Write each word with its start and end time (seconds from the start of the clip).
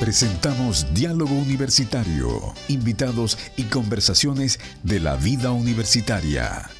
Presentamos 0.00 0.86
Diálogo 0.94 1.34
Universitario, 1.34 2.54
invitados 2.68 3.36
y 3.58 3.64
conversaciones 3.64 4.58
de 4.82 4.98
la 4.98 5.16
vida 5.16 5.52
universitaria. 5.52 6.70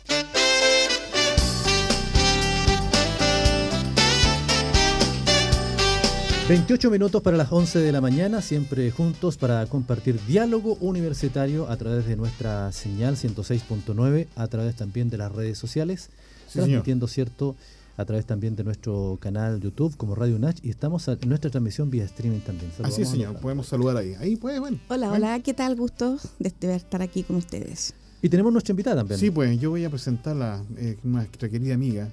...28 6.48 6.90
minutos 6.90 7.22
para 7.22 7.36
las 7.36 7.52
11 7.52 7.78
de 7.78 7.92
la 7.92 8.00
mañana... 8.00 8.42
...siempre 8.42 8.90
juntos 8.90 9.36
para 9.36 9.64
compartir 9.66 10.18
diálogo 10.26 10.78
universitario... 10.80 11.68
...a 11.68 11.76
través 11.76 12.06
de 12.06 12.16
nuestra 12.16 12.72
señal 12.72 13.16
106.9... 13.16 14.28
...a 14.34 14.48
través 14.48 14.74
también 14.74 15.10
de 15.10 15.18
las 15.18 15.30
redes 15.30 15.58
sociales... 15.58 16.08
...transmitiendo, 16.52 17.06
¿cierto?... 17.06 17.54
a 18.00 18.04
través 18.06 18.24
también 18.24 18.56
de 18.56 18.64
nuestro 18.64 19.18
canal 19.20 19.60
YouTube 19.60 19.94
como 19.96 20.14
Radio 20.14 20.38
Nach 20.38 20.56
y 20.62 20.70
estamos 20.70 21.06
en 21.08 21.18
nuestra 21.26 21.50
transmisión 21.50 21.90
vía 21.90 22.04
streaming 22.04 22.40
también. 22.40 22.70
Saludamos 22.70 22.94
Así 22.94 23.02
es, 23.02 23.08
señor, 23.08 23.38
podemos 23.40 23.66
saludar 23.66 23.98
ahí. 23.98 24.14
Ahí 24.18 24.36
pues, 24.36 24.58
bueno. 24.58 24.78
Hola, 24.88 25.12
hola, 25.12 25.40
¿qué 25.40 25.52
tal? 25.52 25.76
Gusto 25.76 26.16
de 26.38 26.74
estar 26.74 27.02
aquí 27.02 27.22
con 27.22 27.36
ustedes. 27.36 27.92
Y 28.22 28.28
tenemos 28.30 28.52
nuestra 28.52 28.72
invitada 28.72 28.96
también. 28.96 29.20
Sí, 29.20 29.30
pues 29.30 29.60
yo 29.60 29.70
voy 29.70 29.84
a 29.84 29.90
presentar 29.90 30.40
a 30.40 30.62
eh, 30.78 30.96
nuestra 31.02 31.48
querida 31.50 31.74
amiga, 31.74 32.08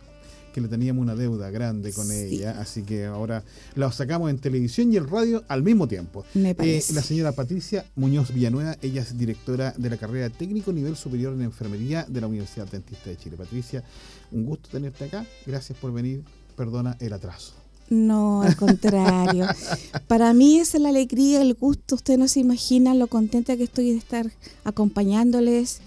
que 0.57 0.61
le 0.61 0.69
teníamos 0.69 1.03
una 1.03 1.13
deuda 1.13 1.51
grande 1.51 1.93
con 1.93 2.11
ella, 2.11 2.59
así 2.59 2.81
que 2.81 3.05
ahora 3.05 3.43
la 3.75 3.91
sacamos 3.91 4.31
en 4.31 4.39
televisión 4.39 4.91
y 4.91 4.97
en 4.97 5.07
radio 5.07 5.43
al 5.47 5.61
mismo 5.61 5.87
tiempo. 5.87 6.25
Me 6.33 6.49
eh, 6.49 6.55
parece. 6.55 6.93
la 6.93 7.03
señora 7.03 7.31
Patricia 7.31 7.85
Muñoz 7.95 8.33
Villanueva, 8.33 8.75
ella 8.81 9.03
es 9.03 9.15
directora 9.15 9.75
de 9.77 9.87
la 9.91 9.97
carrera 9.97 10.31
técnico 10.31 10.73
nivel 10.73 10.95
superior 10.95 11.35
en 11.35 11.43
enfermería 11.43 12.07
de 12.09 12.21
la 12.21 12.25
Universidad 12.25 12.65
Dentista 12.65 13.11
de 13.11 13.17
Chile. 13.17 13.37
Patricia, 13.37 13.83
un 14.31 14.47
gusto 14.47 14.67
tenerte 14.71 15.05
acá, 15.05 15.27
gracias 15.45 15.77
por 15.77 15.93
venir, 15.93 16.23
perdona 16.55 16.97
el 16.99 17.13
atraso. 17.13 17.53
No, 17.91 18.41
al 18.41 18.55
contrario. 18.55 19.45
Para 20.07 20.33
mí 20.33 20.57
es 20.57 20.73
la 20.73 20.89
alegría, 20.89 21.39
el 21.39 21.53
gusto. 21.53 21.93
Usted 21.93 22.17
no 22.17 22.27
se 22.27 22.39
imagina 22.39 22.95
lo 22.95 23.05
contenta 23.05 23.55
que 23.57 23.65
estoy 23.65 23.91
de 23.91 23.97
estar 23.97 24.31
acompañándoles. 24.63 25.81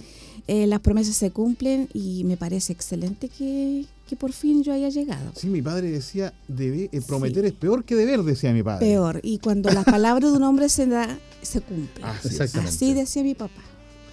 Eh, 0.47 0.67
las 0.67 0.81
promesas 0.81 1.15
se 1.15 1.31
cumplen 1.31 1.89
y 1.93 2.25
me 2.25 2.37
parece 2.37 2.73
excelente 2.73 3.29
que, 3.29 3.85
que 4.11 4.17
por 4.17 4.33
fin 4.33 4.65
yo 4.65 4.73
haya 4.73 4.89
llegado. 4.89 5.31
Sí, 5.37 5.47
mi 5.47 5.63
padre 5.63 5.89
decía, 5.89 6.35
debe, 6.49 6.89
eh, 6.91 7.01
prometer 7.01 7.45
es 7.45 7.53
peor 7.53 7.85
que 7.85 7.95
deber, 7.95 8.25
decía 8.25 8.53
mi 8.53 8.61
padre. 8.61 8.85
Peor, 8.85 9.21
y 9.23 9.39
cuando 9.39 9.71
las 9.71 9.85
palabras 9.85 10.33
de 10.33 10.37
un 10.37 10.43
hombre 10.43 10.69
se 10.69 10.89
da, 10.89 11.17
se 11.43 11.61
cumplen. 11.61 12.05
Así 12.05 12.93
decía 12.93 13.23
mi 13.23 13.37
papá. 13.37 13.63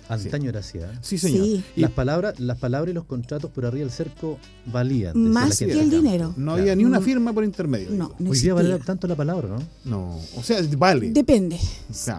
Antaño 0.09 0.49
era 0.49 0.59
así, 0.59 0.77
¿eh? 0.77 0.85
Sí, 1.01 1.17
señor. 1.17 1.63
Las 1.75 1.91
palabras, 1.91 2.39
las 2.39 2.57
palabras 2.57 2.91
y 2.91 2.93
los 2.93 3.05
contratos 3.05 3.51
por 3.51 3.65
arriba 3.65 3.85
del 3.85 3.91
cerco 3.91 4.37
valían. 4.65 5.17
Más 5.31 5.59
que 5.59 5.71
el 5.71 5.89
dinero. 5.89 6.33
No 6.37 6.53
había 6.53 6.75
ni 6.75 6.85
una 6.85 7.01
firma 7.01 7.33
por 7.33 7.43
intermedio. 7.43 7.89
No, 7.91 8.13
Hoy 8.19 8.39
día 8.39 8.53
vale 8.53 8.77
tanto 8.79 9.07
la 9.07 9.15
palabra, 9.15 9.49
¿no? 9.49 9.63
No, 9.85 10.19
o 10.35 10.43
sea, 10.43 10.61
vale. 10.77 11.11
Depende. 11.11 11.59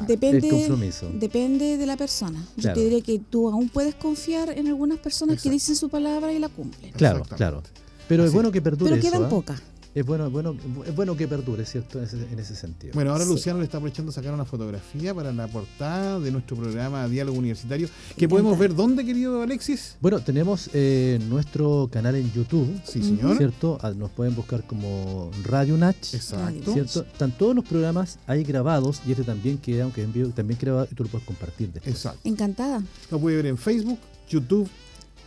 Depende. 0.06 0.48
El 0.48 0.55
compromiso. 0.55 1.11
Depende 1.14 1.77
de 1.77 1.86
la 1.86 1.97
persona. 1.97 2.45
Yo 2.56 2.72
te 2.72 2.80
diré 2.80 3.03
que 3.03 3.19
tú 3.19 3.48
aún 3.48 3.69
puedes 3.69 3.95
confiar 3.95 4.50
en 4.50 4.69
algunas 4.69 4.98
personas 4.98 5.42
que 5.42 5.50
dicen 5.50 5.77
su 5.77 5.89
palabra 5.89 6.33
y 6.33 6.39
la 6.39 6.48
cumplen. 6.48 6.92
Claro, 6.92 7.23
claro. 7.36 7.62
Pero 8.08 8.25
es 8.25 8.33
bueno 8.33 8.50
que 8.50 8.62
perdure 8.62 8.92
Pero 8.92 9.02
quedan 9.02 9.25
¿ah? 9.25 9.28
pocas 9.28 9.61
es 9.94 10.05
bueno, 10.05 10.31
bueno, 10.31 10.55
es 10.86 10.94
bueno 10.94 11.17
que 11.17 11.27
perdure, 11.27 11.64
¿cierto? 11.64 11.98
En 11.98 12.39
ese, 12.39 12.55
sentido. 12.55 12.92
Bueno, 12.94 13.12
ahora 13.12 13.25
Luciano 13.25 13.58
le 13.58 13.64
está 13.64 13.78
aprovechando 13.78 14.12
sacar 14.12 14.33
una 14.33 14.45
fotografía 14.45 15.14
para 15.14 15.33
la 15.33 15.48
portada 15.48 16.20
de 16.20 16.30
nuestro 16.30 16.56
programa 16.56 17.08
Diálogo 17.08 17.39
Universitario, 17.39 17.89
que 18.17 18.28
podemos 18.28 18.58
ver 18.58 18.75
dónde, 18.75 19.05
querido 19.05 19.42
Alexis. 19.42 19.97
Bueno, 20.00 20.20
tenemos 20.20 20.70
eh, 20.75 21.19
nuestro 21.28 21.89
canal 21.91 22.14
en 22.17 22.30
YouTube. 22.33 22.80
Sí, 22.84 23.03
señor. 23.03 23.39
¿Cierto? 23.39 23.78
Ah, 23.83 23.91
nos 23.91 24.11
pueden 24.11 24.34
buscar 24.34 24.64
como 24.67 25.30
Radio 25.45 25.77
Natch. 25.77 26.14
Exacto. 26.14 26.73
¿Cierto? 26.73 27.02
Están 27.02 27.33
todos 27.36 27.55
los 27.55 27.64
programas 27.64 28.19
ahí 28.27 28.45
grabados 28.45 29.00
y 29.06 29.12
este 29.12 29.25
también 29.25 29.58
queda, 29.58 29.84
aunque 29.84 30.02
en 30.02 30.12
vivo, 30.12 30.30
también 30.30 30.58
grabado 30.61 30.89
y 30.91 30.95
tú 30.95 31.05
lo 31.05 31.11
puedes 31.11 31.27
compartir 31.27 31.73
después. 31.73 31.95
Exacto. 31.95 32.20
Encantada. 32.25 32.83
Lo 33.11 33.19
puede 33.19 33.36
ver 33.36 33.47
en 33.47 33.58
Facebook, 33.58 33.98
YouTube, 34.29 34.68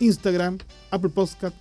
Instagram, 0.00 0.58
Apple 0.90 1.10
Podcast, 1.10 1.54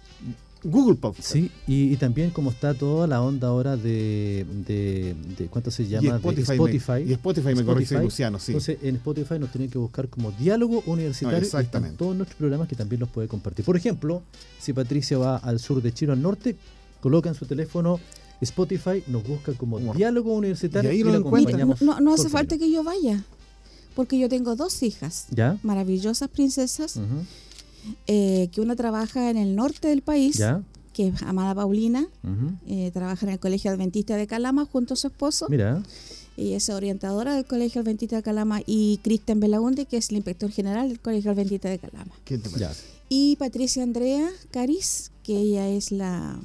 Google 0.64 0.96
Podcast. 0.96 1.32
Sí, 1.32 1.52
y, 1.68 1.96
también 1.98 2.30
como 2.30 2.52
está 2.52 2.74
toda 2.74 3.08
la 3.08 3.22
onda 3.22 3.48
ahora 3.48 3.78
de, 3.78 4.46
de, 4.68 5.48
¿cuánto 5.50 5.72
se 5.72 5.88
llama? 5.88 6.16
Spotify. 6.16 6.52
Spotify. 6.54 6.92
Me, 6.92 7.02
y 7.02 7.14
Spotify 7.14 7.56
me 7.56 7.66
corrige 7.66 8.00
Luciano, 8.00 8.40
sí. 8.40 8.52
Entonces 8.52 8.78
en 8.82 8.96
Spotify 8.98 9.40
nos 9.40 9.52
tienen 9.52 9.70
que 9.70 9.78
buscar 9.78 10.08
como 10.10 10.32
diálogo 10.32 10.84
universitario. 10.86 11.40
exactamente. 11.40 11.98
todos 11.98 12.16
nuestros 12.16 12.38
programas 12.38 12.68
que 12.68 12.76
también 12.76 13.00
los 13.00 13.10
puede 13.10 13.28
compartir. 13.28 13.66
Por 13.66 13.76
ejemplo, 13.76 14.22
si 14.60 14.74
Patricia 14.74 15.18
va 15.18 15.38
al 15.38 15.60
sur 15.60 15.82
de 15.82 15.94
Chile, 15.94 16.14
al 16.14 16.22
norte, 16.22 16.56
coloca 17.02 17.30
en 17.30 17.36
su 17.36 17.46
teléfono 17.46 18.00
Spotify, 18.42 19.04
nos 19.08 19.28
busca 19.28 19.54
como 19.54 19.80
diálogo 19.94 20.34
universitario 20.34 20.92
y, 20.92 20.96
ahí 20.96 21.04
lo 21.04 21.14
acompañamos. 21.14 21.82
No, 21.82 22.00
no 22.00 22.14
hace 22.14 22.30
falta 22.30 22.58
que 22.58 22.72
yo 22.72 22.84
vaya, 22.84 23.24
porque 23.96 24.18
yo 24.18 24.30
tengo 24.30 24.56
dos 24.56 24.82
hijas, 24.84 25.28
¿Ya? 25.30 25.58
maravillosas 25.64 26.30
princesas. 26.30 27.00
Eh, 28.08 28.50
que 28.52 28.62
una 28.62 28.75
trabaja 28.75 29.30
en 29.30 29.38
el 29.38 29.56
norte 29.56 29.88
del 29.88 30.02
país, 30.02 30.42
que 30.94 31.08
es 31.08 31.22
Amada 31.24 31.56
Paulina, 31.56 32.08
eh, 32.68 32.92
trabaja 32.94 33.25
en 33.25 33.34
el 33.34 33.40
Colegio 33.40 33.72
Adventista 33.72 34.16
de 34.16 34.28
Calama 34.28 34.66
junto 34.66 34.94
a 34.94 34.97
su 34.97 35.08
esposo. 35.08 35.47
Mira. 35.50 35.81
Ella 36.38 36.58
es 36.58 36.69
orientadora 36.69 37.36
del 37.36 37.46
Colegio 37.46 37.81
Adventista 37.81 38.16
de 38.16 38.24
Calama 38.24 38.62
y 38.66 39.00
Cristian 39.03 39.40
Belaunde, 39.40 39.86
que 39.86 39.97
es 39.97 40.09
el 40.09 40.18
inspector 40.18 40.50
general 40.50 40.90
del 40.90 41.00
Colegio 41.00 41.31
Adventista 41.31 41.69
de 41.69 41.78
Calama. 41.78 42.14
y 43.09 43.36
Patricia 43.36 43.84
Andrea 43.84 44.30
Caris, 44.52 45.12
que 45.24 45.38
ella 45.38 45.68
es 45.68 45.92
la 45.92 46.40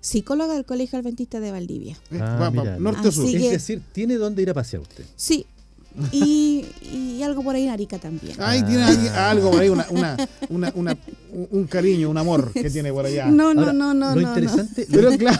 psicóloga 0.00 0.54
del 0.54 0.64
Colegio 0.64 0.98
Adventista 0.98 1.38
de 1.38 1.50
Valdivia. 1.50 1.98
Ah, 2.12 2.50
norte 2.80 3.12
sur. 3.12 3.26
Es 3.26 3.50
decir, 3.50 3.82
tiene 3.92 4.14
dónde 4.14 4.40
ir 4.40 4.48
a 4.48 4.54
pasear 4.54 4.80
usted. 4.80 5.04
Sí, 5.16 5.44
y, 6.12 6.64
y, 6.82 7.22
algo 7.22 7.42
por 7.42 7.54
ahí 7.54 7.64
en 7.64 7.70
Arica 7.70 7.98
también. 7.98 8.40
Ahí 8.40 8.62
tiene 8.62 8.84
algo 9.10 9.50
por 9.50 9.60
ahí, 9.60 9.68
una, 9.68 9.86
una, 9.90 10.16
una, 10.48 10.72
una, 10.74 10.98
un 11.50 11.66
cariño, 11.66 12.10
un 12.10 12.18
amor 12.18 12.52
que 12.52 12.70
tiene 12.70 12.92
por 12.92 13.06
allá. 13.06 13.26
No, 13.26 13.54
no, 13.54 13.72
no, 13.72 13.94
no. 13.94 14.14
Lo 14.14 14.20
interesante. 14.20 14.86
Pero 14.90 15.10
claro. 15.16 15.38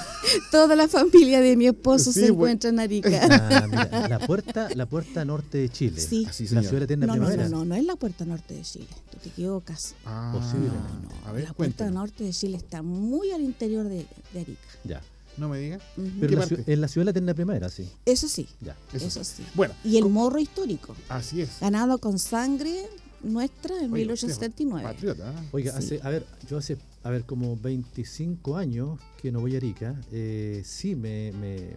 Toda 0.51 0.77
la 0.77 0.89
familia 0.89 1.41
de 1.41 1.57
mi 1.57 1.67
esposo 1.67 2.13
se 2.13 2.27
encuentra 2.27 2.71
en 2.71 2.81
Arica. 2.81 3.09
Ah, 3.31 4.07
la, 4.09 4.19
puerta, 4.19 4.69
la 4.75 4.87
puerta 4.87 5.25
norte 5.25 5.59
de 5.59 5.69
Chile. 5.69 6.01
Sí. 6.01 6.27
Así, 6.29 6.49
la 6.49 6.63
ciudad 6.63 6.83
eterna 6.83 7.07
no, 7.07 7.13
primavera. 7.13 7.45
No, 7.45 7.51
no, 7.51 7.59
no, 7.59 7.65
no 7.67 7.75
es 7.77 7.85
la 7.85 7.97
puerta 7.97 8.25
norte 8.25 8.55
de 8.55 8.63
Chile. 8.63 8.87
Tú 9.11 9.19
te 9.19 9.29
equivocas. 9.29 9.95
Ah, 10.05 10.33
Posible. 10.35 10.69
No, 10.69 11.33
no. 11.33 11.39
la 11.39 11.53
puerta 11.53 11.91
norte 11.91 12.25
de 12.25 12.33
Chile 12.33 12.57
está 12.57 12.83
muy 12.83 13.31
al 13.31 13.43
interior 13.43 13.89
de, 13.89 14.07
de 14.33 14.41
Arica. 14.41 14.69
Ya. 14.85 15.01
No 15.39 15.49
me 15.49 15.59
diga. 15.59 15.79
Pero 16.21 16.43
en 16.67 16.81
la 16.81 16.89
ciudad 16.89 17.03
de 17.03 17.05
la 17.05 17.11
eterna 17.13 17.35
primavera, 17.35 17.69
sí. 17.69 17.89
Eso 18.05 18.29
sí. 18.29 18.49
Ya. 18.61 18.77
Eso, 18.93 19.23
sí. 19.25 19.45
Bueno. 19.55 19.75
Y 19.85 19.97
el 19.97 20.07
morro 20.07 20.39
histórico. 20.39 20.97
Así 21.09 21.41
es. 21.41 21.61
Ganado 21.61 21.99
con 21.99 22.19
sangre 22.19 22.89
nuestra 23.23 23.79
en 23.83 23.91
1879. 23.91 24.83
Patriota. 24.83 25.31
¿eh? 25.31 25.49
Oiga, 25.53 25.77
hace, 25.77 26.01
a 26.03 26.09
ver, 26.09 26.27
yo 26.49 26.59
hace, 26.59 26.77
a 27.03 27.11
ver, 27.11 27.25
como 27.25 27.57
25 27.57 28.57
años 28.57 28.99
que 29.21 29.33
no 29.33 29.41
voy 29.41 29.55
a 29.55 29.59
Arica, 29.59 30.01
eh, 30.13 30.63
sí 30.65 30.95
me, 30.95 31.33
me, 31.33 31.77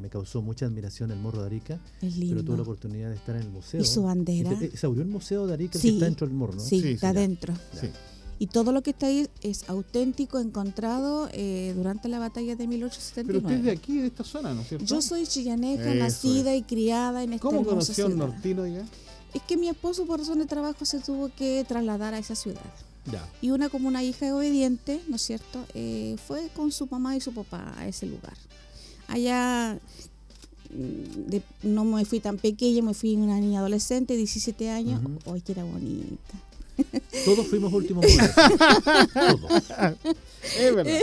me, 0.00 0.08
causó 0.08 0.40
mucha 0.40 0.66
admiración 0.66 1.10
el 1.10 1.18
morro 1.18 1.40
de 1.40 1.46
Arica. 1.46 1.80
Es 2.00 2.16
lindo. 2.16 2.36
Pero 2.36 2.44
tuve 2.46 2.56
la 2.56 2.62
oportunidad 2.62 3.10
de 3.10 3.16
estar 3.16 3.36
en 3.36 3.42
el 3.42 3.50
museo. 3.50 3.80
Y 3.80 3.84
su 3.84 4.02
bandera. 4.02 4.50
Se 4.74 4.86
abrió 4.86 5.02
el 5.02 5.08
museo 5.08 5.46
de 5.46 5.54
Arica 5.54 5.78
que 5.78 5.88
está 5.88 6.04
dentro 6.04 6.26
del 6.26 6.36
morro, 6.36 6.54
¿no? 6.54 6.60
Sí, 6.60 6.82
está 6.86 7.10
adentro. 7.10 7.54
Sí. 7.78 7.88
Y 8.40 8.46
todo 8.46 8.70
lo 8.70 8.82
que 8.82 8.90
está 8.90 9.06
ahí 9.06 9.28
es 9.42 9.68
auténtico, 9.68 10.38
encontrado 10.38 11.28
eh, 11.32 11.72
durante 11.76 12.08
la 12.08 12.20
batalla 12.20 12.54
de 12.54 12.66
1879. 12.68 13.26
Pero 13.26 13.38
usted 13.38 13.58
es 13.58 13.64
de 13.64 13.70
aquí, 13.72 13.98
de 13.98 14.06
esta 14.06 14.22
zona, 14.22 14.54
¿no 14.54 14.60
es 14.62 14.68
cierto? 14.68 14.86
Yo 14.86 15.02
soy 15.02 15.26
chillaneca, 15.26 15.92
nacida 15.94 16.54
y 16.54 16.62
criada 16.62 17.24
en 17.24 17.32
esta 17.32 17.42
¿Cómo 17.42 17.64
conoció 17.64 18.06
el 18.06 18.16
nortino 18.16 18.66
ya? 18.66 18.84
Es 19.34 19.42
que 19.42 19.56
mi 19.56 19.68
esposo 19.68 20.06
por 20.06 20.20
razón 20.20 20.38
de 20.38 20.46
trabajo 20.46 20.84
se 20.84 21.00
tuvo 21.00 21.30
que 21.36 21.64
trasladar 21.66 22.14
a 22.14 22.18
esa 22.18 22.34
ciudad. 22.34 22.62
Ya. 23.10 23.28
Y 23.42 23.50
una 23.50 23.68
como 23.68 23.88
una 23.88 24.04
hija 24.04 24.34
obediente, 24.34 25.00
¿no 25.08 25.16
es 25.16 25.22
cierto? 25.22 25.64
Eh, 25.74 26.16
fue 26.26 26.48
con 26.54 26.70
su 26.70 26.86
mamá 26.86 27.16
y 27.16 27.20
su 27.20 27.32
papá 27.32 27.74
a 27.76 27.88
ese 27.88 28.06
lugar. 28.06 28.34
Allá 29.08 29.78
mm, 30.70 31.36
no 31.64 31.84
me 31.84 32.04
fui 32.04 32.20
tan 32.20 32.38
pequeña, 32.38 32.82
me 32.82 32.94
fui 32.94 33.16
una 33.16 33.40
niña 33.40 33.60
adolescente, 33.60 34.16
17 34.16 34.70
años. 34.70 35.00
¡Ay, 35.26 35.40
que 35.40 35.52
era 35.52 35.64
bonita! 35.64 36.47
Todos 37.24 37.46
fuimos 37.46 37.72
últimos 37.72 38.06
Todos. 39.14 39.62
Es 40.58 40.74
verdad. 40.74 41.00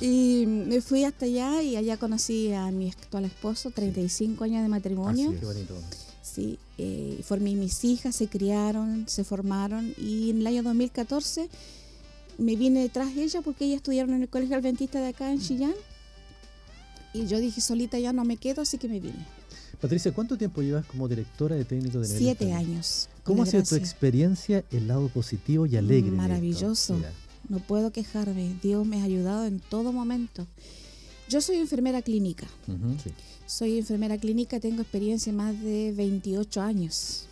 Y 0.00 0.44
me 0.46 0.80
fui 0.80 1.04
hasta 1.04 1.26
allá 1.26 1.62
y 1.62 1.76
allá 1.76 1.96
conocí 1.96 2.52
a 2.52 2.70
mi 2.70 2.90
actual 2.90 3.24
esposo, 3.26 3.70
35 3.70 4.44
años 4.44 4.62
de 4.62 4.68
matrimonio. 4.68 5.34
Qué 5.38 5.44
bonito. 5.44 5.74
Sí, 6.22 6.58
eh, 6.78 7.20
formé 7.24 7.54
mis 7.54 7.84
hijas, 7.84 8.16
se 8.16 8.28
criaron, 8.28 9.04
se 9.08 9.24
formaron 9.24 9.94
y 9.96 10.30
en 10.30 10.38
el 10.38 10.46
año 10.46 10.62
2014 10.62 11.48
me 12.38 12.56
vine 12.56 12.80
detrás 12.80 13.14
de 13.14 13.22
ella 13.22 13.40
porque 13.42 13.64
ellas 13.64 13.76
estudiaron 13.76 14.14
en 14.14 14.22
el 14.22 14.28
Colegio 14.28 14.56
Adventista 14.56 15.00
de 15.00 15.08
acá 15.08 15.30
en 15.30 15.40
Chillán 15.40 15.74
y 17.14 17.26
yo 17.26 17.38
dije 17.38 17.60
solita 17.60 17.98
ya 17.98 18.12
no 18.12 18.24
me 18.24 18.36
quedo, 18.36 18.62
así 18.62 18.76
que 18.76 18.88
me 18.88 19.00
vine. 19.00 19.24
Patricia, 19.80 20.12
¿cuánto 20.12 20.36
tiempo 20.36 20.62
llevas 20.62 20.84
como 20.86 21.08
directora 21.08 21.56
de 21.56 21.64
técnico 21.64 22.00
de 22.00 22.08
nivel 22.08 22.22
Siete 22.22 22.52
años. 22.52 23.08
¿Cómo 23.26 23.42
ha 23.42 23.46
sido 23.46 23.64
tu 23.64 23.74
experiencia, 23.74 24.64
el 24.70 24.88
lado 24.88 25.08
positivo 25.08 25.66
y 25.66 25.76
alegre? 25.76 26.12
Maravilloso. 26.12 26.98
No 27.48 27.58
puedo 27.58 27.90
quejarme. 27.90 28.56
Dios 28.62 28.86
me 28.86 29.00
ha 29.00 29.04
ayudado 29.04 29.46
en 29.46 29.60
todo 29.60 29.92
momento. 29.92 30.46
Yo 31.28 31.40
soy 31.40 31.56
enfermera 31.56 32.02
clínica. 32.02 32.46
Sí. 33.02 33.10
Soy 33.46 33.78
enfermera 33.78 34.16
clínica, 34.16 34.60
tengo 34.60 34.82
experiencia 34.82 35.32
más 35.32 35.60
de 35.60 35.92
28 35.96 36.60
años. 36.60 37.26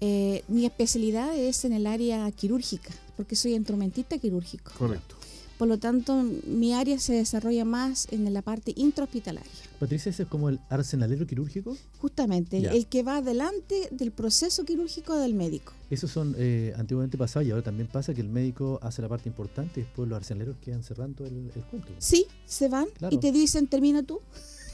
Eh, 0.00 0.44
mi 0.48 0.64
especialidad 0.64 1.36
es 1.36 1.64
en 1.64 1.72
el 1.72 1.86
área 1.86 2.30
quirúrgica, 2.30 2.90
porque 3.16 3.34
soy 3.34 3.54
instrumentista 3.54 4.18
quirúrgico. 4.18 4.72
Correcto. 4.78 5.16
Por 5.58 5.66
lo 5.68 5.78
tanto, 5.78 6.22
mi 6.46 6.72
área 6.72 6.98
se 7.00 7.14
desarrolla 7.14 7.64
más 7.64 8.06
en 8.12 8.32
la 8.32 8.42
parte 8.42 8.72
intrahospitalaria. 8.76 9.50
Patricia, 9.80 10.10
ese 10.10 10.22
es 10.22 10.28
como 10.28 10.48
el 10.48 10.60
arsenalero 10.70 11.26
quirúrgico. 11.26 11.76
Justamente, 12.00 12.58
el 12.58 12.86
que 12.86 13.02
va 13.02 13.16
adelante 13.18 13.88
del 13.90 14.12
proceso 14.12 14.64
quirúrgico 14.64 15.16
del 15.16 15.34
médico. 15.34 15.72
Esos 15.90 16.10
son, 16.10 16.34
eh, 16.38 16.72
antiguamente 16.76 17.18
pasaba 17.18 17.42
y 17.44 17.50
ahora 17.50 17.62
también 17.64 17.88
pasa 17.88 18.14
que 18.14 18.20
el 18.20 18.28
médico 18.28 18.78
hace 18.82 19.02
la 19.02 19.08
parte 19.08 19.28
importante 19.28 19.80
y 19.80 19.82
después 19.84 20.08
los 20.08 20.16
arsenaleros 20.16 20.56
quedan 20.58 20.82
cerrando 20.84 21.24
el, 21.26 21.50
el 21.54 21.62
cuento. 21.64 21.88
Sí, 21.98 22.26
se 22.46 22.68
van 22.68 22.86
Claro. 22.96 23.14
y 23.14 23.18
te 23.18 23.32
dicen, 23.32 23.66
termina 23.66 24.02
tú. 24.02 24.20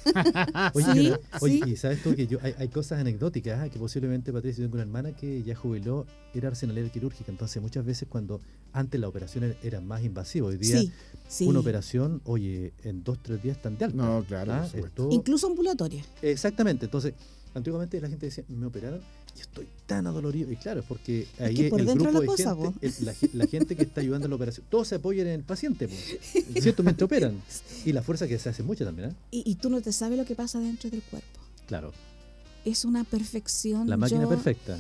Oye, 0.75 0.85
Sí, 0.95 1.13
oye, 1.41 1.61
sí. 1.65 1.71
y 1.73 1.77
sabes 1.77 2.03
tú 2.03 2.15
que 2.15 2.27
yo 2.27 2.39
hay, 2.43 2.55
hay 2.59 2.69
cosas 2.69 3.01
anecdóticas 3.01 3.61
ah, 3.61 3.69
que 3.69 3.79
posiblemente 3.79 4.33
Patricia 4.33 4.63
yo 4.63 4.67
tengo 4.69 4.75
una 4.77 4.83
hermana 4.83 5.13
que 5.17 5.43
ya 5.43 5.55
jubiló, 5.55 6.07
era 6.35 6.49
arsenalera 6.49 6.89
quirúrgica, 6.89 7.31
entonces 7.31 7.61
muchas 7.63 7.85
veces 7.85 8.09
cuando 8.09 8.41
antes 8.73 9.01
la 9.01 9.09
operación 9.09 9.45
era, 9.45 9.55
era 9.63 9.81
más 9.81 10.03
invasiva, 10.03 10.49
hoy 10.49 10.57
día 10.57 10.79
Sí, 10.81 10.93
sí. 11.29 11.47
una 11.47 11.61
operación, 11.61 12.21
oye, 12.25 12.73
en 12.83 13.03
dos 13.05 13.19
tres 13.23 13.43
días 13.43 13.57
están 13.57 13.79
de 13.79 13.85
alta. 13.87 13.97
No, 13.97 14.25
claro, 14.25 14.53
Ah, 14.53 14.69
Incluso 15.11 15.47
ambulatoria. 15.47 16.05
Exactamente, 16.23 16.85
entonces 16.87 17.15
antiguamente 17.55 18.01
la 18.01 18.09
gente 18.09 18.27
decía, 18.27 18.45
me 18.49 18.67
operaron 18.67 19.01
y 19.37 19.41
estoy 19.41 19.67
tan 19.87 20.07
adolorido. 20.07 20.51
Y 20.53 20.57
claro, 20.57 20.81
es 20.81 20.87
porque 20.87 21.27
ahí 21.41 21.55
que 21.55 21.69
por 21.69 21.81
el 21.81 21.87
grupo 21.87 22.11
la 22.11 22.21
de 22.21 22.27
cosa, 22.27 22.55
gente, 22.57 22.87
el- 22.87 22.95
la, 23.07 23.15
ge- 23.15 23.31
la 23.33 23.47
gente 23.47 23.77
que 23.77 23.83
está 23.83 24.01
ayudando 24.01 24.27
en 24.27 24.31
la 24.31 24.37
operación, 24.37 24.67
todos 24.71 24.89
se 24.89 24.97
apoyan 24.97 25.27
en 25.27 25.35
el 25.35 25.43
paciente, 25.43 25.89
po. 25.89 25.95
¿cierto? 26.61 26.83
Mientras 26.83 27.07
operan. 27.07 27.41
Y 27.85 27.93
la 27.93 28.03
fuerza 28.03 28.29
que 28.29 28.39
se 28.39 28.49
hace 28.49 28.63
mucha 28.63 28.85
también, 28.85 29.11
¿eh? 29.11 29.15
Y, 29.31 29.51
y 29.51 29.55
tú 29.57 29.71
no 29.71 29.81
te 29.81 29.93
sabes 29.93 30.19
lo 30.19 30.25
que 30.25 30.35
pasa 30.35 30.61
dentro 30.61 30.91
del 30.91 31.03
cuerpo. 31.03 31.41
Claro, 31.67 31.93
Es 32.65 32.85
una 32.85 33.05
perfección. 33.05 33.89
la 33.89 33.97
máquina 33.97 34.23
Yo- 34.23 34.29
perfecta. 34.29 34.79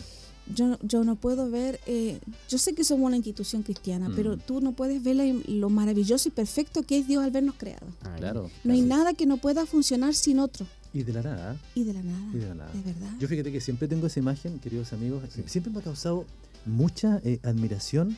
Yo, 0.55 0.79
yo 0.82 1.05
no 1.05 1.17
puedo 1.17 1.49
ver, 1.50 1.81
eh, 1.87 2.19
yo 2.50 2.59
sé 2.59 2.75
que 2.75 2.85
somos 2.85 3.06
una 3.06 3.17
institución 3.17 3.62
cristiana, 3.62 4.11
Mm. 4.11 4.15
pero 4.15 4.37
tú 4.37 4.61
no 4.61 4.73
puedes 4.73 5.03
ver 5.03 5.17
la- 5.17 5.35
lo 5.49 5.70
maravilloso 5.70 6.29
y 6.29 6.32
perfecto 6.32 6.82
que 6.82 6.99
es 6.99 7.06
Dios 7.09 7.25
al 7.25 7.31
vernos 7.31 7.55
creado. 7.56 7.87
Ahí. 8.03 8.19
Claro. 8.19 8.50
No 8.62 8.75
hay 8.75 8.82
nada 8.82 9.15
que 9.15 9.25
no 9.25 9.38
pueda 9.38 9.65
funcionar 9.65 10.12
sin 10.15 10.38
otro. 10.41 10.67
Y 10.94 11.02
de 11.02 11.12
la 11.12 11.23
nada. 11.23 11.56
Y 11.75 11.85
de 11.85 11.93
la 11.93 12.02
nada. 12.02 12.31
Y 12.32 12.38
de 12.38 12.46
la 12.49 12.55
nada. 12.55 12.73
De 12.73 12.81
verdad. 12.81 13.11
Yo 13.19 13.29
fíjate 13.29 13.50
que 13.52 13.61
siempre 13.61 13.88
tengo 13.88 14.06
esa 14.06 14.20
imagen, 14.20 14.58
queridos 14.61 14.93
amigos, 14.94 15.23
Sí. 15.35 15.43
siempre 15.46 15.73
me 15.73 15.81
ha 15.81 15.82
causado 15.82 16.25
mucha 16.64 17.20
eh, 17.25 17.41
admiración 17.43 18.17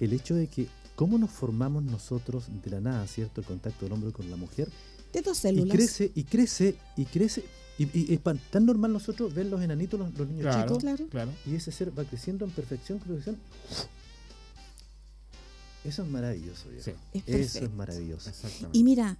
el 0.00 0.12
hecho 0.12 0.34
de 0.34 0.46
que 0.46 0.68
cómo 0.96 1.18
nos 1.18 1.30
formamos 1.30 1.82
nosotros 1.82 2.44
de 2.62 2.70
la 2.70 2.80
nada, 2.80 3.06
¿cierto? 3.08 3.40
El 3.40 3.46
contacto 3.48 3.84
del 3.84 3.92
hombre 3.92 4.12
con 4.12 4.30
la 4.30 4.36
mujer. 4.36 4.68
de 5.12 5.22
dos 5.22 5.38
Y 5.38 5.40
células. 5.42 5.76
crece, 5.76 6.10
y 6.14 6.24
crece, 6.24 6.76
y 6.96 7.04
crece. 7.04 7.44
Y, 7.78 7.84
y 7.98 8.14
es 8.14 8.20
pan- 8.20 8.40
tan 8.50 8.64
normal 8.66 8.92
nosotros 8.92 9.34
ver 9.34 9.46
los 9.46 9.60
enanitos, 9.60 9.98
los, 9.98 10.12
los 10.16 10.28
niños 10.28 10.42
Claro, 10.42 10.62
chicos, 10.68 10.78
Claro. 10.82 11.06
claro. 11.08 11.32
y 11.46 11.54
ese 11.56 11.70
ser 11.72 11.96
va 11.96 12.04
creciendo 12.04 12.44
en 12.44 12.50
perfección, 12.52 12.98
perfección. 13.00 13.36
Eso 15.84 16.02
es 16.02 16.08
maravilloso. 16.08 16.64
Sí, 16.80 16.92
Es 17.12 17.22
Eso 17.26 17.64
es 17.64 17.72
maravilloso. 17.74 18.30
exactamente. 18.30 18.78
Y 18.78 18.84
mira, 18.84 19.18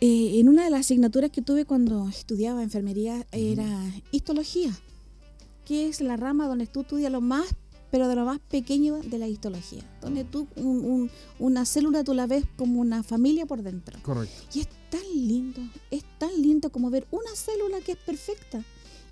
eh, 0.00 0.38
en 0.40 0.48
una 0.48 0.64
de 0.64 0.70
las 0.70 0.80
asignaturas 0.80 1.30
que 1.30 1.42
tuve 1.42 1.64
cuando 1.64 2.08
estudiaba 2.08 2.62
enfermería 2.62 3.26
era 3.32 3.66
histología, 4.12 4.70
que 5.64 5.88
es 5.88 6.00
la 6.00 6.16
rama 6.16 6.46
donde 6.46 6.66
tú 6.66 6.82
estudias 6.82 7.10
lo 7.10 7.20
más, 7.20 7.46
pero 7.90 8.08
de 8.08 8.14
lo 8.16 8.24
más 8.24 8.38
pequeño 8.40 8.96
de 8.98 9.18
la 9.18 9.26
histología, 9.28 9.82
donde 10.02 10.24
tú 10.24 10.48
un- 10.56 10.84
un- 10.84 11.10
una 11.38 11.64
célula 11.64 12.04
tú 12.04 12.14
la 12.14 12.26
ves 12.26 12.44
como 12.56 12.80
una 12.80 13.02
familia 13.02 13.46
por 13.46 13.62
dentro. 13.62 13.98
Correcto. 14.02 14.34
Y 14.54 14.60
es 14.60 14.68
tan 14.90 15.00
lindo, 15.14 15.60
es 15.90 16.04
tan 16.18 16.30
lindo 16.42 16.70
como 16.70 16.90
ver 16.90 17.06
una 17.10 17.30
célula 17.34 17.80
que 17.80 17.92
es 17.92 17.98
perfecta. 17.98 18.62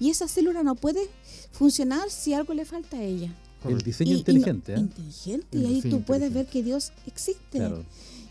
Y 0.00 0.10
esa 0.10 0.26
célula 0.28 0.62
no 0.64 0.74
puede 0.74 1.08
funcionar 1.52 2.10
si 2.10 2.34
algo 2.34 2.52
le 2.52 2.64
falta 2.64 2.96
a 2.98 3.02
ella. 3.02 3.26
El 3.28 3.70
correcto. 3.70 3.84
diseño 3.86 4.10
Y- 4.10 4.12
y 4.12 4.16
no- 4.16 4.18
inteligente, 4.20 4.74
¿eh? 4.74 4.78
inteligente. 4.80 5.46
El 5.56 5.62
Y 5.62 5.66
ahí 5.66 5.82
tú 5.82 6.02
puedes 6.02 6.28
inteligente. 6.28 6.34
ver 6.34 6.46
que 6.48 6.62
Dios 6.62 6.92
existe. 7.06 7.58
Claro. 7.58 7.84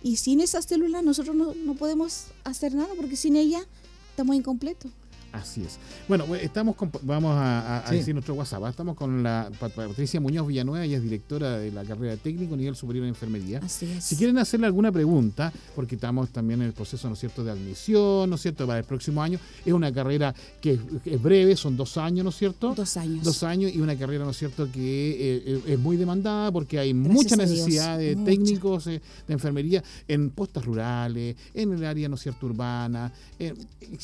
Y 0.03 0.17
sin 0.17 0.41
esa 0.41 0.61
célula 0.61 1.01
nosotros 1.01 1.35
no, 1.35 1.53
no 1.55 1.75
podemos 1.75 2.25
hacer 2.43 2.75
nada 2.75 2.93
porque 2.95 3.15
sin 3.15 3.37
ella 3.37 3.65
estamos 4.11 4.35
incompletos. 4.35 4.91
Así 5.33 5.63
es. 5.63 5.79
Bueno, 6.07 6.25
estamos 6.35 6.75
con- 6.75 6.91
vamos 7.01 7.31
a, 7.35 7.59
a- 7.59 7.79
a 7.79 7.89
Sí. 7.89 7.95
decir 7.95 8.13
nuestro 8.13 8.35
WhatsApp. 8.35 8.63
¿ah? 8.65 8.69
Estamos 8.69 8.95
con 8.95 9.23
la 9.23 9.49
Pat- 9.59 9.73
Patricia 9.73 10.21
Muñoz 10.21 10.45
Villanueva, 10.45 10.85
ella 10.85 10.97
es 10.97 11.03
directora 11.03 11.57
de 11.57 11.71
la 11.71 11.83
carrera 11.83 12.11
de 12.11 12.17
técnico 12.17 12.55
nivel 12.55 12.75
superior 12.75 13.03
en 13.05 13.09
enfermería. 13.09 13.59
Así 13.63 13.87
es. 13.87 14.03
Si 14.03 14.15
quieren 14.15 14.37
hacerle 14.37 14.67
alguna 14.67 14.91
pregunta, 14.91 15.51
porque 15.75 15.95
estamos 15.95 16.29
también 16.29 16.61
en 16.61 16.67
el 16.67 16.73
proceso, 16.73 17.07
¿no 17.07 17.15
es 17.15 17.19
cierto?, 17.19 17.43
de 17.43 17.49
admisión, 17.49 18.29
¿no 18.29 18.35
es 18.35 18.41
cierto?, 18.43 18.67
para 18.67 18.77
el 18.77 18.85
próximo 18.85 19.23
año. 19.23 19.39
Es 19.65 19.73
una 19.73 19.91
carrera 19.91 20.35
que 20.61 20.79
es, 21.03 21.19
breve, 21.21 21.55
son 21.55 21.75
dos 21.75 21.97
años, 21.97 22.23
¿no 22.23 22.29
es 22.29 22.35
cierto? 22.37 22.75
Dos 22.75 22.95
años. 22.97 23.23
Dos 23.23 23.41
años 23.41 23.73
y 23.73 23.81
una 23.81 23.95
carrera, 23.97 24.25
¿no 24.25 24.29
es 24.31 24.37
cierto?, 24.37 24.71
que 24.71 25.09
eh, 25.11 25.43
eh, 25.47 25.61
es 25.65 25.79
muy 25.79 25.97
demandada 25.97 26.51
porque 26.51 26.77
hay 26.77 26.93
Gracias 26.93 27.11
mucha 27.15 27.35
necesidad 27.37 27.97
de 27.97 28.15
mucha. 28.15 28.29
técnicos 28.31 28.85
eh, 28.85 29.01
de 29.27 29.33
enfermería 29.33 29.83
en 30.07 30.29
postas 30.29 30.63
rurales, 30.63 31.35
en 31.55 31.73
el 31.73 31.83
área, 31.85 32.07
¿no 32.07 32.15
es 32.15 32.21
cierto?, 32.21 32.45
urbana, 32.45 33.11
eh, 33.39 33.55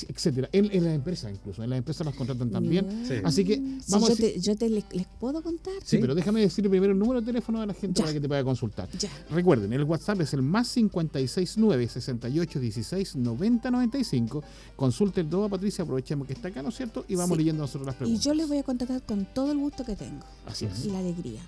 etcétera. 0.08 0.50
En, 0.52 0.72
en 0.72 0.84
las 0.86 0.96
empresas 0.96 1.19
incluso, 1.30 1.64
en 1.64 1.70
las 1.72 1.78
empresas 1.80 2.06
las 2.06 2.16
contratan 2.16 2.50
también. 2.52 3.06
Sí. 3.08 3.16
Así 3.24 3.44
que 3.44 3.58
vamos 3.90 4.10
a 4.10 4.14
yo 4.14 4.16
decir- 4.16 4.34
te, 4.36 4.40
yo 4.40 4.56
te 4.56 4.70
les, 4.70 4.84
les 4.92 5.08
puedo 5.20 5.42
contar. 5.42 5.74
Sí, 5.82 5.96
Sí. 5.96 5.98
pero 5.98 6.14
déjame 6.16 6.42
decirle 6.42 6.70
primero 6.70 6.94
el 6.94 7.00
número 7.00 7.20
de 7.22 7.26
teléfono 7.26 7.60
de 7.62 7.68
la 7.68 7.74
gente 7.74 7.98
Ya. 8.00 8.04
para 8.06 8.14
que 8.14 8.22
te 8.22 8.28
pueda 8.28 8.44
consultar. 8.44 8.88
Ya. 8.98 9.10
Recuerden, 9.32 9.74
el 9.74 9.84
WhatsApp 9.84 10.22
es 10.22 10.34
el 10.34 10.42
más 10.42 10.72
569 10.74 11.88
68 11.88 12.60
16 12.60 13.16
90 13.16 13.72
95. 13.72 14.44
Consulte 14.76 15.22
el 15.22 15.30
Doba 15.30 15.50
Patricia, 15.50 15.84
aprovechemos 15.84 16.28
que 16.28 16.34
está 16.34 16.50
acá, 16.50 16.62
¿no 16.62 16.70
es 16.70 16.76
cierto? 16.76 17.06
Y 17.08 17.16
vamos 17.16 17.36
Sí. 17.36 17.40
leyendo 17.40 17.64
nosotros 17.64 17.86
las 17.88 17.96
Y 17.96 17.98
preguntas. 17.98 18.24
yo 18.24 18.34
les 18.34 18.48
voy 18.48 18.58
a 18.60 18.64
contactar 18.64 19.02
con 19.04 19.26
todo 19.34 19.52
el 19.52 19.58
gusto 19.58 19.84
que 19.86 19.96
tengo 19.96 20.24
Así 20.46 20.66
es. 20.66 20.86
y 20.86 20.90
la 20.92 21.00
alegría. 21.00 21.42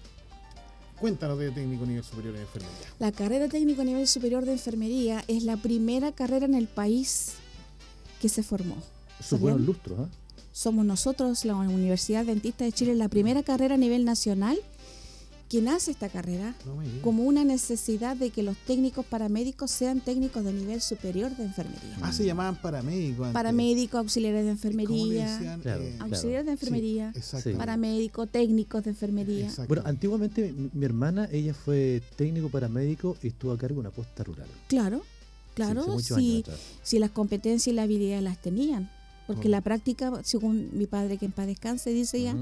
Cuéntanos 1.00 1.40
de 1.40 1.50
técnico 1.50 1.84
nivel 1.86 2.04
superior 2.04 2.36
en 2.36 2.42
enfermería. 2.42 2.78
La 3.00 3.12
carrera 3.12 3.48
técnico 3.48 3.82
a 3.82 3.86
nivel 3.86 4.08
superior 4.08 4.46
de 4.46 4.52
enfermería 4.52 5.24
es 5.28 5.44
la 5.44 5.58
primera 5.58 6.12
carrera 6.12 6.46
en 6.46 6.54
el 6.54 6.68
país 6.68 7.34
que 8.22 8.30
se 8.30 8.44
formó. 8.44 8.76
Sus 9.22 9.40
buenos 9.40 9.62
lustros, 9.62 10.00
¿ah? 10.00 10.10
Somos 10.54 10.86
nosotros, 10.86 11.46
la 11.46 11.56
Universidad 11.56 12.26
Dentista 12.26 12.66
de 12.66 12.72
Chile, 12.74 12.96
la 12.96 13.08
primera 13.08 13.42
carrera 13.42 13.76
a 13.76 13.78
nivel 13.78 14.04
nacional 14.04 14.58
que 15.52 15.62
nace 15.62 15.92
esta 15.92 16.08
carrera 16.08 16.56
No 16.66 16.80
digas. 16.80 17.02
como 17.02 17.24
una 17.24 17.44
necesidad 17.44 18.16
de 18.16 18.30
que 18.30 18.42
los 18.42 18.56
técnicos 18.56 19.06
paramédicos 19.06 19.70
sean 19.70 20.00
técnicos 20.00 20.46
de 20.46 20.54
nivel 20.54 20.80
superior 20.80 21.36
de 21.36 21.44
enfermería. 21.44 21.98
Ah, 22.02 22.14
se 22.14 22.24
llamaban 22.26 22.56
paramédicos 22.56 23.26
antes. 23.26 23.34
Paramédicos, 23.34 24.00
auxiliares 24.00 24.46
de 24.46 24.52
¿Cómo 24.52 24.64
le 24.64 24.82
enfermería, 24.86 25.38
decían? 25.38 25.60
Claro. 25.60 25.84
Eh, 25.84 25.98
auxiliares 26.00 26.46
de 26.46 26.52
enfermería, 26.54 27.14
sí, 27.22 27.52
paramédicos, 27.52 28.30
técnicos 28.30 28.84
de 28.86 28.90
enfermería. 28.92 29.46
Exacto. 29.48 29.68
Bueno, 29.68 29.84
antiguamente 29.86 30.54
mi, 30.54 30.70
mi 30.72 30.86
hermana, 30.86 31.28
ella 31.30 31.54
fue 31.54 32.02
técnico 32.16 32.48
paramédico 32.48 33.18
y 33.22 33.28
estuvo 33.28 33.52
a 33.52 33.58
cargo 33.58 33.76
de 33.76 33.80
una 33.82 33.92
posta 33.92 34.24
rural. 34.24 34.48
Claro, 34.70 35.02
claro, 35.54 35.96
hace 35.98 36.44
si, 36.84 37.00
las 37.00 37.12
competencias 37.12 37.74
y 37.74 37.76
la 37.76 37.84
habilidad 37.84 38.22
las 38.22 38.42
tenían. 38.42 38.90
Porque 39.34 39.50
la 39.50 39.62
práctica, 39.62 40.12
según 40.24 40.70
mi 40.74 40.88
padre 40.88 41.18
que 41.18 41.26
en 41.26 41.32
paz 41.32 41.48
descanse, 41.48 41.92
dice 41.92 42.22
ya, 42.22 42.36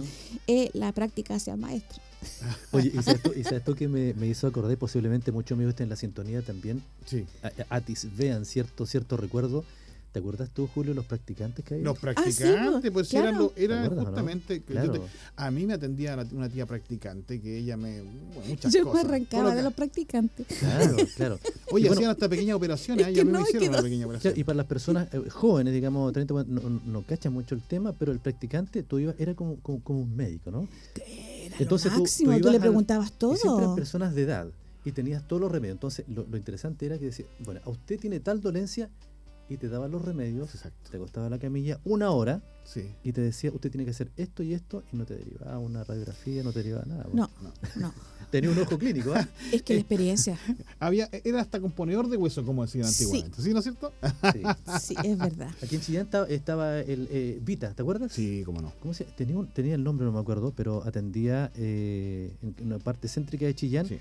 eh, 0.48 0.69
la 0.74 0.91
práctica 0.91 1.36
hacia 1.36 1.55
maestro. 1.55 2.01
Oye, 2.72 2.91
y 2.93 3.01
sabes 3.01 3.22
tú, 3.24 3.31
y 3.36 3.43
sabes 3.43 3.63
tú 3.63 3.75
que 3.75 3.88
me, 3.88 4.13
me 4.15 4.27
hizo 4.27 4.48
acordar, 4.48 4.75
posiblemente 4.77 5.31
muchos 5.31 5.55
amigos 5.55 5.72
estén 5.72 5.86
en 5.86 5.89
la 5.91 5.96
sintonía 5.96 6.41
también, 6.41 6.84
Sí. 7.05 7.25
a- 7.43 7.48
a- 7.48 7.77
atis, 7.77 8.08
vean 8.17 8.46
cierto, 8.46 8.86
cierto 8.86 9.15
recuerdo. 9.17 9.63
¿Te 10.12 10.18
acuerdas 10.20 10.50
tú, 10.50 10.68
Julio, 10.74 10.96
los 10.96 11.06
practicantes 11.06 11.63
que 11.63 11.75
hay? 11.75 11.82
Los 11.84 11.96
Ah, 11.98 12.01
practicantes, 12.01 12.82
sí, 12.82 12.89
pues 12.89 13.10
claro. 13.10 13.28
eran, 13.28 13.39
lo- 13.39 13.50
¿Te 13.50 13.63
eran 13.63 13.78
acuerdas 13.84 13.98
o 13.98 14.01
no? 14.01 14.08
justamente. 14.08 14.60
yo 14.60 14.66
Claro. 14.66 14.92
te- 14.94 15.01
a 15.36 15.51
mí 15.51 15.66
me 15.68 15.74
atendía 15.74 16.18
una 16.32 16.50
tía 16.50 16.66
practicante 16.66 17.39
que 17.39 17.58
ella 17.60 17.78
me. 17.78 18.01
bueno, 18.01 18.42
muchas 18.48 18.74
Yo 18.74 18.80
me 18.86 18.92
cosas. 18.92 19.06
arrancaba 19.06 19.44
Todo 19.44 19.51
lo 19.51 19.58
de 19.58 19.63
los 19.63 19.74
practicantes. 19.74 20.48
Claro, 20.48 20.96
claro. 21.16 21.39
Oye, 21.72 21.84
bueno, 21.86 21.94
hacían 21.94 22.10
hasta 22.10 22.28
pequeñas 22.28 22.56
operaciones. 22.56 23.06
Es 23.08 23.13
que 23.13 23.22
a 23.22 23.24
mí 23.25 23.32
no, 23.32 23.38
me 23.38 23.44
es 23.44 23.50
hicieron 23.50 23.70
una 23.70 23.78
no. 23.78 23.84
pequeña 23.84 24.04
Claro, 24.06 24.18
operación. 24.18 24.34
y 24.39 24.44
para 24.44 24.56
las 24.58 24.66
personas 24.66 25.13
eh, 25.13 25.30
jóvenes, 25.30 25.74
digamos, 25.75 26.12
30, 26.12 26.34
no, 26.34 26.44
no, 26.44 26.82
no 26.86 27.01
cachan 27.04 27.32
mucho 27.32 27.54
el 27.54 27.62
tema, 27.62 27.94
pero 27.94 28.12
el 28.12 28.18
practicante 28.20 28.82
tú 28.82 28.98
ibas, 28.98 29.13
era 29.20 29.36
como, 29.36 29.58
como, 29.58 29.80
como 29.84 30.00
un 30.00 30.16
médico, 30.16 30.50
¿no? 30.50 30.68
Era 30.96 31.56
Entonces 31.60 31.92
lo 31.92 31.98
tú- 31.98 32.04
máximo, 32.04 32.32
tú 32.32 32.38
tú, 32.39 32.44
le 32.46 32.50
ibas 32.50 32.56
al- 32.56 32.62
preguntabas 32.62 33.08
Y 33.10 33.12
siempre 33.20 33.38
eran 33.51 33.63
todo. 33.66 33.75
personas 33.75 34.16
de 34.16 34.22
edad 34.24 34.48
y 34.86 34.92
tenías 34.92 35.28
todos 35.28 35.39
los 35.42 35.51
remedios. 35.51 35.75
Entonces, 35.75 36.06
lo, 36.08 36.25
lo 36.28 36.36
interesante 36.38 36.86
era 36.88 36.98
que 36.98 37.06
decía, 37.06 37.25
bueno, 37.46 37.62
a 37.63 37.70
usted 37.70 38.00
tiene 38.00 38.20
tal 38.20 38.42
dolencia 38.42 38.89
y 39.50 39.58
te 39.58 39.68
daban 39.70 39.91
los 39.91 40.03
remedios, 40.03 40.53
Exacto. 40.53 40.89
te 40.91 40.98
acostaba 40.98 41.25
en 41.27 41.32
la 41.32 41.39
camilla 41.39 41.79
una 41.84 42.12
hora 42.12 42.41
Sí. 42.63 42.84
y 43.03 43.12
te 43.13 43.22
decía, 43.22 43.51
usted 43.51 43.72
tiene 43.72 43.84
que 43.84 43.91
hacer 43.91 44.12
esto 44.15 44.44
y 44.44 44.53
esto 44.53 44.84
y 44.94 44.96
no 44.98 45.06
te 45.06 45.15
derivaba 45.15 45.58
una 45.58 45.84
radiografía, 45.84 46.44
no 46.44 46.51
te 46.51 46.60
derivaba 46.60 46.86
nada. 46.86 47.06
No, 47.13 47.29
No. 47.41 47.51
no. 47.77 47.94
Tenía 48.32 48.51
un 48.51 48.60
ojo 48.60 48.77
clínico, 48.77 49.12
¿ah? 49.15 49.27
Es 49.51 49.63
que 49.63 49.74
la 49.74 49.79
experiencia, 49.79 50.38
Había, 50.79 51.10
era 51.24 51.41
hasta 51.41 51.60
componedor 51.60 52.08
de 52.10 52.18
hueso, 52.18 52.46
como 52.46 52.63
decían 52.63 52.86
Sí. 52.88 53.06
antiguamente. 53.06 53.41
¿Sí, 53.41 53.53
no 53.53 53.58
es 53.60 53.63
cierto? 53.63 53.91
Sí. 54.34 54.41
sí, 54.82 54.96
es 55.03 55.18
verdad. 55.18 55.50
Aquí 55.63 55.75
en 55.77 55.82
Chillán 55.82 56.06
estaba, 56.06 56.27
estaba 56.27 56.79
el 56.82 57.08
eh, 57.10 57.39
Vita, 57.44 57.74
¿te 57.74 57.82
acuerdas? 57.82 58.12
Sí, 58.12 58.44
cómo 58.46 58.62
no. 58.62 58.72
¿Cómo 58.79 58.94
se 58.94 59.06
tenía, 59.06 59.36
un- 59.36 59.48
tenía 59.48 59.74
el 59.74 59.84
nombre, 59.84 60.06
no 60.06 60.12
me 60.12 60.20
acuerdo, 60.20 60.53
pero 60.56 60.84
atendía 60.86 61.51
eh, 61.56 62.36
en 62.44 62.68
una 62.68 62.77
parte 62.77 63.08
céntrica 63.08 63.46
de 63.48 63.56
Chillán 63.56 63.88
Sí. 63.88 63.98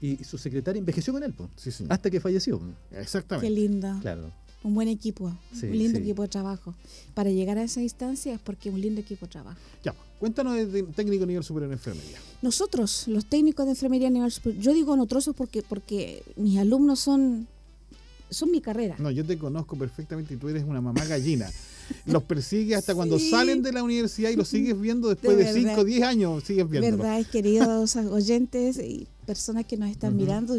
Y, 0.00 0.24
su 0.24 0.36
secretaria 0.38 0.78
envejeció 0.78 1.12
con 1.12 1.22
él, 1.22 1.32
po, 1.32 1.48
Sí, 1.56 1.70
hasta 1.88 2.10
que 2.10 2.20
falleció. 2.20 2.60
Qué 2.90 3.00
Exactamente. 3.00 3.50
lindo. 3.50 3.98
Claro. 4.02 4.30
Un 4.66 4.74
buen 4.74 4.88
equipo, 4.88 5.32
Sí, 5.52 5.66
un 5.66 5.78
lindo 5.78 5.96
sí. 5.98 6.02
equipo 6.02 6.22
de 6.22 6.28
trabajo. 6.28 6.74
Para 7.14 7.30
llegar 7.30 7.56
a 7.56 7.62
esa 7.62 7.80
instancia 7.80 8.34
es 8.34 8.40
porque 8.40 8.68
un 8.68 8.80
lindo 8.80 9.00
equipo 9.00 9.26
de 9.26 9.30
trabajo. 9.32 9.58
Ya, 9.84 9.94
cuéntanos 10.18 10.54
de, 10.56 10.66
de 10.66 10.82
técnico 10.82 11.24
nivel 11.24 11.44
superior 11.44 11.70
en 11.70 11.74
enfermería. 11.78 12.18
Nosotros, 12.42 13.06
los 13.06 13.26
técnicos 13.26 13.64
de 13.66 13.70
enfermería 13.72 14.08
a 14.08 14.10
nivel 14.10 14.32
superior, 14.32 14.60
yo 14.60 14.74
digo 14.74 14.96
nosotros 14.96 15.30
porque, 15.36 15.62
porque 15.62 16.24
mis 16.36 16.58
alumnos 16.58 16.98
son, 16.98 17.46
son 18.28 18.50
mi 18.50 18.60
carrera. 18.60 18.96
No, 18.98 19.10
yo 19.12 19.24
te 19.24 19.38
conozco 19.38 19.76
perfectamente 19.78 20.34
y 20.34 20.36
tú 20.36 20.48
eres 20.48 20.64
una 20.64 20.80
mamá 20.80 21.04
gallina. 21.04 21.48
Los 22.06 22.22
persigues 22.24 22.78
hasta 22.78 22.94
cuando 22.94 23.18
Sí. 23.18 23.30
salen 23.30 23.62
de 23.62 23.72
la 23.72 23.82
universidad 23.82 24.30
y 24.30 24.36
los 24.36 24.48
sigues 24.48 24.80
viendo 24.80 25.08
después 25.08 25.36
de 25.36 25.44
De 25.44 25.52
5 25.52 25.66
verdad. 25.68 25.80
o 25.82 25.84
10 25.84 26.02
años, 26.02 26.44
sigues 26.44 26.68
viéndolo. 26.68 27.02
¿Verdad? 27.02 27.26
Queridos 27.30 27.96
oyentes 28.10 28.78
y 28.78 29.06
personas 29.26 29.64
que 29.66 29.76
nos 29.76 29.90
están 29.90 30.12
Ujú. 30.14 30.20
mirando, 30.22 30.56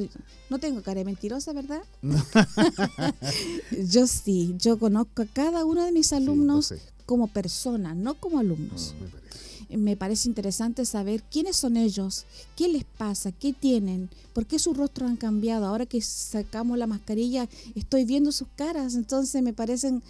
no 0.49 0.59
tengo 0.59 0.81
cara 0.81 0.99
de 0.99 1.05
mentirosa, 1.05 1.53
¿verdad? 1.53 1.81
yo 3.91 4.07
sí, 4.07 4.55
yo 4.57 4.77
conozco 4.77 5.21
a 5.23 5.25
cada 5.25 5.65
uno 5.65 5.83
de 5.85 5.91
mis 5.91 6.07
Sí, 6.07 6.15
alumnos 6.15 6.67
sé, 6.67 6.79
como 7.05 7.27
personas, 7.27 7.95
no 7.95 8.15
como 8.19 8.39
alumnos. 8.39 8.95
me 9.01 9.07
parece. 9.07 9.26
Me 9.69 9.97
parece 9.97 10.29
interesante 10.29 10.85
saber 10.85 11.23
quiénes 11.29 11.55
son 11.57 11.75
ellos, 11.77 12.25
qué 12.55 12.67
les 12.69 12.83
pasa, 12.85 13.31
qué 13.31 13.53
tienen, 13.53 14.09
por 14.33 14.45
qué 14.45 14.59
sus 14.59 14.77
rostros 14.77 15.09
han 15.09 15.17
cambiado. 15.17 15.65
Ahora 15.65 15.85
que 15.85 15.99
sacamos 16.01 16.77
la 16.77 16.87
mascarilla, 16.87 17.49
estoy 17.75 18.05
viendo 18.05 18.31
sus 18.31 18.47
caras, 18.55 18.95
entonces 18.95 19.41
me 19.43 19.53
parecen 19.53 20.01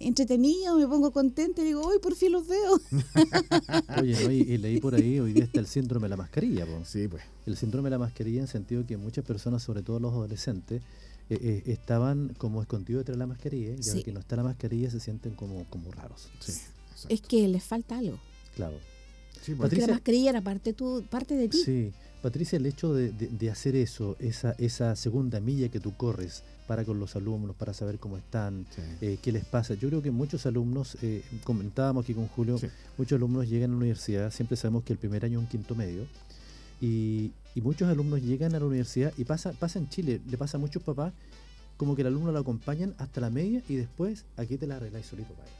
entretenidos, 0.00 0.78
me 0.78 0.86
pongo 0.86 1.10
contenta 1.12 1.62
y 1.62 1.64
digo, 1.64 1.82
hoy 1.82 1.98
por 1.98 2.14
fin 2.14 2.32
los 2.32 2.46
veo. 2.46 2.80
Oye, 4.00 4.24
¿no? 4.24 4.30
y, 4.30 4.40
y 4.40 4.58
leí 4.58 4.80
por 4.80 4.94
ahí, 4.94 5.20
hoy 5.20 5.32
día 5.32 5.44
está 5.44 5.60
el 5.60 5.66
síndrome 5.66 6.04
de 6.06 6.10
la 6.10 6.16
mascarilla. 6.16 6.66
po. 6.66 6.84
Sí, 6.84 7.08
pues. 7.08 7.22
El 7.46 7.56
síndrome 7.56 7.86
de 7.86 7.90
la 7.92 7.98
mascarilla 7.98 8.38
en 8.38 8.42
el 8.44 8.48
sentido 8.50 8.84
que 8.86 8.96
muchas 8.96 9.24
personas, 9.24 9.62
sobre 9.62 9.82
todo 9.82 10.00
los 10.00 10.12
adolescentes, 10.12 10.82
eh, 11.30 11.38
eh, 11.40 11.62
estaban 11.66 12.34
como 12.38 12.60
escondidos 12.62 13.00
detrás 13.00 13.16
de 13.16 13.18
la 13.20 13.26
mascarilla 13.26 13.68
y 13.70 13.72
ahora 13.72 13.82
Sí. 13.82 14.02
que 14.04 14.12
no 14.12 14.20
está 14.20 14.36
la 14.36 14.44
mascarilla 14.44 14.90
se 14.90 15.00
sienten 15.00 15.34
como, 15.34 15.64
como 15.70 15.90
raros. 15.90 16.28
Sí, 16.40 16.52
exacto. 16.52 17.08
Es 17.08 17.20
que 17.20 17.48
les 17.48 17.64
falta 17.64 17.98
algo. 17.98 18.18
Claro. 18.54 18.78
Sí, 19.42 19.54
pues. 19.54 19.56
Porque 19.56 19.62
Patricia- 19.76 19.86
la 19.88 19.92
mascarilla 19.94 20.30
era 20.30 20.40
parte, 20.42 20.72
tu, 20.72 21.04
parte 21.08 21.34
de 21.36 21.48
ti. 21.48 21.58
Sí, 21.64 21.92
Patricia, 22.22 22.56
el 22.56 22.66
hecho 22.66 22.92
de, 22.94 23.12
de- 23.12 23.28
de 23.28 23.50
hacer 23.50 23.76
eso, 23.76 24.16
esa, 24.18 24.52
esa 24.58 24.96
segunda 24.96 25.40
milla 25.40 25.68
que 25.68 25.78
tú 25.80 25.96
corres 25.96 26.42
para 26.66 26.84
con 26.84 26.98
los 26.98 27.14
alumnos, 27.14 27.54
para 27.54 27.72
saber 27.72 27.98
cómo 28.00 28.16
están, 28.16 28.66
Sí. 28.74 28.82
eh, 29.00 29.18
qué 29.22 29.30
les 29.30 29.44
pasa. 29.44 29.74
Yo 29.74 29.88
creo 29.88 30.02
que 30.02 30.10
muchos 30.10 30.46
alumnos, 30.46 30.96
eh, 31.02 31.22
comentábamos 31.44 32.04
aquí 32.04 32.12
con 32.14 32.26
Julio, 32.26 32.58
Sí. 32.58 32.66
muchos 32.98 33.16
alumnos 33.16 33.48
llegan 33.48 33.70
a 33.70 33.74
la 33.74 33.78
universidad, 33.78 34.32
siempre 34.32 34.56
sabemos 34.56 34.82
que 34.82 34.92
el 34.92 34.98
primer 34.98 35.24
año 35.24 35.38
es 35.38 35.44
un 35.44 35.48
quinto 35.48 35.74
medio, 35.76 36.06
y, 36.80 37.30
y 37.54 37.60
muchos 37.60 37.88
alumnos 37.88 38.20
llegan 38.22 38.54
a 38.54 38.58
la 38.58 38.66
universidad 38.66 39.12
y 39.16 39.24
pasa, 39.24 39.52
pasa 39.52 39.78
en 39.78 39.88
Chile, 39.88 40.20
le 40.28 40.36
pasa 40.36 40.56
a 40.56 40.60
muchos 40.60 40.82
papás, 40.82 41.12
como 41.76 41.94
que 41.94 42.02
el 42.02 42.08
alumno 42.08 42.32
lo 42.32 42.38
acompañan 42.38 42.94
hasta 42.98 43.20
la 43.20 43.30
media 43.30 43.62
y 43.68 43.76
después 43.76 44.24
aquí 44.36 44.56
te 44.56 44.66
la 44.66 44.76
arregláis 44.76 45.06
solito, 45.06 45.34
padre. 45.34 45.50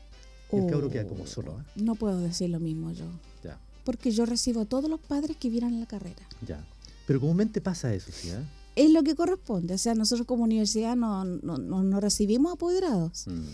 Y 0.52 0.56
el 0.56 0.70
cabro 0.70 0.88
queda 0.90 1.06
como 1.06 1.24
Oh, 1.24 1.26
solo, 1.26 1.56
¿ah? 1.58 1.64
No 1.76 1.94
puedo 1.96 2.18
decir 2.20 2.50
lo 2.50 2.60
mismo 2.60 2.90
yo. 2.92 3.04
Ya, 3.42 3.58
Porque 3.86 4.10
yo 4.10 4.26
recibo 4.26 4.60
a 4.60 4.64
todos 4.66 4.90
los 4.90 5.00
padres 5.00 5.36
que 5.38 5.48
vieran 5.48 5.80
la 5.80 5.86
carrera. 5.86 6.22
ya. 6.46 6.62
Pero 7.06 7.20
comúnmente 7.20 7.60
pasa 7.60 7.94
eso, 7.94 8.10
¿sí? 8.12 8.30
ah? 8.30 8.42
Es 8.74 8.90
lo 8.90 9.02
que 9.04 9.14
corresponde. 9.14 9.72
O 9.74 9.78
sea, 9.78 9.94
nosotros 9.94 10.26
como 10.26 10.42
universidad 10.44 10.96
no, 10.96 11.24
no, 11.24 11.56
no- 11.56 11.82
no 11.84 12.00
recibimos 12.00 12.52
apoderados. 12.52 13.26
Mm. 13.28 13.46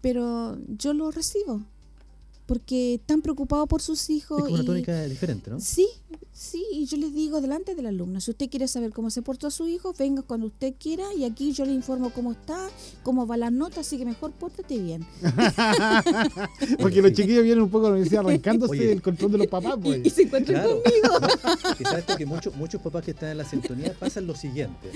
pero 0.00 0.58
yo 0.68 0.92
lo 0.94 1.10
recibo 1.10 1.62
porque 2.48 2.94
están 2.94 3.20
preocupados 3.20 3.68
por 3.68 3.82
sus 3.82 4.08
hijos 4.08 4.38
Es 4.38 4.44
como 4.44 4.54
una 4.54 4.62
y 4.62 4.66
tónica 4.66 5.04
diferente, 5.04 5.50
¿no? 5.50 5.60
sí 5.60 5.86
sí 6.32 6.64
y 6.72 6.86
yo 6.86 6.96
les 6.96 7.12
digo 7.12 7.40
delante 7.40 7.74
del 7.74 7.86
alumno 7.86 8.20
si 8.20 8.30
usted 8.30 8.48
quiere 8.48 8.68
saber 8.68 8.92
cómo 8.92 9.10
se 9.10 9.22
portó 9.22 9.48
a 9.48 9.50
su 9.50 9.66
hijo 9.66 9.92
venga 9.98 10.22
cuando 10.22 10.46
usted 10.46 10.72
quiera 10.78 11.04
y 11.16 11.24
aquí 11.24 11.52
yo 11.52 11.64
le 11.66 11.72
informo 11.72 12.10
cómo 12.10 12.30
está 12.32 12.68
cómo 13.02 13.26
va 13.26 13.36
las 13.36 13.50
notas 13.52 13.78
así 13.86 13.98
que 13.98 14.04
mejor 14.04 14.30
pórtate 14.32 14.78
bien 14.78 15.04
Porque 16.80 17.02
los 17.02 17.12
chiquillos 17.12 17.42
vienen 17.44 17.62
un 17.64 17.70
poco 17.70 17.86
a 17.86 17.90
la 17.90 17.94
universidad 17.96 18.24
arrancándose 18.24 18.72
Oye. 18.72 18.86
del 18.86 19.02
control 19.02 19.32
de 19.32 19.38
los 19.38 19.46
papás, 19.48 19.74
y, 19.78 19.80
pues. 19.82 20.00
y 20.06 20.10
se 20.10 20.22
encuentran 20.22 20.62
Claro. 20.62 20.82
conmigo 20.82 21.74
Y 21.80 21.84
sabes 21.84 22.06
tú 22.06 22.14
que 22.16 22.26
muchos, 22.26 22.54
muchos 22.56 22.80
papás 22.80 23.04
que 23.04 23.10
están 23.12 23.30
en 23.30 23.38
la 23.38 23.44
sintonía 23.44 23.92
pasan 23.98 24.26
lo 24.26 24.34
siguiente. 24.34 24.90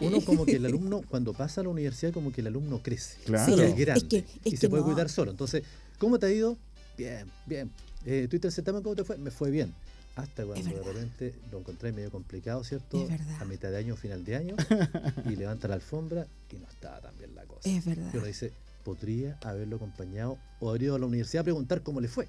Uno 0.00 0.20
como 0.24 0.44
que 0.46 0.56
el 0.56 0.66
alumno, 0.66 1.02
cuando 1.08 1.32
pasa 1.32 1.60
a 1.60 1.64
la 1.64 1.70
universidad, 1.70 2.12
como 2.12 2.32
que 2.32 2.40
el 2.40 2.46
alumno 2.48 2.80
crece. 2.82 3.16
Claro. 3.24 3.52
Sí, 3.52 3.58
Ya 3.58 3.64
es 3.66 3.72
es 3.72 3.78
grande. 3.78 4.08
que- 4.08 4.18
es 4.18 4.26
y 4.44 4.50
que 4.52 4.56
se 4.56 4.68
puede 4.68 4.82
no. 4.82 4.88
cuidar 4.88 5.08
solo. 5.08 5.30
Entonces, 5.30 5.62
¿cómo 5.98 6.18
te 6.18 6.26
ha 6.26 6.30
ido? 6.30 6.56
Bien, 6.96 7.30
bien. 7.46 7.70
Eh, 8.04 8.26
¿Tuviste 8.28 8.48
el 8.48 8.52
certamen? 8.52 8.82
¿Cómo 8.82 8.94
te 8.94 9.04
fue? 9.04 9.16
Me 9.18 9.30
fue 9.30 9.50
bien. 9.50 9.74
Hasta 10.16 10.44
cuando 10.44 10.70
de 10.70 10.82
repente 10.92 11.34
lo 11.50 11.58
encontré 11.58 11.92
medio 11.92 12.10
complicado, 12.10 12.62
¿cierto? 12.62 13.02
Es 13.02 13.08
verdad. 13.08 13.42
A 13.42 13.44
mitad 13.44 13.70
de 13.70 13.78
año, 13.78 13.96
final 13.96 14.24
de 14.24 14.36
año, 14.36 14.56
y 15.28 15.34
levanta 15.34 15.66
la 15.66 15.74
alfombra 15.74 16.26
y 16.52 16.56
no 16.56 16.68
estaba 16.68 17.00
tan 17.00 17.18
bien 17.18 17.34
la 17.34 17.44
cosa. 17.46 17.68
es 17.68 17.84
verdad 17.84 18.10
Y 18.14 18.16
uno 18.18 18.26
dice, 18.26 18.52
podría 18.84 19.36
haberlo 19.42 19.76
acompañado 19.76 20.38
o 20.60 20.68
haber 20.70 20.84
ido 20.84 20.94
a 20.94 20.98
la 21.00 21.06
universidad 21.06 21.40
a 21.40 21.44
preguntar 21.44 21.82
cómo 21.82 22.00
le 22.00 22.06
fue. 22.06 22.28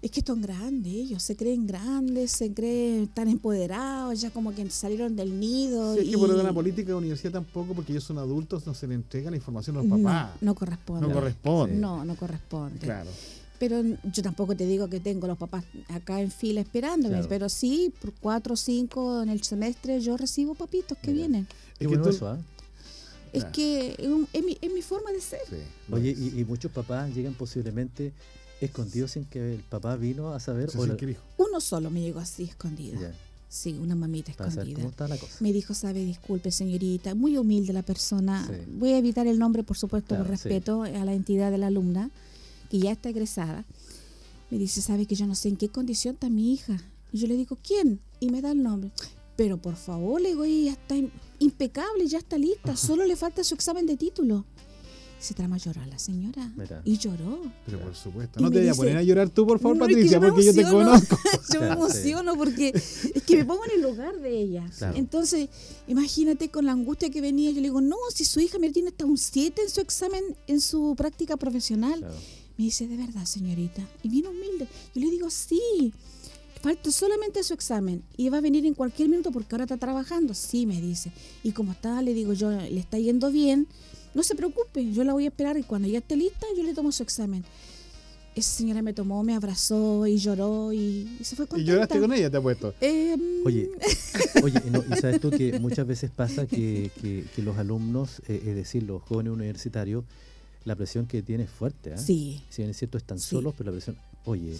Es 0.00 0.10
que 0.12 0.20
son 0.24 0.40
grandes 0.40 0.92
ellos 0.92 1.22
se 1.22 1.34
creen 1.36 1.66
grandes 1.66 2.30
se 2.30 2.52
creen 2.54 3.08
tan 3.08 3.28
empoderados 3.28 4.20
ya 4.20 4.30
como 4.30 4.54
que 4.54 4.68
salieron 4.70 5.16
del 5.16 5.38
nido 5.40 5.94
Sí, 5.94 6.00
es 6.00 6.10
que 6.10 6.18
por 6.18 6.30
una 6.30 6.52
política 6.52 6.88
de 6.88 6.94
universidad 6.94 7.32
tampoco, 7.32 7.74
porque 7.74 7.92
ellos 7.92 8.04
son 8.04 8.18
adultos, 8.18 8.66
no 8.66 8.74
se 8.74 8.86
le 8.86 8.94
entrega 8.94 9.30
la 9.30 9.36
información 9.36 9.76
a 9.76 9.82
los 9.82 9.88
papás. 9.90 10.30
no, 10.40 10.46
no 10.46 10.54
corresponde 10.54 11.06
No 11.08 11.12
corresponde. 11.12 11.74
Sí. 11.74 11.80
no 11.80 12.04
no 12.04 12.14
corresponde 12.16 12.78
Claro. 12.78 13.10
Pero 13.58 13.82
yo 13.82 14.22
tampoco 14.22 14.54
te 14.54 14.64
digo 14.66 14.88
que 14.88 15.00
tengo 15.00 15.26
los 15.26 15.36
papás 15.36 15.64
acá 15.88 16.20
en 16.20 16.30
fila 16.30 16.60
esperándome, 16.60 17.14
Claro. 17.14 17.28
pero 17.28 17.48
sí, 17.48 17.92
por 18.00 18.12
cuatro 18.14 18.54
o 18.54 18.56
cinco 18.56 19.20
en 19.20 19.30
el 19.30 19.42
semestre 19.42 20.00
yo 20.00 20.16
recibo 20.16 20.54
papitos 20.54 20.96
que 20.98 21.10
Mira. 21.10 21.26
vienen. 21.26 21.46
Qué 21.76 21.78
que 21.80 21.86
bueno 21.88 22.04
tú- 22.04 22.10
eso, 22.10 22.28
¿ah? 22.28 22.38
Es 23.32 23.40
Claro. 23.42 23.52
que 23.52 23.96
es, 23.98 24.06
un- 24.06 24.28
es 24.32 24.44
mi, 24.44 24.56
es 24.60 24.72
mi 24.72 24.80
forma 24.80 25.10
de 25.10 25.20
ser. 25.20 25.40
Sí. 25.50 25.56
Oye, 25.92 26.14
y, 26.16 26.38
y 26.40 26.44
muchos 26.44 26.70
papás 26.70 27.12
llegan 27.12 27.34
posiblemente 27.34 28.12
escondidos 28.60 29.12
sin 29.12 29.24
que 29.24 29.54
el 29.54 29.60
papá 29.60 29.96
vino 29.96 30.32
a 30.34 30.40
saber. 30.40 30.70
Sí, 30.70 30.78
o 30.78 30.82
sí, 30.82 30.88
la- 30.88 30.96
¿qué 30.96 31.06
dijo? 31.06 31.22
Uno 31.38 31.60
solo 31.60 31.90
me 31.90 32.00
llegó 32.00 32.20
así 32.20 32.44
escondida. 32.44 33.00
Ya, 33.00 33.14
Sí, 33.50 33.72
una 33.80 33.94
mamita 33.94 34.32
para 34.34 34.50
saber 34.50 34.68
escondida. 34.68 34.76
cómo 34.80 34.90
está 34.90 35.08
la 35.08 35.16
cosa. 35.16 35.36
Me 35.40 35.52
dijo, 35.54 35.72
sabe, 35.72 36.04
disculpe 36.04 36.50
señorita, 36.50 37.14
muy 37.14 37.38
humilde 37.38 37.72
la 37.72 37.82
persona. 37.82 38.46
Sí. 38.46 38.52
Voy 38.78 38.90
a 38.92 38.98
evitar 38.98 39.26
el 39.26 39.38
nombre, 39.38 39.62
por 39.62 39.78
supuesto, 39.78 40.14
por 40.16 40.26
Claro, 40.26 40.36
sí. 40.36 40.48
respeto 40.50 40.82
a 40.82 40.88
la 41.04 41.14
entidad 41.14 41.50
de 41.50 41.56
la 41.56 41.68
alumna, 41.68 42.10
que 42.70 42.78
ya 42.78 42.92
está 42.92 43.08
egresada. 43.08 43.64
Me 44.50 44.58
dice, 44.58 44.82
sabe 44.82 45.06
que 45.06 45.14
yo 45.14 45.26
no 45.26 45.34
sé 45.34 45.48
en 45.48 45.56
qué 45.56 45.70
condición 45.70 46.14
está 46.14 46.28
mi 46.28 46.52
hija. 46.52 46.78
Y 47.10 47.18
yo 47.20 47.26
le 47.26 47.36
digo, 47.36 47.56
¿quién? 47.66 48.00
Y 48.20 48.28
me 48.30 48.42
da 48.42 48.50
el 48.52 48.62
nombre. 48.62 48.90
Pero 49.36 49.56
por 49.56 49.76
favor, 49.76 50.20
le 50.20 50.28
digo, 50.30 50.44
ella 50.44 50.72
está 50.72 50.96
im- 50.96 51.10
impecable, 51.38 52.06
ya 52.06 52.18
está 52.18 52.36
lista, 52.36 52.76
solo 52.76 53.06
le 53.06 53.16
falta 53.16 53.42
su 53.44 53.54
examen 53.54 53.86
de 53.86 53.96
título. 53.96 54.44
Se 55.18 55.34
trama 55.34 55.56
a 55.56 55.58
llorar 55.58 55.86
la 55.88 55.98
señora. 55.98 56.52
Mira. 56.56 56.80
Y 56.84 56.96
lloró. 56.96 57.42
Pero 57.66 57.80
por 57.80 57.94
supuesto. 57.94 58.38
Y 58.38 58.42
No 58.42 58.50
te 58.50 58.58
vayas 58.58 58.76
a 58.76 58.80
poner 58.80 58.96
a 58.96 59.02
llorar 59.02 59.28
tú, 59.30 59.46
por 59.46 59.58
favor, 59.58 59.76
No, 59.76 59.84
es 59.84 59.88
que 59.88 59.94
Patricia, 59.94 60.20
porque 60.20 60.44
yo 60.44 60.54
te 60.54 60.62
conozco. 60.62 61.18
Yo 61.52 61.60
me 61.60 61.68
emociono 61.72 62.36
porque 62.36 62.68
es 62.68 63.22
que 63.26 63.36
me 63.36 63.44
pongo 63.44 63.64
en 63.64 63.70
el 63.72 63.82
lugar 63.82 64.18
de 64.20 64.40
ella. 64.40 64.70
Claro. 64.76 64.96
Entonces, 64.96 65.48
imagínate 65.88 66.50
con 66.50 66.66
la 66.66 66.72
angustia 66.72 67.10
que 67.10 67.20
venía, 67.20 67.50
yo 67.50 67.56
le 67.56 67.68
digo, 67.68 67.80
no, 67.80 67.96
si 68.14 68.24
su 68.24 68.38
hija 68.40 68.58
me 68.58 68.70
tiene 68.70 68.90
hasta 68.90 69.06
un 69.06 69.18
7 69.18 69.62
en 69.62 69.70
su 69.70 69.80
examen, 69.80 70.22
en 70.46 70.60
su 70.60 70.94
práctica 70.96 71.36
profesional. 71.36 71.98
Claro. 72.00 72.14
Me 72.56 72.64
dice, 72.64 72.86
de 72.86 72.96
verdad, 72.96 73.24
señorita. 73.24 73.82
Y 74.02 74.08
bien 74.08 74.26
humilde. 74.26 74.68
Yo 74.94 75.00
le 75.00 75.10
digo, 75.10 75.30
sí, 75.30 75.92
falta 76.60 76.90
solamente 76.90 77.42
su 77.44 77.54
examen. 77.54 78.02
Y 78.16 78.28
va 78.28 78.38
a 78.38 78.40
venir 78.40 78.66
en 78.66 78.74
cualquier 78.74 79.08
minuto 79.08 79.30
porque 79.30 79.54
ahora 79.54 79.64
está 79.64 79.76
trabajando. 79.76 80.34
Sí, 80.34 80.66
me 80.66 80.80
dice. 80.80 81.12
Y 81.42 81.52
como 81.52 81.72
está, 81.72 82.02
le 82.02 82.14
digo, 82.14 82.32
yo, 82.32 82.50
le 82.50 82.78
está 82.80 82.98
yendo 82.98 83.30
bien, 83.30 83.68
no 84.18 84.24
se 84.24 84.34
preocupe, 84.34 84.92
yo 84.92 85.04
la 85.04 85.12
voy 85.12 85.24
a 85.24 85.28
esperar 85.28 85.56
y 85.56 85.62
cuando 85.62 85.86
ya 85.88 85.98
esté 85.98 86.16
lista, 86.16 86.44
yo 86.56 86.62
le 86.64 86.74
tomo 86.74 86.90
su 86.92 87.02
examen. 87.04 87.44
Esa 88.34 88.50
señora 88.58 88.82
me 88.82 88.92
tomó, 88.92 89.22
me 89.24 89.34
abrazó 89.34 90.06
y 90.06 90.16
lloró 90.18 90.72
y, 90.72 91.08
y 91.20 91.24
se 91.24 91.34
fue 91.34 91.44
Y 91.46 91.48
contenta. 91.48 91.72
lloraste 91.72 92.00
con 92.00 92.12
ella, 92.12 92.30
te 92.30 92.36
apuesto. 92.36 92.74
Eh, 92.80 93.16
Oye, 93.44 93.70
oye 94.42 94.60
no, 94.70 94.82
y 94.88 95.00
sabes 95.00 95.20
tú 95.20 95.30
que 95.30 95.58
muchas 95.58 95.86
veces 95.86 96.10
pasa 96.10 96.46
que, 96.46 96.90
que- 97.00 97.24
que 97.34 97.42
los 97.42 97.56
alumnos, 97.58 98.20
eh, 98.28 98.42
es 98.46 98.54
decir, 98.54 98.82
los 98.84 99.02
jóvenes 99.02 99.32
universitarios, 99.32 100.04
la 100.64 100.76
presión 100.76 101.06
que 101.06 101.22
tienen 101.22 101.46
es 101.46 101.52
fuerte. 101.52 101.94
¿ah? 101.94 101.98
Sí, 101.98 102.42
Si 102.50 102.62
bien 102.62 102.70
es 102.70 102.76
cierto, 102.76 102.98
están 102.98 103.18
Sí. 103.18 103.30
solos, 103.30 103.54
pero 103.56 103.70
la 103.70 103.76
presión. 103.76 103.96
Oye, 104.24 104.56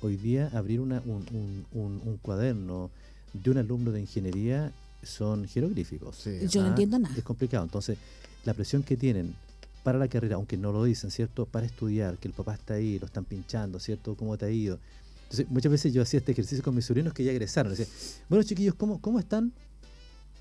hoy 0.00 0.16
día 0.16 0.50
abrir 0.54 0.80
una, 0.80 1.02
un, 1.04 1.24
un- 1.32 1.66
un- 1.72 2.00
un 2.06 2.16
cuaderno 2.18 2.90
de 3.34 3.50
un 3.50 3.58
alumno 3.58 3.90
de 3.90 4.00
ingeniería 4.00 4.72
son 5.02 5.46
jeroglíficos. 5.46 6.16
Sí. 6.16 6.38
Yo 6.48 6.60
no 6.62 6.68
Ah, 6.68 6.70
entiendo 6.70 6.98
nada. 6.98 7.14
Es 7.16 7.24
complicado. 7.24 7.64
Entonces, 7.64 7.98
la 8.44 8.54
presión 8.54 8.82
que 8.82 8.96
tienen 8.96 9.34
para 9.84 9.98
la 9.98 10.08
carrera, 10.08 10.36
aunque 10.36 10.56
no 10.56 10.72
lo 10.72 10.84
dicen, 10.84 11.10
¿cierto? 11.10 11.46
Para 11.46 11.66
estudiar, 11.66 12.18
que 12.18 12.28
el 12.28 12.34
papá 12.34 12.54
está 12.54 12.74
ahí, 12.74 12.98
lo 12.98 13.06
están 13.06 13.24
pinchando, 13.24 13.78
¿cierto? 13.80 14.14
¿Cómo 14.16 14.36
te 14.36 14.46
ha 14.46 14.50
ido? 14.50 14.78
Entonces, 15.24 15.46
muchas 15.50 15.70
veces 15.72 15.92
yo 15.92 16.02
hacía 16.02 16.18
este 16.18 16.32
ejercicio 16.32 16.62
con 16.64 16.74
mis 16.74 16.84
sobrinos 16.86 17.12
que 17.12 17.24
ya 17.24 17.30
egresaron. 17.32 17.72
Decía, 17.74 17.86
bueno, 18.28 18.42
chiquillos, 18.44 18.74
¿cómo, 18.74 19.00
¿cómo 19.00 19.18
están? 19.18 19.52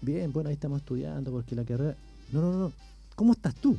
Bien, 0.01 0.31
bueno, 0.31 0.49
ahí 0.49 0.53
estamos 0.53 0.79
estudiando 0.79 1.31
porque 1.31 1.55
la 1.55 1.63
carrera... 1.65 1.95
No, 2.31 2.41
no, 2.41 2.51
no, 2.51 2.59
no. 2.59 2.73
¿Cómo 3.15 3.33
estás 3.33 3.55
tú? 3.55 3.77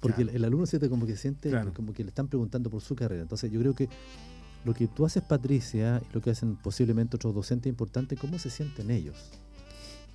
Porque 0.00 0.16
Claro. 0.22 0.30
el, 0.30 0.36
el 0.36 0.44
alumno 0.44 0.66
siente 0.66 0.88
como 0.88 1.06
que 1.06 1.16
siente 1.16 1.48
Claro. 1.50 1.72
como 1.74 1.92
que 1.92 2.02
le 2.04 2.08
están 2.10 2.28
preguntando 2.28 2.70
por 2.70 2.82
su 2.82 2.94
carrera. 2.94 3.22
Entonces, 3.22 3.50
yo 3.50 3.60
creo 3.60 3.74
que 3.74 3.88
lo 4.64 4.74
que 4.74 4.86
tú 4.88 5.06
haces, 5.06 5.22
Patricia, 5.22 6.02
y 6.10 6.14
lo 6.14 6.20
que 6.20 6.30
hacen 6.30 6.56
posiblemente 6.56 7.16
otros 7.16 7.34
docentes 7.34 7.70
importantes, 7.70 8.18
¿cómo 8.18 8.38
se 8.38 8.50
sienten 8.50 8.90
ellos? 8.90 9.16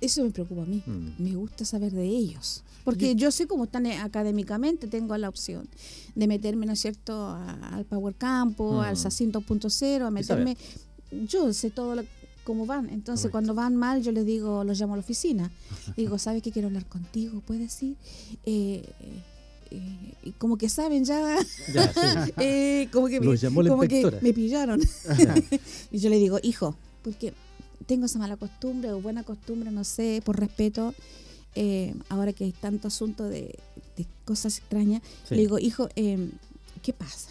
Eso 0.04 0.22
me 0.24 0.30
preocupa 0.30 0.62
a 0.62 0.66
mí. 0.66 0.82
Mm. 0.86 1.22
Me 1.22 1.34
gusta 1.36 1.64
saber 1.64 1.92
de 1.92 2.04
ellos. 2.06 2.62
Porque 2.84 3.14
yo 3.14 3.30
sé 3.30 3.46
cómo 3.46 3.64
están 3.64 3.86
eh, 3.86 3.96
académicamente, 3.98 4.86
tengo 4.88 5.16
la 5.16 5.28
opción 5.28 5.66
de 6.14 6.26
meterme, 6.26 6.66
¿no 6.66 6.72
es 6.74 6.80
cierto?, 6.80 7.14
a- 7.28 7.70
al 7.74 7.84
Power 7.86 8.14
Campo, 8.14 8.74
Mm. 8.74 8.80
al 8.80 8.96
SACIN 8.98 9.32
2.0, 9.32 10.06
a 10.06 10.10
meterme. 10.10 10.56
Yo 11.28 11.52
sé 11.54 11.70
todo 11.70 11.94
lo- 11.94 12.04
cómo 12.44 12.66
van. 12.66 12.90
Entonces, 12.90 13.22
Correcto. 13.22 13.30
cuando 13.32 13.54
van 13.54 13.74
mal, 13.76 14.02
yo 14.02 14.12
les 14.12 14.26
digo, 14.26 14.64
los 14.64 14.78
llamo 14.78 14.92
a 14.92 14.96
la 14.98 15.00
oficina. 15.02 15.50
Digo, 15.96 16.18
¿sabes 16.18 16.42
que 16.42 16.50
quiero 16.52 16.68
hablar 16.68 16.84
contigo? 16.86 17.40
¿Puedes 17.46 17.82
ir? 17.82 17.96
Eh, 18.44 18.82
eh, 19.70 20.14
y 20.24 20.32
como 20.32 20.58
que 20.58 20.68
saben 20.68 21.04
ya, 21.06 21.38
Ya, 21.72 21.90
sí. 21.92 22.00
eh, 22.38 22.88
como 22.92 23.06
que, 23.08 23.18
me, 23.20 23.26
Los 23.26 23.40
llamó 23.40 23.62
la 23.62 23.70
como 23.70 23.82
que 23.84 24.18
me 24.20 24.32
pillaron. 24.34 24.80
Y 25.90 25.98
yo 25.98 26.10
le 26.10 26.18
digo, 26.18 26.38
hijo, 26.42 26.76
porque 27.02 27.32
tengo 27.84 28.06
esa 28.06 28.18
mala 28.18 28.36
costumbre 28.36 28.90
o 28.92 29.00
buena 29.00 29.22
costumbre, 29.22 29.70
no 29.70 29.84
sé, 29.84 30.22
por 30.24 30.38
respeto, 30.40 30.94
eh, 31.54 31.94
ahora 32.08 32.32
que 32.32 32.44
hay 32.44 32.52
tanto 32.52 32.88
asunto 32.88 33.24
de, 33.28 33.58
de 33.96 34.06
cosas 34.24 34.58
extrañas, 34.58 35.02
Sí. 35.28 35.34
le 35.36 35.42
digo, 35.42 35.58
hijo, 35.58 35.88
eh, 35.96 36.30
¿qué 36.82 36.92
pasa? 36.92 37.28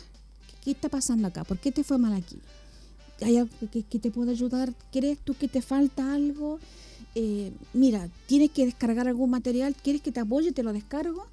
¿Qué, 0.48 0.56
qué 0.66 0.72
está 0.72 0.90
pasando 0.90 1.28
acá? 1.28 1.44
¿Por 1.44 1.58
qué 1.60 1.72
te 1.72 1.84
fue 1.84 1.98
mal 1.98 2.14
aquí? 2.14 2.38
¿Hay 3.22 3.38
algo 3.38 3.52
que, 3.72 3.84
que 3.84 4.00
te 4.00 4.12
pueda 4.12 4.32
ayudar? 4.32 4.74
¿Crees 4.92 5.18
tú 5.20 5.34
que 5.36 5.48
te 5.48 5.62
falta 5.62 6.14
algo? 6.14 6.60
Eh, 7.16 7.52
mira, 7.74 8.10
tienes 8.28 8.50
que 8.52 8.66
descargar 8.66 9.08
algún 9.08 9.30
material, 9.30 9.76
¿quieres 9.76 10.02
que 10.02 10.12
te 10.12 10.20
apoye? 10.20 10.52
Te 10.52 10.64
lo 10.64 10.74
descargo. 10.74 11.26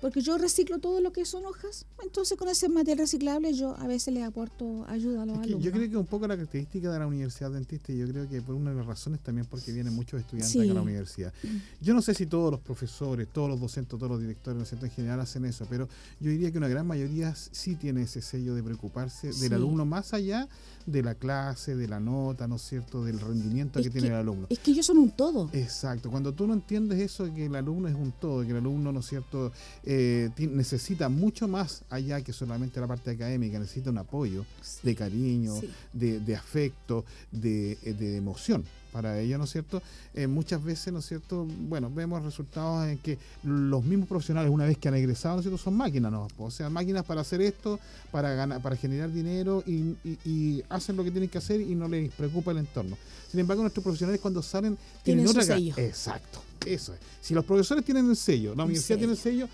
Porque 0.00 0.20
yo 0.20 0.38
reciclo 0.38 0.78
todo 0.78 1.00
lo 1.00 1.12
que 1.12 1.24
son 1.24 1.44
hojas, 1.44 1.84
entonces 2.04 2.38
con 2.38 2.48
ese 2.48 2.68
material 2.68 2.98
reciclable 2.98 3.52
yo 3.52 3.76
a 3.76 3.86
veces 3.88 4.14
le 4.14 4.22
aporto 4.22 4.84
ayuda 4.86 5.22
a 5.22 5.26
los 5.26 5.34
Es 5.36 5.40
que 5.40 5.46
alumnos. 5.48 5.64
yo 5.64 5.72
creo 5.72 5.90
que 5.90 5.96
un 5.96 6.06
poco 6.06 6.28
la 6.28 6.36
característica 6.36 6.92
de 6.92 6.98
la 7.00 7.06
Universidad 7.08 7.50
Dentista, 7.50 7.92
y 7.92 7.98
yo 7.98 8.06
creo 8.08 8.28
que 8.28 8.40
por 8.40 8.54
una 8.54 8.70
de 8.70 8.76
las 8.76 8.86
razones 8.86 9.18
también 9.20 9.46
porque 9.50 9.72
vienen 9.72 9.92
muchos 9.94 10.20
estudiantes 10.20 10.52
Sí. 10.52 10.70
a 10.70 10.74
la 10.74 10.82
universidad. 10.82 11.32
Yo 11.80 11.94
no 11.94 12.02
sé 12.02 12.14
si 12.14 12.26
todos 12.26 12.52
los 12.52 12.60
profesores, 12.60 13.26
todos 13.32 13.48
los 13.50 13.58
docentes, 13.60 13.98
todos 13.98 14.08
los 14.08 14.20
directores, 14.20 14.56
¿no 14.56 14.62
es 14.62 14.68
cierto? 14.68 14.86
en 14.86 14.92
general 14.92 15.18
hacen 15.20 15.44
eso, 15.44 15.66
pero 15.68 15.88
yo 16.20 16.30
diría 16.30 16.52
que 16.52 16.58
una 16.58 16.68
gran 16.68 16.86
mayoría 16.86 17.34
sí 17.34 17.74
tiene 17.74 18.02
ese 18.02 18.22
sello 18.22 18.54
de 18.54 18.62
preocuparse 18.62 19.32
Sí. 19.32 19.40
del 19.40 19.54
alumno 19.54 19.84
más 19.84 20.14
allá 20.14 20.48
de 20.86 21.02
la 21.02 21.14
clase, 21.16 21.74
de 21.76 21.88
la 21.88 21.98
nota, 22.00 22.46
¿no 22.46 22.56
es 22.56 22.62
cierto?, 22.62 23.04
del 23.04 23.18
rendimiento 23.20 23.78
Es 23.80 23.86
que, 23.86 23.90
tiene 23.90 24.06
que- 24.08 24.14
el 24.14 24.20
alumno. 24.20 24.46
Es 24.48 24.58
que 24.60 24.70
ellos 24.70 24.86
son 24.86 24.98
un 24.98 25.10
todo. 25.10 25.50
Exacto, 25.52 26.08
cuando 26.10 26.32
tú 26.32 26.46
no 26.46 26.54
entiendes 26.54 27.00
eso, 27.00 27.32
que 27.34 27.46
el 27.46 27.54
alumno 27.56 27.88
es 27.88 27.94
un 27.94 28.12
todo, 28.12 28.42
que 28.44 28.50
el 28.52 28.56
alumno, 28.58 28.92
¿no 28.92 29.00
es 29.00 29.06
cierto?, 29.06 29.52
eh, 29.90 30.28
necesita 30.36 31.08
mucho 31.08 31.48
más 31.48 31.82
allá 31.88 32.20
que 32.20 32.34
solamente 32.34 32.78
la 32.78 32.86
parte 32.86 33.10
académica, 33.10 33.58
necesita 33.58 33.88
un 33.88 33.96
apoyo 33.96 34.44
de 34.82 34.94
cariño, 34.94 35.58
Sí. 35.58 35.70
de, 35.94 36.20
de 36.20 36.36
afecto, 36.36 37.06
de, 37.32 37.72
eh, 37.82 37.94
de 37.94 38.16
emoción 38.18 38.64
para 38.92 39.18
ello, 39.18 39.38
¿no 39.38 39.44
es 39.44 39.50
cierto? 39.50 39.80
Eh, 40.14 40.26
muchas 40.26 40.62
veces, 40.62 40.92
¿no 40.92 40.98
es 40.98 41.06
cierto? 41.06 41.46
Bueno, 41.68 41.90
vemos 41.90 42.22
resultados 42.22 42.86
en 42.88 42.98
que 42.98 43.16
los 43.44 43.82
mismos 43.84 44.08
profesionales, 44.08 44.50
una 44.50 44.64
vez 44.66 44.76
que 44.76 44.88
han 44.88 44.94
egresado, 44.94 45.36
¿no 45.36 45.40
es 45.40 45.44
cierto? 45.44 45.56
Son 45.62 45.74
máquinas, 45.74 46.10
¿no? 46.12 46.28
O 46.38 46.50
sea, 46.50 46.68
máquinas 46.68 47.04
para 47.04 47.22
hacer 47.22 47.40
esto, 47.40 47.78
para 48.10 48.34
ganar, 48.34 48.60
para 48.60 48.76
generar 48.76 49.10
dinero 49.10 49.62
y, 49.66 49.94
y- 50.04 50.18
y 50.24 50.64
hacen 50.68 50.96
lo 50.96 51.04
que 51.04 51.10
tienen 51.10 51.30
que 51.30 51.38
hacer 51.38 51.60
y 51.62 51.74
no 51.74 51.88
les 51.88 52.10
preocupa 52.12 52.50
el 52.50 52.58
entorno. 52.58 52.96
Sin 53.30 53.40
embargo, 53.40 53.62
nuestros 53.62 53.82
profesionales 53.84 54.20
cuando 54.20 54.42
salen 54.42 54.76
tienen, 55.02 55.24
Tienen 55.24 55.28
otra 55.28 55.42
sello. 55.56 55.74
Exacto, 55.78 56.42
eso 56.66 56.92
es. 56.92 57.00
Si 57.22 57.32
los 57.34 57.44
profesores 57.44 57.84
tienen 57.84 58.08
el 58.10 58.16
sello, 58.16 58.54
la 58.54 58.64
Un 58.64 58.70
universidad 58.70 58.98
tiene 58.98 59.12
el 59.14 59.18
sello. 59.18 59.48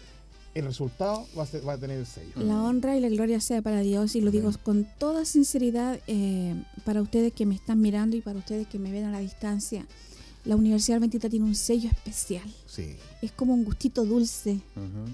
El 0.55 0.65
resultado 0.67 1.27
va 1.37 1.43
a, 1.43 1.47
ser- 1.47 1.67
va 1.67 1.73
a 1.75 1.79
tener 1.79 1.99
el 1.99 2.07
sello. 2.07 2.33
La 2.37 2.63
honra 2.63 2.97
y 2.97 3.01
la 3.01 3.09
gloria 3.09 3.41
sea 3.41 3.61
para 3.63 3.81
Dios 3.81 4.15
y 4.17 4.21
lo 4.21 4.31
digo 4.31 4.51
con 4.63 4.87
toda 4.99 5.25
sinceridad 5.25 5.99
eh, 6.07 6.55
para 6.85 7.03
ustedes 7.03 7.33
que 7.33 7.45
me 7.47 7.55
están 7.55 7.81
mirando 7.81 8.17
y 8.17 8.21
para 8.21 8.39
ustedes 8.39 8.67
que 8.69 8.79
me 8.79 8.93
ven 8.93 9.05
a 9.05 9.11
la 9.11 9.19
distancia. 9.19 9.87
La 10.45 10.57
Universidad 10.57 10.99
Adventista 10.99 11.29
tiene 11.31 11.47
un 11.47 11.55
sello 11.55 11.89
especial. 11.91 12.45
Sí, 12.67 12.97
Es 13.23 13.33
como 13.33 13.55
un 13.55 13.65
gustito 13.65 14.05
dulce 14.05 14.61
Ujú. 14.77 15.11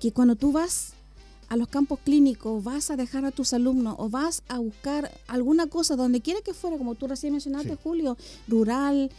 que 0.00 0.12
cuando 0.12 0.34
tú 0.36 0.50
vas 0.52 0.92
a 1.54 1.56
los 1.56 1.68
campos 1.68 1.98
clínicos, 2.04 2.62
vas 2.62 2.90
a 2.90 2.96
dejar 2.96 3.24
a 3.24 3.30
tus 3.30 3.52
alumnos 3.54 3.94
o 3.98 4.08
vas 4.10 4.42
a 4.48 4.58
buscar 4.58 5.10
alguna 5.26 5.66
cosa 5.68 5.96
donde 5.96 6.20
quiera 6.20 6.40
que 6.42 6.52
fuera, 6.54 6.76
como 6.78 6.94
tú 6.94 7.06
recién 7.06 7.32
mencionaste, 7.32 7.70
Sí. 7.70 7.78
Julio, 7.82 8.16
rural, 8.48 9.10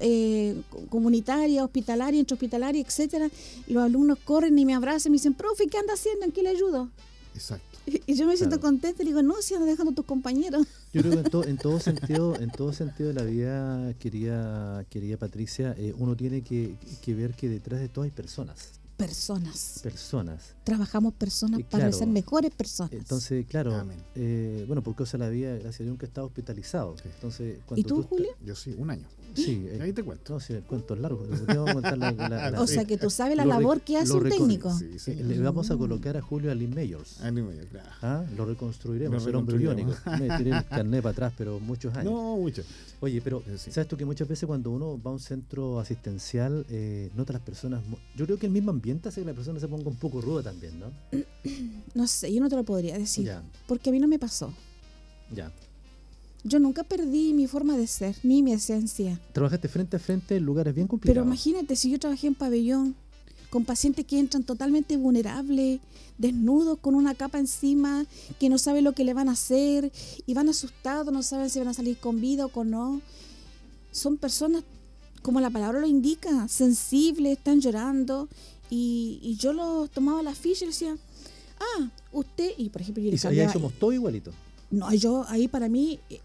eh, 0.00 0.60
co- 0.70 0.86
comunitaria, 0.88 1.64
hospitalaria, 1.64 2.18
intrahospitalaria, 2.20 2.80
etcétera, 2.82 3.28
los 3.68 3.82
alumnos 3.84 4.18
corren 4.24 4.58
y 4.58 4.64
me 4.64 4.74
abrazan 4.74 5.10
y 5.10 5.12
me 5.12 5.16
dicen, 5.16 5.34
profe, 5.34 5.66
¿qué 5.68 5.78
anda 5.78 5.94
haciendo? 5.94 6.24
¿En 6.24 6.32
qué 6.32 6.42
le 6.42 6.48
ayudo? 6.48 6.90
exacto. 7.34 7.66
Y 8.06 8.14
yo 8.14 8.26
me 8.26 8.36
siento 8.36 8.56
Claro. 8.60 8.68
contenta 8.68 9.02
y 9.02 9.06
digo, 9.06 9.22
no, 9.22 9.34
si 9.42 9.54
ando 9.54 9.66
dejando 9.66 9.90
a 9.90 9.94
tus 9.94 10.04
compañeros. 10.04 10.66
Yo 10.92 11.02
creo 11.02 11.14
que 11.14 11.20
en, 11.20 11.30
to- 11.30 11.44
en 11.44 11.56
todo 11.58 11.80
sentido, 11.90 12.36
en 12.40 12.50
todo 12.52 12.72
sentido 12.72 13.08
de 13.08 13.14
la 13.14 13.24
vida, 13.24 13.92
quería, 13.94 14.84
querida 14.88 15.16
Patricia, 15.16 15.74
eh, 15.76 15.92
uno 15.98 16.14
tiene 16.16 16.42
que, 16.42 16.76
que 17.02 17.14
ver 17.14 17.34
que 17.34 17.48
detrás 17.48 17.80
de 17.80 17.88
todo 17.88 18.04
hay 18.04 18.10
personas, 18.12 18.80
Personas. 19.06 19.80
personas. 19.82 20.54
Trabajamos 20.64 21.14
personas 21.14 21.60
Eh, 21.60 21.66
para 21.68 21.84
claro. 21.84 21.98
ser 21.98 22.08
mejores 22.08 22.50
personas. 22.52 22.92
Entonces, 22.92 23.44
claro, 23.46 23.84
eh, 24.14 24.64
bueno, 24.66 24.82
por 24.82 24.94
causa 24.94 25.18
de 25.18 25.24
la 25.24 25.30
vida, 25.30 25.52
gracias 25.54 25.80
a 25.80 25.82
Dios, 25.84 25.90
nunca 25.90 26.06
he 26.06 26.08
estado 26.08 26.26
hospitalizado. 26.26 26.96
Sí. 26.98 27.04
Entonces, 27.14 27.58
¿Y 27.76 27.84
tú, 27.84 28.02
Julio? 28.02 28.28
Yo 28.44 28.54
sí, 28.54 28.74
un 28.78 28.90
año. 28.90 29.06
Sí, 29.34 29.64
eh, 29.66 29.78
Ahí 29.80 29.94
te 29.94 30.02
cuento. 30.02 30.34
no, 30.34 30.40
sí, 30.40 30.52
el 30.52 30.62
cuento 30.62 30.92
es 30.92 31.00
largo. 31.00 31.24
pero 31.28 31.44
te 31.46 31.54
vamos 31.56 31.70
a 31.70 31.72
contar 31.72 31.96
la- 31.98 32.12
la- 32.12 32.50
la- 32.50 32.60
o 32.62 32.66
sea 32.66 32.84
que 32.84 32.98
tú 32.98 33.08
sabes 33.08 33.34
la 33.34 33.46
labor 33.46 33.80
que 33.80 33.96
hace 33.96 34.12
un 34.12 34.28
técnico. 34.28 34.70
Sí, 34.78 34.98
sí. 34.98 35.12
eh, 35.12 35.24
le 35.24 35.38
vamos 35.40 35.70
a 35.70 35.76
colocar 35.78 36.18
a 36.18 36.20
Julio 36.20 36.50
a 36.52 36.54
Lynn 36.54 36.74
Mayors. 36.74 37.16
Ah, 37.22 37.30
ni 37.30 37.40
medio, 37.40 37.66
claro. 37.68 37.88
Ah, 38.02 38.24
lo 38.36 38.44
reconstruiremos, 38.44 39.26
el 39.26 39.34
hombre 39.34 39.56
biónico. 39.56 39.92
Me 40.20 40.36
tiré 40.36 40.50
el 40.50 40.66
carnet 40.66 41.02
para 41.02 41.12
atrás, 41.12 41.32
pero 41.38 41.58
muchos 41.60 41.94
años. 41.94 42.12
No, 42.12 42.36
mucho. 42.36 42.62
Oye, 43.00 43.22
pero 43.22 43.42
sí. 43.56 43.72
sabes 43.72 43.88
tú 43.88 43.96
que 43.96 44.04
muchas 44.04 44.28
veces 44.28 44.46
cuando 44.46 44.70
uno 44.70 45.00
va 45.02 45.10
a 45.10 45.14
un 45.14 45.18
centro 45.20 45.80
asistencial, 45.80 46.66
eh, 46.68 47.10
nota 47.16 47.32
a 47.32 47.34
las 47.34 47.42
personas. 47.42 47.82
Yo 48.14 48.26
creo 48.26 48.36
que 48.38 48.44
el 48.46 48.52
mismo 48.52 48.70
ambiente 48.70 48.91
hace 49.08 49.20
que 49.20 49.26
la 49.26 49.34
persona 49.34 49.58
se 49.60 49.68
ponga 49.68 49.88
un 49.88 49.96
poco 49.96 50.20
ruda 50.20 50.42
también, 50.42 50.78
¿no? 50.80 50.86
No 51.94 52.06
sé, 52.06 52.32
yo 52.32 52.40
no 52.40 52.48
te 52.48 52.56
lo 52.56 52.64
podría 52.64 52.96
decir. 52.98 53.26
Ya, 53.26 53.42
Porque 53.66 53.90
a 53.90 53.92
mí 53.92 53.98
no 53.98 54.08
me 54.08 54.18
pasó. 54.18 54.52
ya. 55.34 55.52
Yo 56.44 56.58
nunca 56.58 56.82
perdí 56.82 57.32
mi 57.34 57.46
forma 57.46 57.76
de 57.76 57.86
ser, 57.86 58.16
ni 58.24 58.42
mi 58.42 58.52
esencia. 58.52 59.20
Trabajaste 59.32 59.68
frente 59.68 59.96
a 59.96 60.00
frente 60.00 60.34
en 60.36 60.44
lugares 60.44 60.74
bien 60.74 60.86
Pero 60.88 60.90
complicados. 60.90 61.24
imagínate, 61.26 61.76
si 61.76 61.88
yo 61.90 62.00
trabajé 62.00 62.26
en 62.26 62.34
pabellón 62.34 62.96
con 63.48 63.64
pacientes 63.64 64.04
que 64.06 64.18
entran 64.18 64.42
totalmente 64.42 64.96
vulnerables, 64.96 65.78
desnudos, 66.18 66.78
con 66.80 66.96
una 66.96 67.14
capa 67.14 67.38
encima, 67.38 68.06
que 68.40 68.48
no 68.48 68.58
saben 68.58 68.82
lo 68.82 68.92
que 68.92 69.04
le 69.04 69.14
van 69.14 69.28
a 69.28 69.32
hacer, 69.32 69.92
y 70.26 70.34
van 70.34 70.48
asustados, 70.48 71.12
no 71.12 71.22
saben 71.22 71.48
si 71.48 71.60
van 71.60 71.68
a 71.68 71.74
salir 71.74 71.98
con 71.98 72.20
vida 72.20 72.46
o 72.46 72.48
con 72.48 72.70
no. 72.70 73.00
Son 73.92 74.16
personas, 74.16 74.64
como 75.22 75.38
la 75.40 75.50
palabra 75.50 75.78
lo 75.80 75.86
indica, 75.86 76.48
sensibles, 76.48 77.38
están 77.38 77.60
llorando, 77.60 78.28
y, 78.74 79.18
y 79.22 79.36
yo 79.36 79.52
los 79.52 79.90
tomaba 79.90 80.22
la 80.22 80.34
ficha 80.34 80.64
y 80.64 80.68
decía, 80.68 80.96
ah, 81.60 81.90
usted, 82.12 82.50
y 82.56 82.70
por 82.70 82.80
ejemplo 82.80 83.02
yo 83.02 83.10
y 83.10 83.12
allá 83.14 83.22
cambiaba- 83.28 83.52
somos 83.52 83.72
todos 83.74 83.94
igualitos. 83.94 84.34
no, 84.70 84.92
yo 84.94 85.24
ahí 85.28 85.46
para 85.48 85.68
mí, 85.68 86.00
eh, 86.08 86.20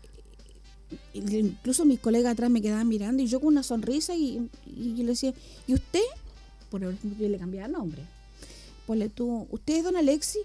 eh, 1.14 1.40
incluso 1.40 1.84
mis 1.84 2.00
colegas 2.00 2.32
atrás 2.34 2.50
me 2.50 2.62
quedaban 2.62 2.88
mirando 2.88 3.22
y 3.22 3.28
yo 3.28 3.40
con 3.40 3.50
una 3.50 3.64
sonrisa 3.64 4.16
y, 4.16 4.50
y 4.66 4.96
yo 4.96 5.04
le 5.04 5.10
decía, 5.16 5.34
¿y 5.68 5.74
usted? 5.74 6.08
Por 6.72 6.82
ejemplo, 6.84 7.12
yo 7.20 7.30
le 7.30 7.38
cambiaba 7.38 7.68
nombre. 7.68 8.02
Ponle 8.86 9.10
tú, 9.10 9.48
¿usted 9.52 9.78
es 9.80 9.84
don 9.84 9.98
Alexi? 9.98 10.40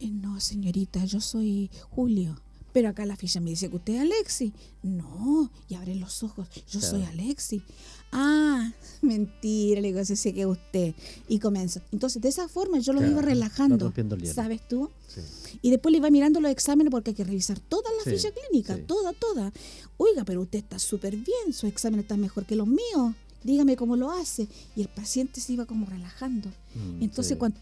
"Eh, 0.00 0.08
no, 0.10 0.38
señorita, 0.40 1.04
yo 1.04 1.20
soy 1.20 1.70
Julio. 1.90 2.38
Pero 2.74 2.88
acá 2.90 3.06
la 3.06 3.16
ficha 3.16 3.40
me 3.40 3.48
dice 3.50 3.70
que 3.70 3.76
usted 3.76 3.94
es 3.94 4.00
Alexi. 4.02 4.52
No, 4.82 5.50
y 5.68 5.74
abre 5.76 5.94
los 5.94 6.22
ojos, 6.22 6.48
yo 6.70 6.80
Claro. 6.80 6.96
soy 6.96 7.02
Alexi. 7.04 7.62
Ah, 8.12 8.72
mentira, 9.00 9.80
le 9.80 9.88
digo, 9.88 10.00
así 10.00 10.14
sé 10.16 10.34
que 10.34 10.42
es 10.42 10.46
usted. 10.46 10.94
Y 11.28 11.38
comienzo. 11.38 11.80
Entonces, 11.92 12.20
de 12.20 12.28
esa 12.28 12.48
forma 12.48 12.78
yo 12.80 12.92
los 12.92 13.00
Claro, 13.02 13.12
iba 13.12 13.22
relajando. 13.22 13.92
¿Sabes 14.34 14.60
tú? 14.68 14.90
Sí. 15.08 15.20
Y 15.62 15.70
después 15.70 15.90
le 15.92 15.98
iba 15.98 16.10
mirando 16.10 16.40
los 16.40 16.50
exámenes 16.50 16.90
porque 16.90 17.10
hay 17.10 17.14
que 17.14 17.24
revisar 17.24 17.58
toda 17.60 17.88
la 17.98 18.04
Sí, 18.10 18.16
ficha 18.18 18.28
clínica, 18.32 18.76
sí. 18.76 18.82
toda, 18.82 19.12
toda. 19.14 19.52
Oiga, 19.96 20.24
pero 20.24 20.42
usted 20.42 20.58
está 20.58 20.78
súper 20.78 21.16
bien, 21.16 21.52
su 21.52 21.66
examen 21.66 22.00
está 22.00 22.16
mejor 22.16 22.44
que 22.44 22.56
los 22.56 22.66
míos. 22.66 23.14
Dígame 23.44 23.76
cómo 23.76 23.94
lo 23.96 24.10
hace. 24.10 24.48
Y 24.74 24.82
el 24.82 24.88
paciente 24.88 25.40
se 25.40 25.52
iba 25.52 25.64
como 25.66 25.86
relajando. 25.86 26.48
Mm, 26.74 27.02
Entonces, 27.04 27.34
sí. 27.34 27.38
cuan- 27.38 27.54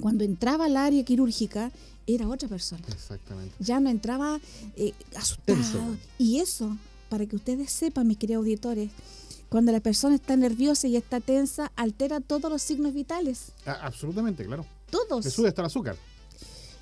cuando, 0.00 0.24
entraba 0.24 0.66
al 0.66 0.76
área 0.76 1.02
quirúrgica, 1.04 1.72
era 2.06 2.28
otra 2.28 2.48
persona. 2.48 2.82
Exactamente. 2.88 3.54
Ya 3.58 3.80
no 3.80 3.90
entraba 3.90 4.40
eh, 4.76 4.92
asustado. 5.16 5.44
Tenso. 5.58 5.96
Y 6.18 6.38
eso, 6.40 6.76
para 7.08 7.26
que 7.26 7.36
ustedes 7.36 7.70
sepan, 7.70 8.06
mis 8.06 8.18
queridos 8.18 8.42
auditores, 8.42 8.90
cuando 9.48 9.72
la 9.72 9.80
persona 9.80 10.14
está 10.16 10.36
nerviosa 10.36 10.88
y 10.88 10.96
está 10.96 11.20
tensa, 11.20 11.70
altera 11.76 12.20
todos 12.20 12.50
los 12.50 12.62
signos 12.62 12.92
vitales. 12.94 13.52
Ah, 13.64 13.78
absolutamente, 13.82 14.44
claro. 14.44 14.66
Todos. 14.90 15.24
Te 15.24 15.30
sube 15.30 15.48
hasta 15.48 15.62
el 15.62 15.66
azúcar. 15.66 15.96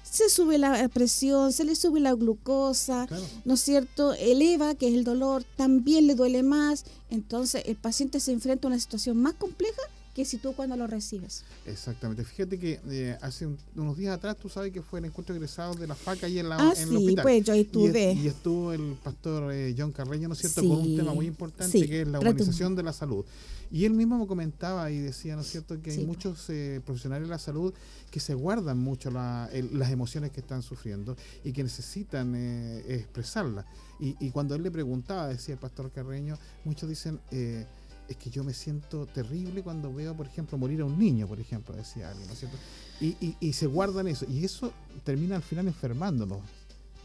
Se 0.02 0.28
sube 0.28 0.58
la 0.58 0.88
presión, 0.90 1.52
se 1.52 1.64
le 1.64 1.74
sube 1.74 1.98
la 1.98 2.12
glucosa, 2.14 3.06
Claro. 3.08 3.24
¿no 3.44 3.54
es 3.54 3.60
cierto? 3.60 4.14
Eleva, 4.14 4.74
que 4.76 4.86
es 4.88 4.94
el 4.94 5.02
dolor, 5.02 5.44
también 5.56 6.06
le 6.06 6.14
duele 6.14 6.42
más. 6.42 6.84
Entonces 7.10 7.62
el 7.66 7.76
paciente 7.76 8.20
se 8.20 8.30
enfrenta 8.32 8.68
a 8.68 8.70
una 8.70 8.78
situación 8.78 9.16
más 9.20 9.34
compleja 9.34 9.82
que 10.14 10.24
si 10.24 10.38
tú 10.38 10.54
cuando 10.54 10.76
lo 10.76 10.86
recibes. 10.86 11.42
Exactamente. 11.66 12.24
Fíjate 12.24 12.58
que 12.58 12.80
eh, 12.88 13.18
hace 13.20 13.46
un- 13.46 13.58
unos 13.74 13.96
días 13.98 14.14
atrás 14.16 14.36
tú 14.36 14.48
sabes 14.48 14.70
que 14.72 14.80
fue 14.80 15.00
el 15.00 15.06
encuentro 15.06 15.34
de 15.34 15.38
egresados 15.38 15.78
de 15.78 15.86
la 15.88 15.94
FACA 15.96 16.28
y 16.28 16.38
en, 16.38 16.48
la, 16.48 16.56
Ah, 16.56 16.72
en 16.76 16.82
el 16.82 16.88
sí, 16.90 16.96
hospital. 16.96 17.22
pues 17.24 17.44
yo 17.44 17.52
ahí 17.52 17.60
estuve. 17.62 18.12
est- 18.12 18.20
y 18.22 18.28
estuvo 18.28 18.72
el 18.72 18.96
pastor 19.02 19.52
eh, 19.52 19.74
John 19.76 19.90
Carreño, 19.90 20.28
¿no 20.28 20.34
es 20.34 20.40
cierto?, 20.40 20.60
con 20.62 20.78
un 20.78 20.96
tema 20.96 21.12
muy 21.14 21.26
importante 21.26 21.70
sí, 21.80 21.86
que 21.88 22.02
es 22.02 22.08
la 22.08 22.20
humanización 22.20 22.76
de 22.76 22.82
la 22.84 22.92
salud. 22.92 23.24
Y 23.72 23.86
él 23.86 23.92
mismo 23.92 24.16
me 24.18 24.26
comentaba 24.28 24.88
y 24.92 24.98
decía, 24.98 25.34
¿no 25.34 25.40
es 25.40 25.48
cierto?, 25.48 25.80
que 25.82 25.90
hay 25.90 26.06
muchos 26.06 26.48
eh, 26.48 26.80
profesionales 26.86 27.26
de 27.26 27.30
la 27.32 27.38
salud 27.40 27.74
que 28.12 28.20
se 28.20 28.34
guardan 28.34 28.78
mucho 28.78 29.10
la- 29.10 29.48
el- 29.52 29.76
las 29.76 29.90
emociones 29.90 30.30
que 30.30 30.38
están 30.40 30.62
sufriendo 30.62 31.16
y 31.42 31.52
que 31.52 31.64
necesitan 31.64 32.34
eh, 32.36 32.84
expresarlas. 32.88 33.64
Y, 33.98 34.14
y 34.24 34.30
cuando 34.30 34.54
él 34.54 34.62
le 34.62 34.70
preguntaba, 34.70 35.26
decía 35.26 35.54
el 35.54 35.60
pastor 35.60 35.90
Carreño, 35.90 36.38
muchos 36.64 36.88
dicen... 36.88 37.18
eh, 37.32 37.66
es 38.08 38.16
que 38.16 38.30
yo 38.30 38.44
me 38.44 38.52
siento 38.54 39.06
terrible 39.06 39.62
cuando 39.62 39.92
veo, 39.92 40.14
por 40.14 40.26
ejemplo, 40.26 40.58
morir 40.58 40.80
a 40.82 40.84
un 40.84 40.98
niño, 40.98 41.26
por 41.26 41.40
ejemplo, 41.40 41.74
decía 41.74 42.08
alguien, 42.10 42.26
¿no 42.26 42.32
es 42.34 42.38
cierto? 42.40 42.56
Y, 43.00 43.06
y- 43.20 43.36
y 43.40 43.52
se 43.52 43.66
guardan 43.66 44.06
eso, 44.08 44.26
y 44.28 44.44
eso 44.44 44.72
termina 45.04 45.36
al 45.36 45.42
final 45.42 45.66
enfermándolos. 45.66 46.38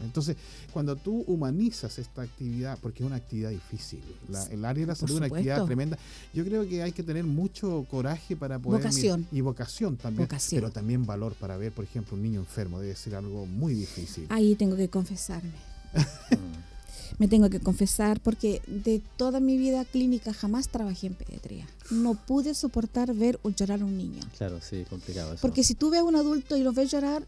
Entonces, 0.02 0.34
cuando 0.72 0.96
tú 0.96 1.24
humanizas 1.26 1.98
esta 1.98 2.22
actividad, 2.22 2.78
porque 2.80 3.02
es 3.02 3.06
una 3.06 3.16
actividad 3.16 3.50
difícil, 3.50 4.00
la- 4.30 4.44
el 4.46 4.64
área 4.64 4.80
de 4.82 4.86
la 4.86 4.94
salud 4.94 5.12
es 5.12 5.16
una 5.18 5.26
actividad 5.26 5.66
tremenda, 5.66 5.98
yo 6.32 6.42
creo 6.44 6.66
que 6.66 6.82
hay 6.82 6.92
que 6.92 7.02
tener 7.02 7.24
mucho 7.24 7.84
coraje 7.90 8.34
para 8.34 8.58
poder... 8.58 8.80
Vocación. 8.80 9.26
Y 9.30 9.42
vocación 9.42 9.96
también, 9.98 10.26
Vocación. 10.26 10.60
pero 10.62 10.72
también 10.72 11.04
valor 11.04 11.34
para 11.34 11.58
ver, 11.58 11.72
por 11.72 11.84
ejemplo, 11.84 12.16
un 12.16 12.22
niño 12.22 12.40
enfermo, 12.40 12.80
debe 12.80 12.96
ser 12.96 13.14
algo 13.14 13.44
muy 13.44 13.74
difícil. 13.74 14.26
Ahí 14.30 14.54
tengo 14.54 14.74
que 14.76 14.88
confesarme. 14.88 15.52
Me 17.18 17.28
tengo 17.28 17.50
que 17.50 17.60
confesar 17.60 18.20
porque 18.20 18.62
de 18.66 19.00
toda 19.16 19.40
mi 19.40 19.56
vida 19.58 19.84
clínica 19.84 20.32
jamás 20.32 20.68
trabajé 20.68 21.08
en 21.08 21.14
pediatría. 21.14 21.66
No 21.90 22.14
pude 22.14 22.54
soportar 22.54 23.14
ver 23.14 23.38
o 23.42 23.50
llorar 23.50 23.82
a 23.82 23.84
un 23.84 23.96
niño. 23.98 24.20
Claro, 24.38 24.60
sí, 24.60 24.84
complicado 24.88 25.32
eso. 25.34 25.42
Porque 25.42 25.64
si 25.64 25.74
tú 25.74 25.90
ves 25.90 26.00
a 26.00 26.04
un 26.04 26.16
adulto 26.16 26.56
y 26.56 26.62
lo 26.62 26.72
ves 26.72 26.90
llorar, 26.90 27.24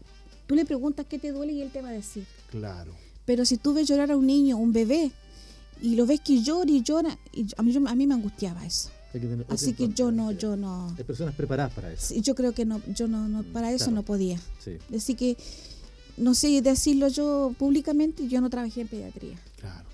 tú 0.47 0.55
le 0.55 0.65
preguntas 0.65 1.05
qué 1.07 1.19
te 1.19 1.31
duele 1.31 1.53
y 1.53 1.61
él 1.61 1.71
te 1.71 1.81
va 1.81 1.89
a 1.89 1.93
decir. 1.93 2.25
Claro. 2.49 2.91
Pero 3.25 3.45
si 3.45 3.57
tú 3.57 3.73
ves 3.73 3.87
llorar 3.87 4.11
a 4.11 4.17
un 4.17 4.25
niño, 4.27 4.57
un 4.57 4.73
bebé, 4.73 5.11
y 5.81 5.95
lo 5.95 6.05
ves 6.05 6.21
que 6.21 6.41
llora 6.41 6.69
y 6.71 6.81
llora, 6.81 7.17
y 7.33 7.45
a, 7.57 7.61
mí, 7.63 7.71
yo- 7.71 7.87
a 7.87 7.95
mí 7.95 8.07
me 8.07 8.13
angustiaba 8.13 8.65
eso. 8.65 8.89
Hay 9.13 9.19
que 9.21 9.45
Así 9.49 9.73
que 9.73 9.89
yo 9.89 10.11
no, 10.11 10.31
yo 10.31 10.55
no, 10.57 10.95
Hay 10.97 11.03
personas 11.03 11.35
preparadas 11.35 11.71
para 11.73 11.91
eso. 11.93 12.07
sí, 12.13 12.21
yo 12.21 12.33
creo 12.33 12.53
que 12.53 12.65
no, 12.65 12.81
yo 12.95 13.07
no, 13.07 13.27
no 13.27 13.43
para 13.43 13.69
eso 13.71 13.85
Claro. 13.85 13.95
no 13.97 14.03
podía. 14.03 14.39
Sí. 14.63 14.77
Así 14.95 15.13
que, 15.13 15.37
no 16.17 16.33
sé 16.33 16.61
decirlo 16.61 17.07
yo 17.09 17.53
públicamente, 17.59 18.27
yo 18.27 18.41
no 18.41 18.49
trabajé 18.49 18.81
en 18.81 18.87
pediatría. 18.87 19.37
Claro, 19.63 19.87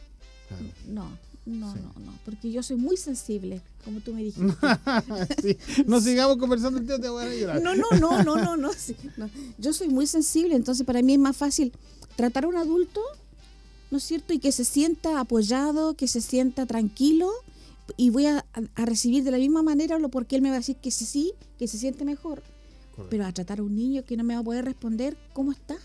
claro. 0.47 0.63
No, 0.87 1.09
no, 1.45 1.73
Sí. 1.73 1.79
no, 1.79 1.93
no, 2.05 2.13
porque 2.25 2.51
yo 2.51 2.63
soy 2.63 2.75
muy 2.77 2.97
sensible, 2.97 3.61
como 3.85 3.99
tú 4.01 4.13
me 4.13 4.23
dijiste. 4.23 4.51
Sí, 5.41 5.57
No 5.85 6.01
sigamos 6.01 6.37
conversando 6.37 6.81
tema, 6.81 6.99
te 6.99 7.09
voy 7.09 7.23
a 7.25 7.35
llorar. 7.35 7.61
No, 7.61 7.75
no, 7.75 7.85
no, 7.99 8.23
no, 8.23 8.35
no, 8.35 8.57
no, 8.57 8.73
sí, 8.73 8.95
no. 9.17 9.29
Yo 9.59 9.71
soy 9.73 9.89
muy 9.89 10.07
sensible, 10.07 10.55
entonces 10.55 10.85
para 10.85 11.01
mí 11.03 11.13
es 11.13 11.19
más 11.19 11.37
fácil 11.37 11.71
tratar 12.15 12.45
a 12.45 12.47
un 12.47 12.55
adulto, 12.57 12.99
¿no 13.91 13.99
es 13.99 14.03
cierto? 14.03 14.33
Y 14.33 14.39
que 14.39 14.51
se 14.51 14.65
sienta 14.65 15.19
apoyado, 15.19 15.93
que 15.93 16.07
se 16.07 16.21
sienta 16.21 16.65
tranquilo 16.65 17.29
y 17.95 18.09
voy 18.09 18.25
a, 18.25 18.43
a 18.75 18.85
recibir 18.85 19.23
de 19.23 19.31
la 19.31 19.37
misma 19.37 19.61
manera 19.63 19.97
lo 19.99 20.09
porque 20.09 20.35
él 20.35 20.41
me 20.41 20.49
va 20.49 20.55
a 20.55 20.59
decir 20.59 20.77
que 20.77 20.91
sí, 20.91 21.05
sí, 21.05 21.33
que 21.59 21.67
se 21.67 21.77
siente 21.77 22.05
mejor. 22.05 22.41
Correcto, 22.95 23.07
Pero 23.11 23.25
a 23.25 23.31
tratar 23.31 23.59
a 23.59 23.63
un 23.63 23.75
niño 23.75 24.03
que 24.03 24.17
no 24.17 24.23
me 24.23 24.33
va 24.33 24.41
a 24.41 24.43
poder 24.43 24.65
responder 24.65 25.15
cómo 25.33 25.51
está, 25.51 25.77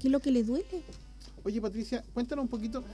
qué 0.00 0.08
es 0.08 0.12
lo 0.12 0.20
que 0.20 0.30
le 0.30 0.44
duele. 0.44 0.82
Oye, 1.44 1.60
Patricia, 1.60 2.04
cuéntanos 2.14 2.44
un 2.44 2.48
poquito 2.48 2.84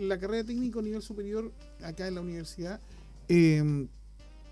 la 0.00 0.18
carrera 0.18 0.42
de 0.42 0.52
técnico 0.54 0.78
a 0.80 0.82
nivel 0.82 1.02
superior 1.02 1.52
acá 1.82 2.06
en 2.08 2.14
la 2.16 2.20
universidad. 2.20 2.80
eh, 3.28 3.86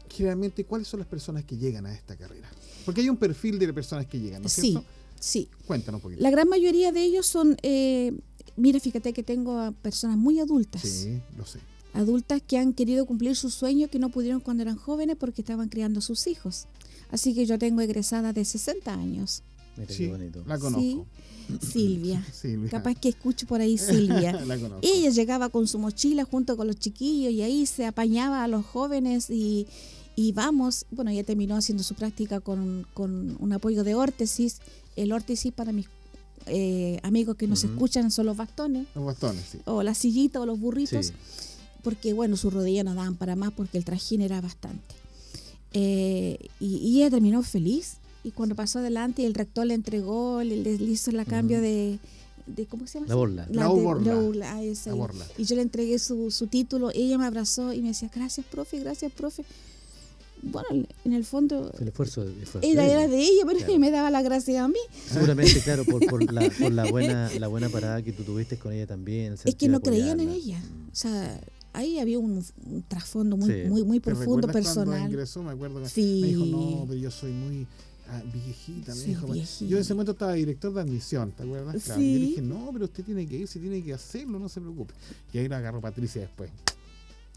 generalmente, 0.09 0.65
¿cuáles 0.65 0.89
son 0.89 1.01
las 1.01 1.09
personas 1.09 1.45
que 1.45 1.57
llegan 1.57 1.87
a 1.87 1.95
esta 1.95 2.17
carrera? 2.17 2.51
Porque 2.85 3.01
hay 3.01 3.09
un 3.09 3.17
perfil 3.17 3.59
de 3.59 3.73
personas 3.73 4.07
que 4.07 4.19
llegan, 4.21 4.43
¿no 4.43 4.47
es 4.47 4.53
Sí, 4.53 4.73
cierto? 4.73 4.85
sí. 5.19 5.49
Cuéntanos 5.67 5.99
un 6.01 6.03
poquito. 6.03 6.23
La 6.23 6.31
gran 6.31 6.49
mayoría 6.49 6.93
de 6.93 7.03
ellos 7.03 7.27
son, 7.27 7.57
eh, 7.63 8.13
mira, 8.57 8.79
fíjate 8.79 9.13
que 9.15 9.23
tengo 9.23 9.59
a 9.59 9.73
personas 9.73 10.19
muy 10.19 10.39
adultas. 10.39 10.83
Sí, 10.83 11.21
lo 11.37 11.47
sé. 11.47 11.61
adultas 11.95 12.43
que 12.47 12.57
han 12.59 12.73
querido 12.73 13.05
cumplir 13.07 13.37
sus 13.37 13.53
sueños 13.55 13.91
que 13.91 13.99
no 13.99 14.09
pudieron 14.11 14.41
cuando 14.41 14.63
eran 14.63 14.77
jóvenes 14.77 15.17
porque 15.19 15.43
estaban 15.43 15.69
criando 15.69 16.01
sus 16.01 16.27
hijos. 16.27 16.67
Así 17.11 17.35
que 17.35 17.45
yo 17.47 17.59
tengo 17.59 17.81
egresada 17.83 18.33
de 18.33 18.45
60 18.47 18.93
años, 18.95 19.43
Mira 19.77 19.93
Sí, 19.93 20.05
qué 20.05 20.11
bonito. 20.11 20.45
la 20.47 20.59
conozco. 20.59 21.07
Silvia. 21.61 22.25
Silvia. 22.33 22.71
Capaz 22.71 22.95
que 22.95 23.09
escucho 23.11 23.47
por 23.47 23.61
ahí 23.61 23.77
Silvia. 23.79 24.33
la 24.45 24.57
conozco. 24.59 24.81
Ella 24.83 25.11
llegaba 25.11 25.49
con 25.49 25.67
su 25.67 25.79
mochila 25.79 26.25
junto 26.25 26.57
con 26.57 26.67
los 26.67 26.77
chiquillos 26.77 27.33
y 27.33 27.43
ahí 27.43 27.67
se 27.67 27.87
apañaba 27.87 28.45
a 28.45 28.49
los 28.49 28.65
jóvenes 28.65 29.29
y, 29.31 29.67
y 30.17 30.33
vamos, 30.33 30.87
bueno, 30.91 31.11
ella 31.11 31.25
terminó 31.25 31.57
haciendo 31.57 31.83
su 31.85 31.95
práctica 31.95 32.41
con, 32.41 32.87
con 32.95 33.37
un 33.41 33.53
apoyo 33.53 33.83
de 33.85 33.95
órtesis. 33.95 34.59
El 34.97 35.13
órtesis 35.13 35.53
para 35.53 35.73
mis 35.73 35.87
eh, 36.47 36.99
amigos 37.03 37.37
que 37.37 37.47
nos 37.47 37.65
escuchan 37.65 38.11
son 38.11 38.27
los 38.27 38.37
bastones 38.37 38.87
Los 38.95 39.05
bastones, 39.07 39.43
sí. 39.53 39.59
o 39.65 39.83
la 39.83 39.95
sillita 39.95 40.41
o 40.41 40.47
los 40.47 40.59
burritos. 40.61 41.07
Sí. 41.07 41.13
porque 41.83 42.13
bueno, 42.13 42.37
sus 42.37 42.53
rodillas 42.53 42.85
no 42.85 42.95
daban 42.95 43.15
para 43.17 43.37
más 43.37 43.53
porque 43.53 43.79
el 43.79 43.85
trajín 43.85 44.21
era 44.21 44.41
bastante. 44.41 44.95
Eh, 45.73 46.39
y, 46.61 46.77
y 46.77 46.99
ella 46.99 47.11
terminó 47.11 47.43
feliz 47.43 47.95
y 48.25 48.31
cuando 48.31 48.55
pasó 48.55 48.79
adelante 48.79 49.23
y 49.23 49.25
el 49.25 49.35
rector 49.35 49.67
le 49.67 49.75
entregó, 49.75 50.43
le, 50.43 50.57
le 50.63 50.73
hizo 50.85 51.11
la 51.13 51.25
cambio 51.25 51.61
de, 51.61 51.99
de, 52.47 52.67
¿cómo 52.67 52.87
se 52.87 52.95
llama? 52.99 53.09
La 53.09 53.15
borla. 53.15 53.47
La 53.51 53.63
de- 53.69 53.69
borla. 53.69 54.15
la 54.35 54.53
ah, 54.55 54.63
esa 54.63 54.91
La 54.91 54.97
borla. 54.97 55.27
Y 55.39 55.45
yo 55.45 55.57
le 55.57 55.63
entregué 55.63 55.99
su, 55.99 56.31
su 56.31 56.47
título, 56.47 56.91
ella 56.95 57.19
me 57.19 57.27
abrazó 57.27 57.73
y 57.73 57.81
me 57.83 57.89
decía, 57.89 58.11
gracias, 58.15 58.47
profe, 58.51 58.79
gracias, 58.81 59.11
profe. 59.13 59.45
Bueno, 60.45 60.87
en 61.05 61.13
el 61.13 61.25
fondo 61.25 61.71
El 61.79 61.89
esfuerzo, 61.89 62.23
el 62.25 62.43
esfuerzo 62.43 62.69
era, 62.69 62.83
de 62.83 62.91
era 62.91 63.05
ella. 63.05 63.13
de 63.13 63.23
ella, 63.23 63.43
pero 63.47 63.59
Claro. 63.59 63.71
ella 63.73 63.79
me 63.87 63.91
daba 63.93 64.11
la 64.11 64.23
gracia 64.23 64.65
a 64.65 64.69
mí. 64.69 64.75
Seguramente, 65.09 65.61
claro, 65.61 65.85
por, 65.85 66.05
por, 66.07 66.33
la, 66.33 66.51
por 66.61 66.73
la 66.73 66.91
buena 66.91 67.31
la 67.39 67.47
buena 67.47 67.69
parada 67.69 68.03
que 68.03 68.13
tú 68.13 68.25
tuviste 68.25 68.57
con 68.59 68.73
ella 68.73 68.87
también. 68.89 69.35
el 69.35 69.39
Es 69.45 69.55
que 69.55 69.69
no 69.69 69.81
creían 69.81 70.19
en 70.19 70.31
ella. 70.31 70.61
O 70.93 70.97
sea, 70.97 71.41
ahí 71.73 72.01
había 72.01 72.19
un, 72.19 72.45
un 72.67 72.83
trasfondo 72.89 73.37
muy, 73.37 73.53
Sí. 73.53 73.69
muy, 73.69 73.85
muy 73.85 74.01
¿Te 74.01 74.07
profundo, 74.11 74.49
recuerdas 74.49 74.75
Cuando 74.75 74.91
personal. 74.91 75.11
ingresó, 75.11 75.43
me 75.45 75.53
acuerdo 75.53 75.81
que 75.81 75.89
Sí. 75.89 76.19
me 76.23 76.27
dijo, 76.27 76.45
no, 76.47 76.85
pero 76.89 76.99
yo 76.99 77.11
soy 77.13 77.31
muy 77.31 77.67
ah, 78.13 78.23
viejita. 78.33 78.95
Me 78.95 79.01
Sí, 79.01 79.07
dijo, 79.09 79.27
viejita. 79.27 79.71
Yo 79.71 79.77
en 79.77 79.81
ese 79.83 79.95
momento 79.95 80.13
estaba 80.13 80.33
director 80.35 80.73
de 80.75 80.81
admisión, 80.81 81.33
¿te 81.33 81.43
acuerdas? 81.43 81.83
Claro, 81.83 82.01
y 82.01 82.05
Sí. 82.05 82.13
yo 82.13 82.19
le 82.21 82.27
dije, 82.27 82.43
no, 82.43 82.71
pero 82.73 82.85
usted 82.85 83.05
tiene 83.05 83.27
que 83.27 83.37
ir, 83.39 83.49
si 83.49 83.59
tiene 83.59 83.83
que 83.83 83.93
hacerlo, 83.95 84.39
no 84.39 84.49
se 84.49 84.61
preocupe. 84.61 84.95
Y 85.33 85.39
ahí 85.39 85.49
la 85.49 85.59
agarró 85.59 85.81
Patricia 85.81 86.21
después. 86.23 86.51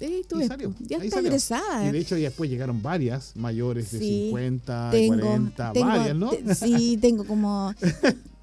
Eh, 0.02 0.24
tú 0.28 0.42
Y 0.42 0.48
salió, 0.48 0.76
ya 0.82 0.98
está 0.98 1.16
salió. 1.18 1.30
egresada. 1.30 1.88
Y 1.88 1.92
de 1.94 2.00
hecho, 2.00 2.18
y 2.18 2.22
después 2.24 2.50
llegaron 2.50 2.82
varias 2.84 3.32
mayores 3.36 3.92
de 3.92 4.00
Sí, 4.00 4.26
50, 4.28 4.90
tengo, 4.92 5.16
40, 5.22 5.72
tengo- 5.72 5.88
varias, 5.88 6.16
¿no? 6.18 6.32
sí, 6.54 6.98
tengo 7.02 7.24
como. 7.26 7.74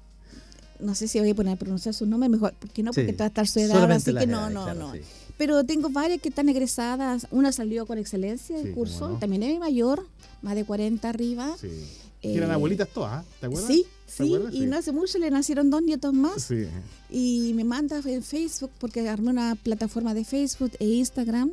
No 0.79 0.95
sé 0.95 1.07
si 1.07 1.19
voy 1.19 1.29
a 1.29 1.35
poner 1.35 1.53
a 1.53 1.55
pronunciar 1.55 1.93
su 1.95 2.05
nombre 2.05 2.27
mejor, 2.27 2.53
porque 2.59 2.83
no, 2.83 2.91
porque 2.91 3.11
Sí. 3.11 3.15
va 3.17 3.25
a 3.25 3.27
estar 3.29 3.47
su 3.47 3.59
edad, 3.59 3.89
así 3.89 4.13
que 4.13 4.27
no, 4.27 4.49
no, 4.49 4.63
claro, 4.65 4.79
no. 4.79 4.93
sí. 4.93 4.99
Pero 5.37 5.63
tengo 5.63 5.89
varias 5.89 6.19
que 6.21 6.27
están 6.29 6.49
egresadas. 6.49 7.27
Una 7.31 7.51
salió 7.53 7.85
con 7.85 7.97
excelencia 7.97 8.57
del 8.57 8.73
curso, 8.73 9.09
no. 9.09 9.17
también 9.17 9.43
es 9.43 9.57
mayor, 9.59 10.05
más 10.41 10.55
de 10.55 10.65
40 10.65 11.07
arriba. 11.09 11.55
Sí. 11.59 11.69
Que 12.23 12.35
eran 12.37 12.49
Eh, 12.49 12.53
abuelitas 12.53 12.87
todas, 12.89 13.11
¿ah? 13.13 13.23
¿te 13.39 13.45
acuerdas? 13.47 13.67
Sí, 13.71 13.85
¿Te 14.05 14.11
sí, 14.11 14.23
acuerdas? 14.23 14.53
y 14.53 14.59
Sí. 14.59 14.65
no 14.65 14.77
hace 14.77 14.91
mucho 14.91 15.17
le 15.19 15.29
nacieron 15.29 15.69
dos 15.69 15.81
nietos 15.83 16.13
más. 16.13 16.43
Sí. 16.43 16.65
y 17.15 17.51
me 17.53 17.63
manda 17.63 18.01
en 18.03 18.23
Facebook 18.23 18.71
porque 18.79 19.07
armé 19.07 19.29
una 19.29 19.53
plataforma 19.55 20.13
de 20.15 20.23
Facebook 20.25 20.71
e 20.79 20.85
Instagram 20.87 21.51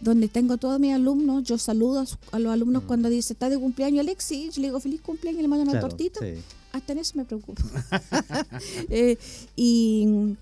donde 0.00 0.28
tengo 0.28 0.54
a 0.54 0.56
todos 0.56 0.78
mis 0.78 0.92
alumnos. 0.92 1.42
Yo 1.44 1.56
saludo 1.58 2.00
a, 2.00 2.06
su- 2.06 2.16
a 2.30 2.38
los 2.38 2.52
alumnos 2.52 2.84
Mm. 2.84 2.86
cuando 2.86 3.08
dice 3.08 3.32
está 3.32 3.48
de 3.48 3.58
cumpleaños 3.58 4.00
Alexis, 4.00 4.54
yo 4.54 4.60
le 4.62 4.68
digo 4.68 4.78
feliz 4.80 5.00
cumpleaños 5.00 5.40
y 5.40 5.42
le 5.42 5.48
mando 5.48 5.62
una 5.64 5.72
Claro, 5.72 5.88
tortita. 5.88 6.20
sí. 6.20 6.34
Hasta 6.72 6.92
en 6.92 6.98
eso 6.98 7.12
me 7.16 7.24
preocupo. 7.24 7.62
Eh, 8.90 9.16
y 9.56 10.36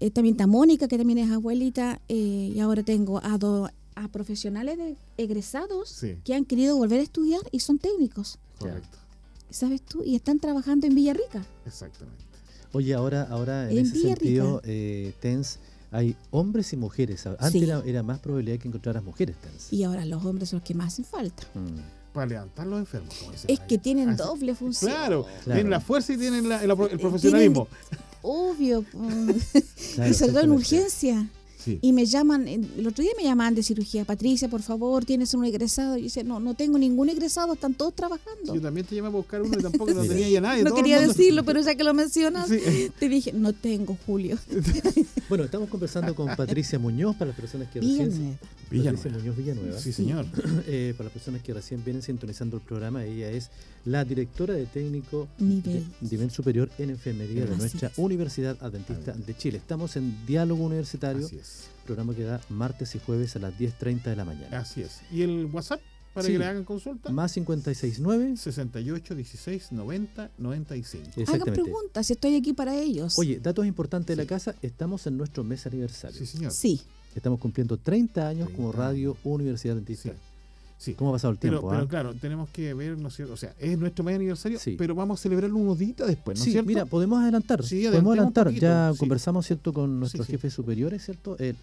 eh, 0.00 0.10
también 0.10 0.34
está 0.34 0.46
Mónica, 0.46 0.88
que 0.88 0.98
también 0.98 1.18
es 1.18 1.30
abuelita, 1.30 2.00
eh, 2.08 2.52
y 2.54 2.60
ahora 2.60 2.82
tengo 2.82 3.20
a, 3.24 3.38
do- 3.38 3.70
a 3.94 4.08
profesionales 4.08 4.76
de- 4.78 4.96
egresados 5.16 6.02
que 6.24 6.34
han 6.34 6.44
querido 6.44 6.76
volver 6.76 7.00
a 7.00 7.02
estudiar 7.02 7.40
y 7.52 7.60
son 7.60 7.78
técnicos, 7.78 8.38
Correcto. 8.58 8.98
¿sabes 9.50 9.80
tú? 9.82 10.02
Y 10.04 10.16
están 10.16 10.38
trabajando 10.40 10.86
en 10.86 10.94
Villarrica. 10.94 11.44
Exactamente. 11.64 12.24
Oye, 12.72 12.92
ahora, 12.94 13.22
ahora 13.30 13.70
en 13.70 13.78
En 13.78 13.86
ese 13.86 13.94
Villarrica. 13.94 14.16
sentido, 14.24 14.60
eh, 14.64 15.14
TENS, 15.20 15.58
hay 15.92 16.16
hombres 16.30 16.72
y 16.72 16.76
mujeres. 16.76 17.26
Antes 17.26 17.52
Sí. 17.52 17.62
era, 17.64 17.80
era 17.86 18.02
más 18.02 18.18
probabilidad 18.18 18.58
que 18.58 18.68
encontraras 18.68 19.02
mujeres 19.04 19.36
TENS. 19.36 19.72
Y 19.72 19.84
ahora 19.84 20.04
los 20.04 20.24
hombres 20.24 20.48
son 20.50 20.58
los 20.58 20.66
que 20.66 20.74
más 20.74 20.88
hacen 20.92 21.04
falta. 21.04 21.44
Mm. 21.54 22.12
Para 22.12 22.26
levantar 22.26 22.66
los 22.66 22.78
enfermos. 22.80 23.14
como 23.18 23.32
dicen 23.32 23.50
Es 23.50 23.60
ahí. 23.60 23.66
que 23.68 23.78
tienen 23.78 24.08
Así- 24.10 24.18
doble 24.22 24.54
función. 24.54 24.90
Claro, 24.90 25.24
Claro. 25.24 25.42
tienen 25.44 25.70
la 25.70 25.80
fuerza 25.80 26.12
y 26.14 26.16
tienen 26.18 26.48
la- 26.48 26.62
el, 26.64 26.70
el 26.70 26.98
profesionalismo. 26.98 27.68
Obvio. 28.22 28.84
Claro, 28.90 30.10
y 30.10 30.14
sobre 30.14 30.32
todo 30.32 30.42
en 30.42 30.50
urgencia. 30.50 31.28
Sí. 31.66 31.78
Y 31.82 31.92
me 31.92 32.06
llaman, 32.06 32.48
en- 32.48 32.70
el 32.78 32.86
otro 32.86 33.02
día 33.02 33.12
me 33.18 33.24
llamaban 33.24 33.54
de 33.54 33.62
cirugía, 33.62 34.04
Patricia, 34.06 34.48
por 34.48 34.62
favor, 34.62 35.04
tienes 35.04 35.34
un 35.34 35.44
egresado. 35.44 35.98
Y 35.98 36.02
dice, 36.02 36.24
no, 36.24 36.40
no 36.40 36.54
tengo 36.54 36.78
ningún 36.78 37.08
egresado, 37.10 37.52
están 37.54 37.74
todos 37.74 37.94
trabajando. 37.94 38.54
Yo 38.54 38.60
también 38.60 38.86
te 38.86 38.94
llamé 38.94 39.08
a 39.08 39.10
buscar 39.10 39.42
uno 39.42 39.58
y 39.58 39.62
tampoco 39.62 39.90
no 39.94 40.02
tenía 40.04 40.28
ya 40.30 40.40
nadie. 40.40 40.62
no 40.62 40.74
quería 40.74 41.00
decirlo, 41.00 41.44
pero 41.44 41.60
ya 41.60 41.74
que 41.74 41.84
lo 41.84 41.92
mencionas, 41.92 42.48
Sí. 42.48 42.90
te 42.98 43.08
dije, 43.08 43.32
no 43.34 43.52
tengo, 43.52 43.98
Julio. 44.06 44.38
Bueno, 45.28 45.42
estamos 45.42 45.68
conversando 45.68 46.14
con 46.14 46.34
Patricia 46.36 46.78
Muñoz 46.78 47.16
para 47.16 47.30
las 47.30 47.36
personas 47.40 47.68
que 47.72 47.80
recién... 47.80 48.08
Villameda. 48.10 48.38
Villanueva. 48.70 48.96
Patricia 48.96 49.18
Muñoz 49.20 49.36
Villanueva. 49.36 49.78
Sí, 49.80 49.92
señor. 49.92 50.26
Eh, 50.68 50.94
para 50.96 51.04
las 51.06 51.12
personas 51.12 51.42
que 51.42 51.52
recién 51.54 51.82
vienen 51.84 52.02
sintonizando 52.02 52.56
el 52.56 52.62
programa, 52.62 53.04
ella 53.04 53.30
es 53.30 53.50
la 53.84 54.04
directora 54.04 54.54
de 54.54 54.66
técnico 54.66 55.28
Nivel. 55.38 55.84
de 56.00 56.08
nivel 56.10 56.30
superior 56.30 56.70
en 56.78 56.90
enfermería 56.90 57.44
de 57.44 57.56
nuestra 57.56 57.88
es. 57.88 57.98
Universidad 57.98 58.56
Adventista 58.60 59.12
de 59.12 59.36
Chile. 59.36 59.58
Estamos 59.58 59.96
en 59.96 60.26
Diálogo 60.26 60.64
Universitario, 60.64 61.26
Así 61.26 61.36
es. 61.36 61.55
Programa 61.86 62.14
que 62.14 62.24
da 62.24 62.40
martes 62.50 62.94
y 62.94 62.98
jueves 62.98 63.34
a 63.36 63.38
las 63.38 63.54
10.30 63.58 64.02
de 64.10 64.16
la 64.16 64.24
mañana. 64.24 64.58
Así 64.60 64.82
es. 64.82 65.00
¿Y 65.10 65.22
el 65.22 65.46
WhatsApp 65.46 65.80
para 66.12 66.26
Sí. 66.26 66.32
que 66.32 66.38
le 66.38 66.44
hagan 66.46 66.64
consulta? 66.64 67.10
Más 67.10 67.32
569. 67.32 68.36
68 68.36 69.14
16 69.14 69.72
90 69.72 70.30
95. 70.38 71.10
Hagan 71.28 71.54
preguntas, 71.54 72.10
estoy 72.10 72.36
aquí 72.36 72.52
para 72.52 72.74
ellos. 72.76 73.18
Oye, 73.18 73.38
datos 73.40 73.66
importantes 73.66 74.16
de 74.16 74.22
Sí. 74.22 74.26
la 74.26 74.28
casa, 74.36 74.54
estamos 74.62 75.06
en 75.06 75.16
nuestro 75.16 75.44
mes 75.44 75.66
aniversario. 75.66 76.16
Sí, 76.18 76.26
señor. 76.26 76.52
Sí, 76.52 76.80
Estamos 77.14 77.40
cumpliendo 77.40 77.78
30 77.78 78.28
años 78.28 78.50
como 78.50 78.68
30 78.72 78.88
Radio. 78.88 79.16
Universidad 79.24 79.72
Adventista. 79.76 80.10
Sí. 80.10 80.16
Sí. 80.78 80.92
¿Cómo 80.92 81.08
ha 81.08 81.12
pasado 81.14 81.32
el 81.32 81.38
Pero, 81.38 81.52
tiempo? 81.60 81.70
pero 81.70 81.82
ah? 81.84 81.88
claro, 81.88 82.14
tenemos 82.14 82.50
que 82.50 82.74
ver, 82.74 82.98
¿no 82.98 83.08
es 83.08 83.16
cierto? 83.16 83.32
O 83.32 83.36
sea, 83.38 83.54
es 83.58 83.78
nuestro 83.78 84.04
mes 84.04 84.16
aniversario, 84.16 84.58
Sí. 84.58 84.74
pero 84.76 84.94
vamos 84.94 85.18
a 85.18 85.22
celebrarlo 85.22 85.56
unos 85.56 85.78
días 85.78 85.96
después, 86.06 86.36
¿no 86.36 86.42
es 86.42 86.44
sí, 86.44 86.50
cierto? 86.52 86.66
mira, 86.66 86.84
podemos 86.84 87.18
adelantar. 87.22 87.64
Sí, 87.64 87.84
podemos 87.86 88.12
adelantar. 88.12 88.50
ya 88.52 88.90
sí. 88.92 88.98
conversamos, 88.98 89.46
¿cierto?, 89.46 89.72
con 89.72 89.98
nuestros 89.98 90.26
sí. 90.26 90.32
jefes 90.32 90.52
superiores, 90.52 91.02
¿cierto? 91.06 91.38
El- 91.38 91.56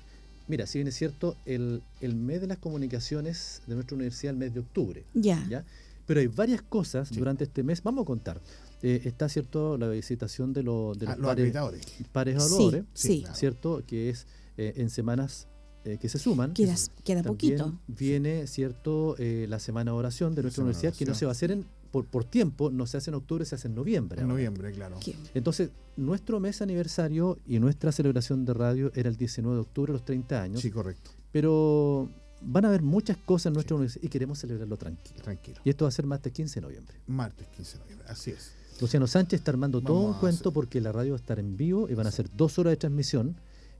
mira, 0.47 0.65
si 0.67 0.77
bien 0.79 0.87
es 0.87 0.95
cierto, 0.95 1.35
el, 1.45 1.81
el 2.01 2.15
mes 2.15 2.41
de 2.41 2.47
las 2.47 2.57
comunicaciones 2.57 3.61
de 3.67 3.75
nuestra 3.75 3.95
universidad, 3.95 4.31
el 4.33 4.39
mes 4.39 4.53
de 4.53 4.59
octubre, 4.61 5.05
ya. 5.13 5.45
¿ya? 5.49 5.65
Pero 6.05 6.19
hay 6.19 6.27
varias 6.27 6.61
cosas 6.61 7.07
Sí. 7.09 7.15
durante 7.15 7.45
este 7.45 7.63
mes, 7.63 7.81
vamos 7.81 8.03
a 8.03 8.05
contar. 8.05 8.41
Eh, 8.81 9.01
está, 9.05 9.29
¿cierto?, 9.29 9.77
la 9.77 9.87
visitación 9.87 10.51
de, 10.51 10.63
lo- 10.63 10.93
de 10.95 11.07
Ah, 11.07 11.11
los 11.11 11.19
los 11.19 11.27
pares, 11.27 11.53
pares 12.11 12.35
Sí, 12.35 12.39
evaluadores, 12.53 12.83
sí. 12.93 13.19
claro. 13.21 13.35
¿cierto?, 13.35 13.83
que 13.87 14.09
es 14.09 14.27
eh, 14.57 14.73
en 14.77 14.89
semanas 14.89 15.47
eh, 15.85 15.97
que 15.99 16.07
se 16.09 16.19
suman. 16.19 16.53
Queda, 16.53 16.75
queda 17.03 17.23
También 17.23 17.57
poquito. 17.57 17.79
viene, 17.87 18.47
¿cierto?, 18.47 19.15
eh, 19.19 19.45
la 19.49 19.59
semana 19.59 19.91
de 19.91 19.97
oración 19.97 20.35
de 20.35 20.41
nuestra 20.43 20.63
universidad, 20.63 20.93
que 20.93 21.05
no 21.05 21.15
se 21.15 21.25
va 21.25 21.31
a 21.31 21.33
hacer 21.33 21.51
en, 21.51 21.65
por, 21.93 22.05
por 22.07 22.25
tiempo, 22.25 22.71
no 22.71 22.87
se 22.87 22.97
hace 22.97 23.11
en 23.11 23.15
octubre, 23.15 23.45
se 23.45 23.53
hace 23.55 23.67
en 23.67 23.75
noviembre. 23.75 24.17
En 24.19 24.23
ahora. 24.23 24.33
noviembre, 24.33 24.71
claro. 24.73 24.97
¿Qué? 24.99 25.15
Entonces, 25.35 25.69
nuestro 25.95 26.39
mes 26.39 26.59
aniversario 26.63 27.37
y 27.45 27.59
nuestra 27.59 27.91
celebración 27.91 28.43
de 28.45 28.53
radio 28.55 28.91
era 28.95 29.09
el 29.09 29.15
19 29.15 29.55
de 29.55 29.61
octubre, 29.61 29.93
los 29.93 30.03
30 30.03 30.41
años. 30.41 30.61
Sí, 30.61 30.71
correcto. 30.71 31.11
Pero 31.31 32.09
van 32.41 32.65
a 32.65 32.69
haber 32.69 32.81
muchas 32.81 33.15
cosas 33.17 33.45
en 33.47 33.53
nuestra 33.53 33.75
universidad 33.75 34.03
y 34.03 34.09
queremos 34.09 34.39
celebrarlo 34.39 34.75
tranquilo. 34.75 35.21
Tranquilo. 35.23 35.61
Y 35.63 35.69
esto 35.69 35.85
va 35.85 35.89
a 35.89 35.91
ser 35.91 36.05
martes 36.07 36.33
15 36.33 36.55
de 36.55 36.61
noviembre. 36.61 36.95
Martes 37.07 37.47
15 37.55 37.73
de 37.73 37.79
noviembre. 37.83 38.07
Así 38.09 38.31
es. 38.31 38.53
Luciano 38.81 39.05
Sánchez 39.05 39.39
está 39.39 39.51
armando 39.51 39.79
todo 39.81 39.99
un 39.99 40.13
cuento 40.15 40.49
hacer- 40.49 40.53
porque 40.53 40.81
la 40.81 40.91
radio 40.91 41.11
va 41.11 41.17
a 41.17 41.21
estar 41.21 41.37
en 41.39 41.55
vivo 41.55 41.87
y 41.89 41.93
van 41.93 42.07
a 42.07 42.11
ser 42.11 42.27
dos 42.35 42.57
horas 42.57 42.71
de 42.71 42.77
transmisión. 42.77 43.35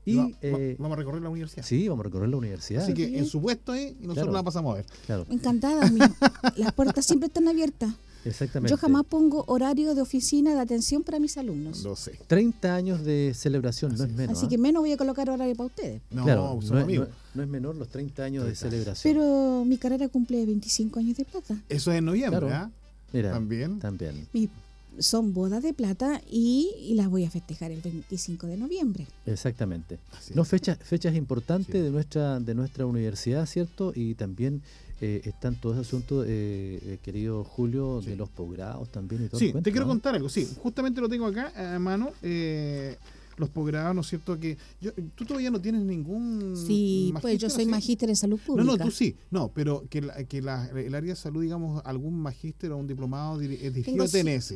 Y 0.06 0.16
Va- 0.16 0.30
eh, 0.42 0.76
vamos 0.78 0.96
a 0.96 0.98
recorrer 0.98 1.22
la 1.22 1.30
universidad. 1.30 1.64
sí, 1.64 1.88
vamos 1.88 2.04
a 2.04 2.08
recorrer 2.08 2.28
la 2.28 2.36
universidad. 2.36 2.82
Así 2.82 2.92
que 2.94 3.06
Bien. 3.06 3.20
en 3.20 3.26
su 3.26 3.40
puesto 3.40 3.72
ahí, 3.72 3.96
y 4.00 4.06
nosotros 4.06 4.14
Claro. 4.14 4.32
la 4.32 4.42
pasamos 4.42 4.72
a 4.72 4.76
ver. 4.76 4.86
Claro, 5.06 5.26
Encantada, 5.30 5.90
mi- 5.90 5.98
las 6.56 6.72
puertas 6.74 7.06
siempre 7.06 7.28
están 7.28 7.48
abiertas. 7.48 7.90
exactamente. 8.26 8.70
Yo 8.70 8.76
jamás 8.76 9.04
pongo 9.06 9.44
horario 9.48 9.94
de 9.94 10.00
oficina 10.02 10.54
de 10.54 10.60
atención 10.60 11.02
para 11.02 11.18
mis 11.18 11.36
alumnos. 11.38 11.82
Lo 11.82 11.96
sé. 11.96 12.18
30 12.26 12.74
años 12.74 13.02
de 13.04 13.32
celebración, 13.34 13.92
no 13.92 13.94
Así 13.96 14.04
es 14.04 14.10
es. 14.10 14.16
menos. 14.16 14.36
Así 14.38 14.46
¿ah? 14.46 14.48
que 14.50 14.58
menos 14.58 14.82
voy 14.82 14.92
a 14.92 14.96
colocar 14.98 15.28
horario 15.30 15.54
para 15.56 15.66
ustedes. 15.68 16.02
No, 16.10 16.24
claro, 16.24 16.58
no 16.62 16.78
es, 16.80 16.86
no- 16.98 17.06
no 17.34 17.42
es 17.42 17.48
menor 17.48 17.74
los 17.76 17.88
30 17.88 18.24
años 18.24 18.44
de 18.44 18.50
30 18.52 18.66
años. 18.66 18.98
celebración. 18.98 19.14
Pero 19.14 19.64
mi 19.64 19.78
carrera 19.78 20.08
cumple 20.08 20.44
25 20.44 20.98
años 21.00 21.16
de 21.16 21.24
plata. 21.24 21.56
Eso 21.68 21.90
es 21.92 21.98
en 21.98 22.04
noviembre, 22.04 22.40
Claro. 22.40 22.54
¿ah? 22.54 22.70
Mira, 23.12 23.30
También. 23.32 23.78
también. 23.78 24.26
Mi- 24.32 24.48
son 24.98 25.32
bodas 25.34 25.62
de 25.62 25.74
plata 25.74 26.20
y, 26.30 26.70
y 26.80 26.94
las 26.94 27.08
voy 27.08 27.24
a 27.24 27.30
festejar 27.30 27.70
el 27.70 27.80
25 27.80 28.46
de 28.46 28.56
noviembre. 28.56 29.06
Exactamente. 29.26 29.98
No, 30.34 30.44
fechas, 30.44 30.78
fechas 30.82 31.14
importantes 31.14 31.74
Sí. 31.74 31.78
de 31.80 31.90
nuestra 31.90 32.40
de 32.40 32.54
nuestra 32.54 32.86
universidad, 32.86 33.46
¿cierto? 33.46 33.92
Y 33.94 34.14
también 34.14 34.62
eh, 35.00 35.20
están 35.24 35.56
todos 35.60 35.74
esos 35.76 35.88
asuntos, 35.88 36.24
eh, 36.28 36.78
eh, 36.84 36.98
querido 37.02 37.42
Julio, 37.44 38.00
Sí. 38.02 38.10
de 38.10 38.16
los 38.16 38.28
posgrados 38.30 38.88
también 38.90 39.24
y 39.24 39.28
todo 39.28 39.38
Sí, 39.40 39.50
cuento, 39.50 39.64
te 39.64 39.72
quiero 39.72 39.86
¿no? 39.86 39.92
contar 39.92 40.14
algo. 40.14 40.28
Sí, 40.28 40.48
justamente 40.62 41.00
lo 41.00 41.08
tengo 41.08 41.26
acá 41.26 41.52
a 41.74 41.78
mano. 41.78 42.10
eh, 42.22 42.96
los 43.36 43.48
posgrados, 43.50 43.92
¿no 43.96 44.02
es 44.02 44.06
cierto? 44.06 44.38
Que 44.38 44.56
yo, 44.80 44.92
tú 45.16 45.24
todavía 45.24 45.50
no 45.50 45.60
tienes 45.60 45.82
ningún. 45.82 46.54
Sí, 46.56 47.12
pues 47.20 47.36
yo 47.40 47.50
soy 47.50 47.64
¿sí? 47.64 47.70
magíster 47.70 48.08
en 48.08 48.14
salud 48.14 48.38
No, 48.38 48.46
pública. 48.46 48.76
no, 48.76 48.84
tú 48.84 48.90
sí. 48.92 49.16
No, 49.32 49.50
pero 49.52 49.82
que, 49.90 50.02
la- 50.02 50.22
que 50.22 50.40
la- 50.40 50.68
el 50.68 50.94
área 50.94 51.10
de 51.14 51.16
salud, 51.16 51.42
digamos, 51.42 51.82
algún 51.84 52.14
magíster 52.14 52.70
o 52.70 52.76
un 52.76 52.86
diplomado 52.86 53.40
diri- 53.40 53.58
dirigido 53.58 53.82
Tengo 53.84 54.06
sí- 54.06 54.22
TNS. 54.22 54.54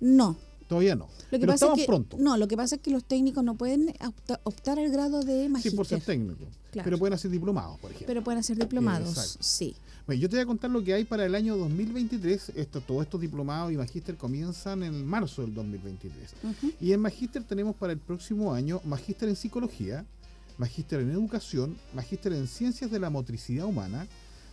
No. 0.00 0.36
Todavía 0.68 0.94
no. 0.96 1.06
Lo 1.06 1.38
que 1.38 1.40
pero 1.40 1.46
pasa 1.52 1.54
estamos 1.66 1.78
es 1.78 1.82
que 1.84 1.86
pronto. 1.86 2.16
no, 2.18 2.36
lo 2.36 2.46
que 2.48 2.56
pasa 2.56 2.76
es 2.76 2.82
que 2.82 2.90
los 2.90 3.04
técnicos 3.04 3.42
no 3.42 3.54
pueden 3.54 3.88
opta- 4.06 4.40
optar 4.44 4.78
al 4.78 4.90
grado 4.90 5.22
de 5.22 5.44
Sí, 5.44 5.48
magíster, 5.48 5.76
por 5.76 5.86
ser 5.86 6.00
técnico. 6.02 6.44
Claro. 6.70 6.84
Pero 6.84 6.98
pueden 6.98 7.14
hacer 7.14 7.30
diplomados, 7.30 7.78
por 7.80 7.90
ejemplo. 7.90 8.06
pero 8.06 8.22
pueden 8.22 8.42
ser 8.42 8.58
diplomados, 8.58 9.08
Exacto. 9.08 9.38
sí. 9.42 9.74
Bueno, 10.06 10.20
yo 10.22 10.28
te 10.28 10.36
voy 10.36 10.42
a 10.42 10.46
contar 10.46 10.70
lo 10.70 10.82
que 10.84 10.92
hay 10.94 11.04
para 11.04 11.24
el 11.26 11.34
año 11.34 11.56
2023. 11.56 12.52
Esto, 12.54 12.80
todos 12.82 13.02
estos 13.04 13.20
diplomados 13.20 13.72
y 13.72 13.76
magíster 13.76 14.16
comienzan 14.16 14.82
en 14.82 15.06
marzo 15.06 15.42
del 15.42 15.54
2023. 15.54 16.30
Ujú. 16.44 16.72
Y 16.80 16.92
en 16.92 17.00
magíster 17.00 17.42
tenemos 17.44 17.74
para 17.76 17.92
el 17.94 17.98
próximo 17.98 18.52
año 18.52 18.80
magíster 18.84 19.28
en 19.28 19.36
psicología, 19.36 20.04
magíster 20.58 21.00
en 21.00 21.10
educación, 21.10 21.76
magíster 21.94 22.32
en 22.34 22.46
ciencias 22.46 22.90
de 22.90 22.98
la 22.98 23.10
motricidad 23.10 23.66
humana, 23.66 24.06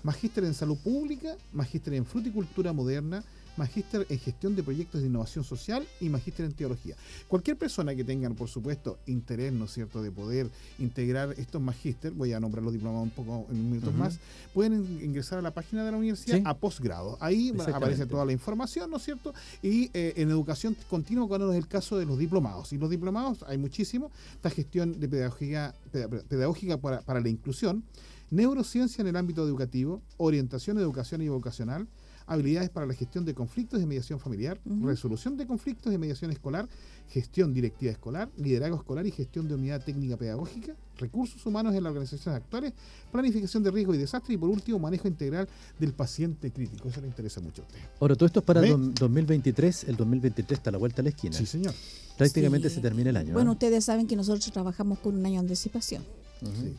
magíster 0.03 0.43
en 0.45 0.53
salud 0.53 0.77
pública, 0.77 1.35
magíster 1.53 1.93
en 1.93 2.05
fruticultura 2.05 2.71
moderna, 2.73 3.23
magíster 3.57 4.05
en 4.09 4.19
gestión 4.19 4.55
de 4.55 4.63
proyectos 4.63 5.01
de 5.01 5.07
innovación 5.07 5.43
social 5.43 5.87
y 6.01 6.09
magíster 6.09 6.45
en 6.45 6.53
teología. 6.53 6.95
Cualquier 7.27 7.57
persona 7.57 7.95
que 7.95 8.03
tenga, 8.03 8.29
por 8.31 8.49
supuesto, 8.49 8.97
interés, 9.07 9.53
¿no 9.53 9.65
es 9.65 9.71
cierto?, 9.73 10.01
de 10.01 10.11
poder 10.11 10.49
integrar 10.79 11.33
estos 11.37 11.61
magíster, 11.61 12.11
voy 12.11 12.33
a 12.33 12.39
nombrar 12.39 12.63
los 12.63 12.73
diplomados 12.73 13.03
un 13.05 13.11
poco 13.11 13.47
en 13.49 13.69
minutos 13.69 13.93
más, 13.93 14.19
pueden 14.53 14.73
in- 14.73 14.99
ingresar 15.05 15.39
a 15.39 15.41
la 15.41 15.51
página 15.53 15.83
de 15.85 15.91
la 15.91 15.97
universidad 15.97 16.37
Sí. 16.37 16.43
a 16.45 16.53
posgrado. 16.57 17.17
Ahí 17.21 17.53
aparece 17.73 18.05
toda 18.05 18.25
la 18.25 18.31
información, 18.31 18.89
¿no 18.89 18.97
es 18.97 19.03
cierto? 19.03 19.33
Y 19.61 19.89
eh, 19.93 20.13
en 20.17 20.29
educación 20.29 20.75
continua, 20.89 21.27
cuando 21.27 21.51
es 21.51 21.57
el 21.57 21.67
caso 21.67 21.97
de 21.97 22.05
los 22.05 22.17
diplomados. 22.17 22.73
Y 22.73 22.77
los 22.77 22.89
diplomados 22.89 23.43
hay 23.47 23.57
muchísimos. 23.57 24.11
Esta 24.35 24.49
gestión 24.49 24.99
de 24.99 25.07
pedagogía, 25.07 25.73
peda- 25.91 26.09
pedagógica 26.09 26.77
para, 26.77 27.01
para 27.01 27.19
la 27.21 27.29
inclusión, 27.29 27.83
neurociencia 28.31 29.01
en 29.01 29.07
el 29.07 29.15
ámbito 29.15 29.45
educativo, 29.45 30.01
orientación, 30.17 30.77
educación 30.79 31.21
y 31.21 31.29
vocacional, 31.29 31.87
habilidades 32.27 32.69
para 32.69 32.85
la 32.85 32.93
gestión 32.93 33.23
de 33.25 33.33
conflictos 33.33 33.81
y 33.81 33.85
mediación 33.85 34.19
familiar, 34.19 34.59
resolución 34.81 35.37
de 35.37 35.45
conflictos 35.45 35.93
y 35.93 35.97
mediación 35.97 36.31
escolar, 36.31 36.67
gestión 37.09 37.53
directiva 37.53 37.91
escolar, 37.91 38.29
liderazgo 38.37 38.77
escolar 38.77 39.05
y 39.05 39.11
gestión 39.11 39.47
de 39.47 39.53
unidad 39.55 39.83
técnica 39.83 40.17
pedagógica, 40.17 40.75
recursos 40.97 41.45
humanos 41.45 41.75
en 41.75 41.83
las 41.83 41.91
organizaciones 41.91 42.41
actuales, 42.41 42.73
planificación 43.11 43.61
de 43.63 43.69
riesgo 43.71 43.93
y 43.93 43.97
desastre 43.97 44.33
y 44.33 44.37
por 44.37 44.49
último 44.49 44.79
manejo 44.79 45.07
integral 45.07 45.47
del 45.79 45.93
paciente 45.93 46.51
crítico. 46.51 46.89
Eso 46.89 47.01
le 47.01 47.07
interesa 47.07 47.41
mucho 47.41 47.61
a 47.61 47.65
usted. 47.65 47.79
Ahora, 47.99 48.15
todo 48.15 48.25
esto 48.25 48.39
es 48.39 48.45
para 48.45 48.61
¿Ve? 48.61 48.71
dom- 48.73 48.93
2023. 48.93 49.83
El 49.85 49.95
2023 49.97 50.57
está 50.57 50.69
a 50.69 50.73
la 50.73 50.77
vuelta 50.79 50.97
de 50.97 51.03
la 51.03 51.09
esquina. 51.09 51.35
Sí, 51.37 51.45
señor. 51.45 51.73
Prácticamente 52.17 52.69
Sí. 52.69 52.75
se 52.75 52.81
termina 52.81 53.09
el 53.11 53.17
año. 53.17 53.33
Bueno, 53.33 53.51
¿ah? 53.51 53.53
ustedes 53.53 53.83
saben 53.85 54.07
que 54.07 54.15
nosotros 54.15 54.49
trabajamos 54.51 54.99
con 54.99 55.15
un 55.15 55.25
año 55.25 55.33
de 55.35 55.39
anticipación. 55.39 56.03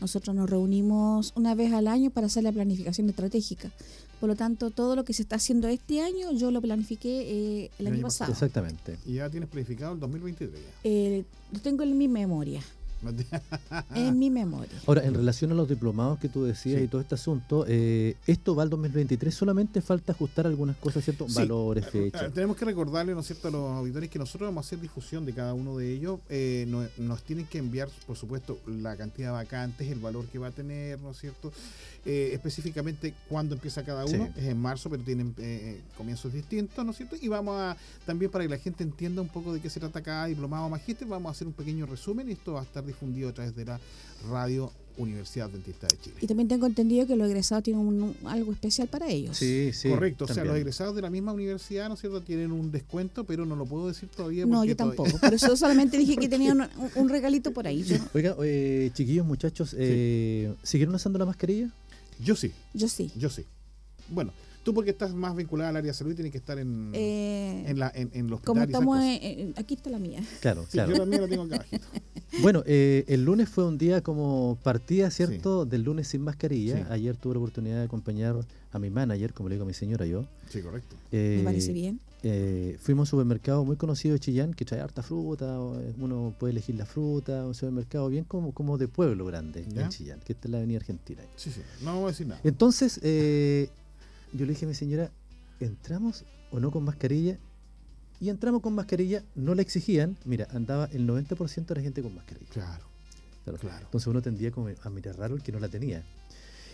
Nosotros 0.00 0.36
nos 0.36 0.48
reunimos 0.48 1.32
una 1.34 1.54
vez 1.54 1.72
al 1.72 1.88
año 1.88 2.10
para 2.10 2.26
hacer 2.26 2.44
la 2.44 2.52
planificación 2.52 3.08
estratégica. 3.08 3.70
Por 4.20 4.28
lo 4.28 4.36
tanto, 4.36 4.70
todo 4.70 4.96
lo 4.96 5.04
que 5.04 5.12
se 5.12 5.22
está 5.22 5.36
haciendo 5.36 5.68
este 5.68 6.00
año, 6.00 6.32
yo 6.32 6.50
lo 6.50 6.60
planifiqué 6.62 7.20
eh, 7.64 7.70
el 7.78 7.86
El 7.88 7.92
año 7.94 8.02
pasado. 8.04 8.32
Exactamente. 8.32 8.96
Y 9.06 9.14
ya 9.14 9.28
tienes 9.30 9.48
planificado 9.48 9.92
el 9.94 10.00
2023 10.00 10.60
ya. 10.60 10.66
Eh, 10.84 11.24
lo 11.52 11.60
tengo 11.60 11.82
en 11.82 11.96
mi 11.98 12.08
memoria. 12.08 12.62
En 13.94 14.18
mi 14.18 14.30
memoria. 14.30 14.72
Ahora, 14.86 15.04
en 15.04 15.14
relación 15.14 15.52
a 15.52 15.54
los 15.54 15.68
diplomados 15.68 16.18
que 16.18 16.28
tú 16.30 16.44
decías 16.44 16.78
Sí. 16.78 16.84
y 16.84 16.88
todo 16.88 17.00
este 17.02 17.14
asunto, 17.14 17.64
eh, 17.68 18.16
esto 18.26 18.54
va 18.56 18.62
al 18.62 18.70
2023, 18.70 19.34
solamente 19.34 19.80
falta 19.82 20.12
ajustar 20.12 20.46
algunas 20.46 20.76
cosas, 20.76 21.04
¿cierto? 21.04 21.28
Sí. 21.28 21.34
Valores, 21.34 21.84
Ah, 21.86 21.90
fechas. 21.90 22.32
Tenemos 22.32 22.56
que 22.56 22.64
recordarle, 22.64 23.12
¿no 23.12 23.20
es 23.20 23.26
cierto?, 23.26 23.48
a 23.48 23.50
los 23.50 23.70
auditores 23.76 24.08
que 24.10 24.18
nosotros 24.18 24.48
vamos 24.48 24.64
a 24.64 24.66
hacer 24.66 24.80
difusión 24.80 25.26
de 25.26 25.34
cada 25.34 25.52
uno 25.54 25.76
de 25.76 25.92
ellos. 25.92 26.20
Eh, 26.30 26.64
no- 26.68 26.86
nos 26.98 27.22
tienen 27.22 27.46
que 27.46 27.58
enviar, 27.58 27.88
por 28.06 28.16
supuesto, 28.16 28.58
la 28.66 28.96
cantidad 28.96 29.28
de 29.28 29.32
vacantes, 29.34 29.88
el 29.90 29.98
valor 30.00 30.24
que 30.26 30.38
va 30.38 30.48
a 30.48 30.52
tener, 30.52 30.98
¿no 31.00 31.10
es 31.10 31.18
cierto? 31.18 31.52
Eh, 32.08 32.30
específicamente 32.34 33.14
cuándo 33.28 33.56
empieza 33.56 33.84
cada 33.84 34.04
uno. 34.04 34.26
Sí. 34.26 34.40
Es 34.40 34.44
en 34.44 34.58
marzo, 34.60 34.88
pero 34.88 35.02
tienen 35.02 35.34
eh, 35.38 35.80
comienzos 35.96 36.32
distintos, 36.32 36.84
¿no 36.84 36.92
es 36.92 36.96
cierto? 36.98 37.16
Y 37.20 37.26
vamos 37.26 37.56
a, 37.58 37.76
también 38.06 38.30
para 38.30 38.44
que 38.44 38.50
la 38.50 38.58
gente 38.58 38.84
entienda 38.84 39.20
un 39.20 39.28
poco 39.28 39.52
de 39.52 39.60
qué 39.60 39.68
se 39.68 39.80
trata 39.80 40.00
cada 40.02 40.26
diplomado 40.26 40.66
o 40.66 40.68
magíster, 40.68 41.08
vamos 41.08 41.30
a 41.30 41.32
hacer 41.32 41.48
un 41.48 41.52
pequeño 41.52 41.84
resumen 41.84 42.28
y 42.28 42.32
esto 42.32 42.52
va 42.52 42.60
a 42.60 42.62
estar 42.62 42.86
difundido 42.86 43.28
a 43.28 43.32
través 43.32 43.56
de 43.56 43.64
la 43.64 43.80
radio 44.30 44.70
Universidad 44.98 45.48
Adventista 45.50 45.86
de 45.88 45.98
Chile. 46.00 46.16
Y 46.22 46.26
también 46.26 46.48
tengo 46.48 46.64
entendido 46.64 47.06
que 47.06 47.16
los 47.16 47.28
egresados 47.28 47.64
tienen 47.64 47.84
un- 47.86 48.02
un- 48.02 48.16
algo 48.24 48.50
especial 48.52 48.88
para 48.88 49.08
ellos. 49.08 49.36
Sí, 49.36 49.70
sí. 49.74 49.90
Correcto, 49.90 50.24
o 50.24 50.28
sea, 50.28 50.42
los 50.44 50.56
egresados 50.56 50.94
de 50.96 51.02
la 51.02 51.10
misma 51.10 51.32
universidad, 51.34 51.88
¿no 51.88 51.94
es 51.94 52.00
cierto?, 52.00 52.22
tienen 52.22 52.50
un 52.50 52.70
descuento, 52.72 53.24
pero 53.24 53.44
no 53.44 53.56
lo 53.56 53.66
puedo 53.66 53.88
decir 53.88 54.08
todavía. 54.08 54.46
No, 54.46 54.58
porque 54.58 54.68
yo 54.70 54.76
todavía- 54.76 54.96
tampoco. 54.96 55.18
Por 55.26 55.34
eso 55.34 55.54
solamente 55.56 55.98
dije 55.98 56.16
que 56.16 56.28
tenía 56.30 56.52
un, 56.52 56.62
un 56.94 57.08
regalito 57.10 57.50
por 57.52 57.66
ahí. 57.66 57.82
Yo, 57.82 57.96
Oiga, 58.14 58.36
eh, 58.42 58.90
chiquillos, 58.94 59.26
muchachos, 59.26 59.74
eh, 59.78 60.54
¿siguieron 60.62 60.94
usando 60.94 61.18
la 61.18 61.26
mascarilla? 61.26 61.68
Yo 62.18 62.36
sí, 62.36 62.52
yo 62.74 62.88
sí. 62.88 63.10
yo 63.16 63.30
sí. 63.30 63.44
Bueno, 64.08 64.32
tú 64.66 64.74
porque 64.74 64.90
estás 64.90 65.14
más 65.14 65.36
vinculada 65.36 65.70
al 65.70 65.76
área 65.76 65.92
de 65.92 65.94
salud 65.96 66.10
y 66.10 66.16
tienes 66.16 66.32
que 66.32 66.38
estar 66.38 66.58
en, 66.58 66.90
Eh, 66.92 67.64
en, 67.68 67.78
la, 67.78 67.88
en, 67.94 68.10
en 68.14 68.26
los 68.28 68.40
como 68.40 68.62
hospitales 68.62 68.68
y 68.68 68.72
esas 68.72 68.80
estamos, 68.80 68.96
cosas. 68.98 69.18
en- 69.22 69.40
en- 69.48 69.54
aquí 69.56 69.74
está 69.74 69.90
la 69.90 69.98
mía. 70.00 70.20
Claro, 70.40 70.62
Sí, 70.64 70.70
claro. 70.72 70.90
yo 70.90 70.98
también 70.98 71.22
lo 71.22 71.28
tengo 71.28 71.44
acá 71.44 71.54
abajito. 71.56 71.86
Bueno, 72.42 72.64
eh, 72.66 73.04
el 73.06 73.24
lunes 73.24 73.48
fue 73.48 73.64
un 73.64 73.78
día 73.78 74.02
como 74.02 74.58
partida, 74.64 75.10
¿cierto? 75.12 75.64
Del 75.64 75.82
lunes 75.82 76.08
sin 76.08 76.22
mascarilla. 76.22 76.78
Sí. 76.78 76.84
Ayer 76.90 77.16
tuve 77.16 77.34
la 77.34 77.38
oportunidad 77.38 77.76
de 77.78 77.84
acompañar 77.84 78.34
a 78.72 78.78
mi 78.80 78.90
manager, 78.90 79.32
como 79.32 79.48
le 79.48 79.54
digo 79.54 79.62
a 79.64 79.68
mi 79.68 79.72
señora 79.72 80.04
yo. 80.04 80.26
Sí, 80.50 80.60
correcto. 80.60 80.96
Eh, 81.12 81.36
Me 81.38 81.44
parece 81.44 81.72
bien. 81.72 82.00
eh, 82.24 82.76
fuimos 82.80 83.02
a 83.02 83.16
un 83.16 83.20
supermercado 83.20 83.64
muy 83.64 83.76
conocido 83.76 84.14
de 84.14 84.18
Chillán 84.20 84.52
que 84.52 84.64
trae 84.64 84.80
harta 84.80 85.02
fruta, 85.04 85.58
uno 85.98 86.34
puede 86.38 86.50
elegir 86.50 86.74
la 86.74 86.84
fruta, 86.84 87.46
un 87.46 87.54
supermercado 87.54 88.08
bien 88.08 88.24
como, 88.24 88.52
como 88.52 88.76
de 88.76 88.88
pueblo 88.88 89.24
grande 89.24 89.64
Ya. 89.72 89.84
en 89.84 89.88
Chillán, 89.90 90.20
que 90.20 90.32
está 90.32 90.48
en 90.48 90.52
la 90.52 90.58
avenida 90.58 90.78
Argentina. 90.78 91.22
Sí, 91.36 91.50
sí. 91.52 91.60
No 91.80 91.92
vamos 91.94 92.04
a 92.04 92.08
decir 92.08 92.26
nada. 92.26 92.40
Entonces, 92.42 92.98
eh, 93.04 93.70
yo 94.32 94.46
le 94.46 94.52
dije 94.52 94.64
a 94.64 94.68
mi 94.68 94.74
señora, 94.74 95.10
¿entramos 95.60 96.24
o 96.50 96.60
no 96.60 96.70
con 96.70 96.84
mascarilla? 96.84 97.38
Y 98.20 98.28
entramos 98.30 98.62
con 98.62 98.74
mascarilla, 98.74 99.22
no 99.34 99.54
la 99.54 99.62
exigían. 99.62 100.16
Mira, 100.24 100.48
andaba 100.52 100.88
el 100.92 101.06
90% 101.06 101.66
de 101.66 101.74
la 101.74 101.80
gente 101.82 102.02
con 102.02 102.14
mascarilla. 102.14 102.50
Claro, 102.50 102.84
Claro. 103.44 103.58
claro. 103.58 103.84
Entonces 103.86 104.06
uno 104.06 104.22
tendría 104.22 104.50
como 104.50 104.68
a 104.82 104.90
mirar 104.90 105.16
raro 105.18 105.34
el 105.36 105.42
que 105.42 105.52
no 105.52 105.60
la 105.60 105.68
tenía. 105.68 106.02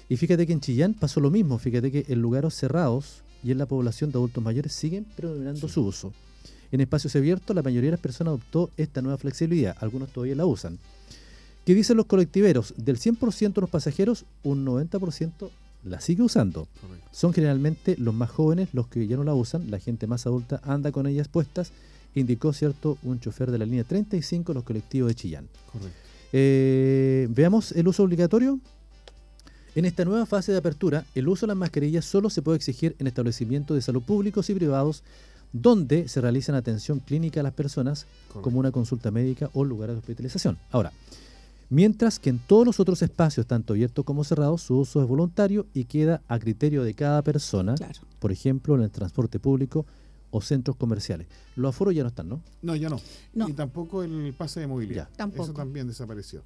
Y 0.08 0.16
fíjate 0.16 0.46
que 0.46 0.52
en 0.52 0.60
Chillán 0.60 0.94
pasó 0.94 1.20
lo 1.20 1.30
mismo. 1.30 1.58
Fíjate 1.58 1.90
que 1.90 2.04
en 2.08 2.20
lugares 2.22 2.54
cerrados 2.54 3.22
y 3.42 3.50
en 3.50 3.58
la 3.58 3.66
población 3.66 4.10
de 4.12 4.18
adultos 4.18 4.42
mayores 4.42 4.72
siguen 4.72 5.04
predominando 5.16 5.66
Sí. 5.68 5.74
su 5.74 5.82
uso. 5.84 6.12
En 6.70 6.80
espacios 6.80 7.14
abiertos 7.16 7.54
la 7.54 7.62
mayoría 7.62 7.88
de 7.88 7.96
las 7.96 8.00
personas 8.00 8.30
adoptó 8.32 8.70
esta 8.76 9.02
nueva 9.02 9.18
flexibilidad. 9.18 9.76
Algunos 9.80 10.10
todavía 10.12 10.34
la 10.36 10.46
usan. 10.46 10.78
¿Qué 11.66 11.74
dicen 11.74 11.96
los 11.96 12.06
colectiveros? 12.06 12.74
Del 12.76 12.98
100% 12.98 13.60
de 13.60 13.60
los 13.62 13.70
pasajeros, 13.70 14.24
un 14.42 14.64
90% 14.64 15.50
la 15.84 16.00
sigue 16.00 16.22
usando. 16.22 16.68
Correcto. 16.80 17.08
Son 17.12 17.32
generalmente 17.32 17.96
los 17.98 18.14
más 18.14 18.30
jóvenes 18.30 18.68
los 18.72 18.88
que 18.88 19.06
ya 19.06 19.16
no 19.16 19.24
la 19.24 19.34
usan, 19.34 19.70
la 19.70 19.78
gente 19.78 20.06
más 20.06 20.26
adulta 20.26 20.60
anda 20.64 20.92
con 20.92 21.06
ellas 21.06 21.28
puestas, 21.28 21.72
indicó 22.14 22.52
cierto 22.52 22.98
un 23.02 23.20
chofer 23.20 23.50
de 23.50 23.58
la 23.58 23.64
línea 23.64 23.84
35 23.84 24.52
de 24.52 24.54
los 24.54 24.64
colectivos 24.64 25.08
de 25.08 25.14
Chillán. 25.14 25.48
Correcto. 25.70 25.98
Eh, 26.32 27.28
veamos 27.30 27.72
el 27.72 27.88
uso 27.88 28.02
obligatorio. 28.02 28.58
En 29.74 29.86
esta 29.86 30.04
nueva 30.04 30.26
fase 30.26 30.52
de 30.52 30.58
apertura, 30.58 31.06
el 31.14 31.28
uso 31.28 31.46
de 31.46 31.48
las 31.48 31.56
mascarillas 31.56 32.04
solo 32.04 32.28
se 32.28 32.42
puede 32.42 32.56
exigir 32.56 32.94
en 32.98 33.06
establecimientos 33.06 33.74
de 33.74 33.80
salud 33.80 34.02
públicos 34.02 34.50
y 34.50 34.54
privados 34.54 35.02
donde 35.52 36.08
se 36.08 36.20
realizan 36.20 36.54
atención 36.54 37.00
clínica 37.00 37.40
a 37.40 37.42
las 37.42 37.52
personas 37.52 38.06
correcto. 38.28 38.42
como 38.42 38.58
una 38.58 38.70
consulta 38.70 39.10
médica 39.10 39.50
o 39.52 39.64
lugar 39.64 39.90
de 39.90 39.96
hospitalización. 39.96 40.58
Ahora, 40.70 40.92
mientras 41.72 42.18
que 42.18 42.28
en 42.28 42.38
todos 42.38 42.66
los 42.66 42.80
otros 42.80 43.00
espacios, 43.00 43.46
tanto 43.46 43.72
abiertos 43.72 44.04
como 44.04 44.24
cerrados, 44.24 44.60
su 44.62 44.78
uso 44.78 45.00
es 45.00 45.08
voluntario 45.08 45.66
y 45.72 45.84
queda 45.84 46.20
a 46.28 46.38
criterio 46.38 46.84
de 46.84 46.92
cada 46.92 47.22
persona, 47.22 47.74
Claro. 47.74 48.00
por 48.18 48.30
ejemplo, 48.30 48.74
en 48.74 48.82
el 48.82 48.90
transporte 48.90 49.38
público 49.40 49.86
o 50.30 50.42
centros 50.42 50.76
comerciales. 50.76 51.26
Los 51.56 51.70
aforos 51.70 51.94
ya 51.94 52.02
no 52.02 52.08
están, 52.10 52.28
¿no? 52.28 52.42
No, 52.60 52.76
ya 52.76 52.90
no. 52.90 53.00
No. 53.32 53.48
Y 53.48 53.54
tampoco 53.54 54.02
el 54.02 54.34
pase 54.36 54.60
de 54.60 54.66
movilidad. 54.66 55.08
Ya. 55.10 55.16
Tampoco. 55.16 55.44
Eso 55.44 55.52
también 55.54 55.86
desapareció. 55.88 56.42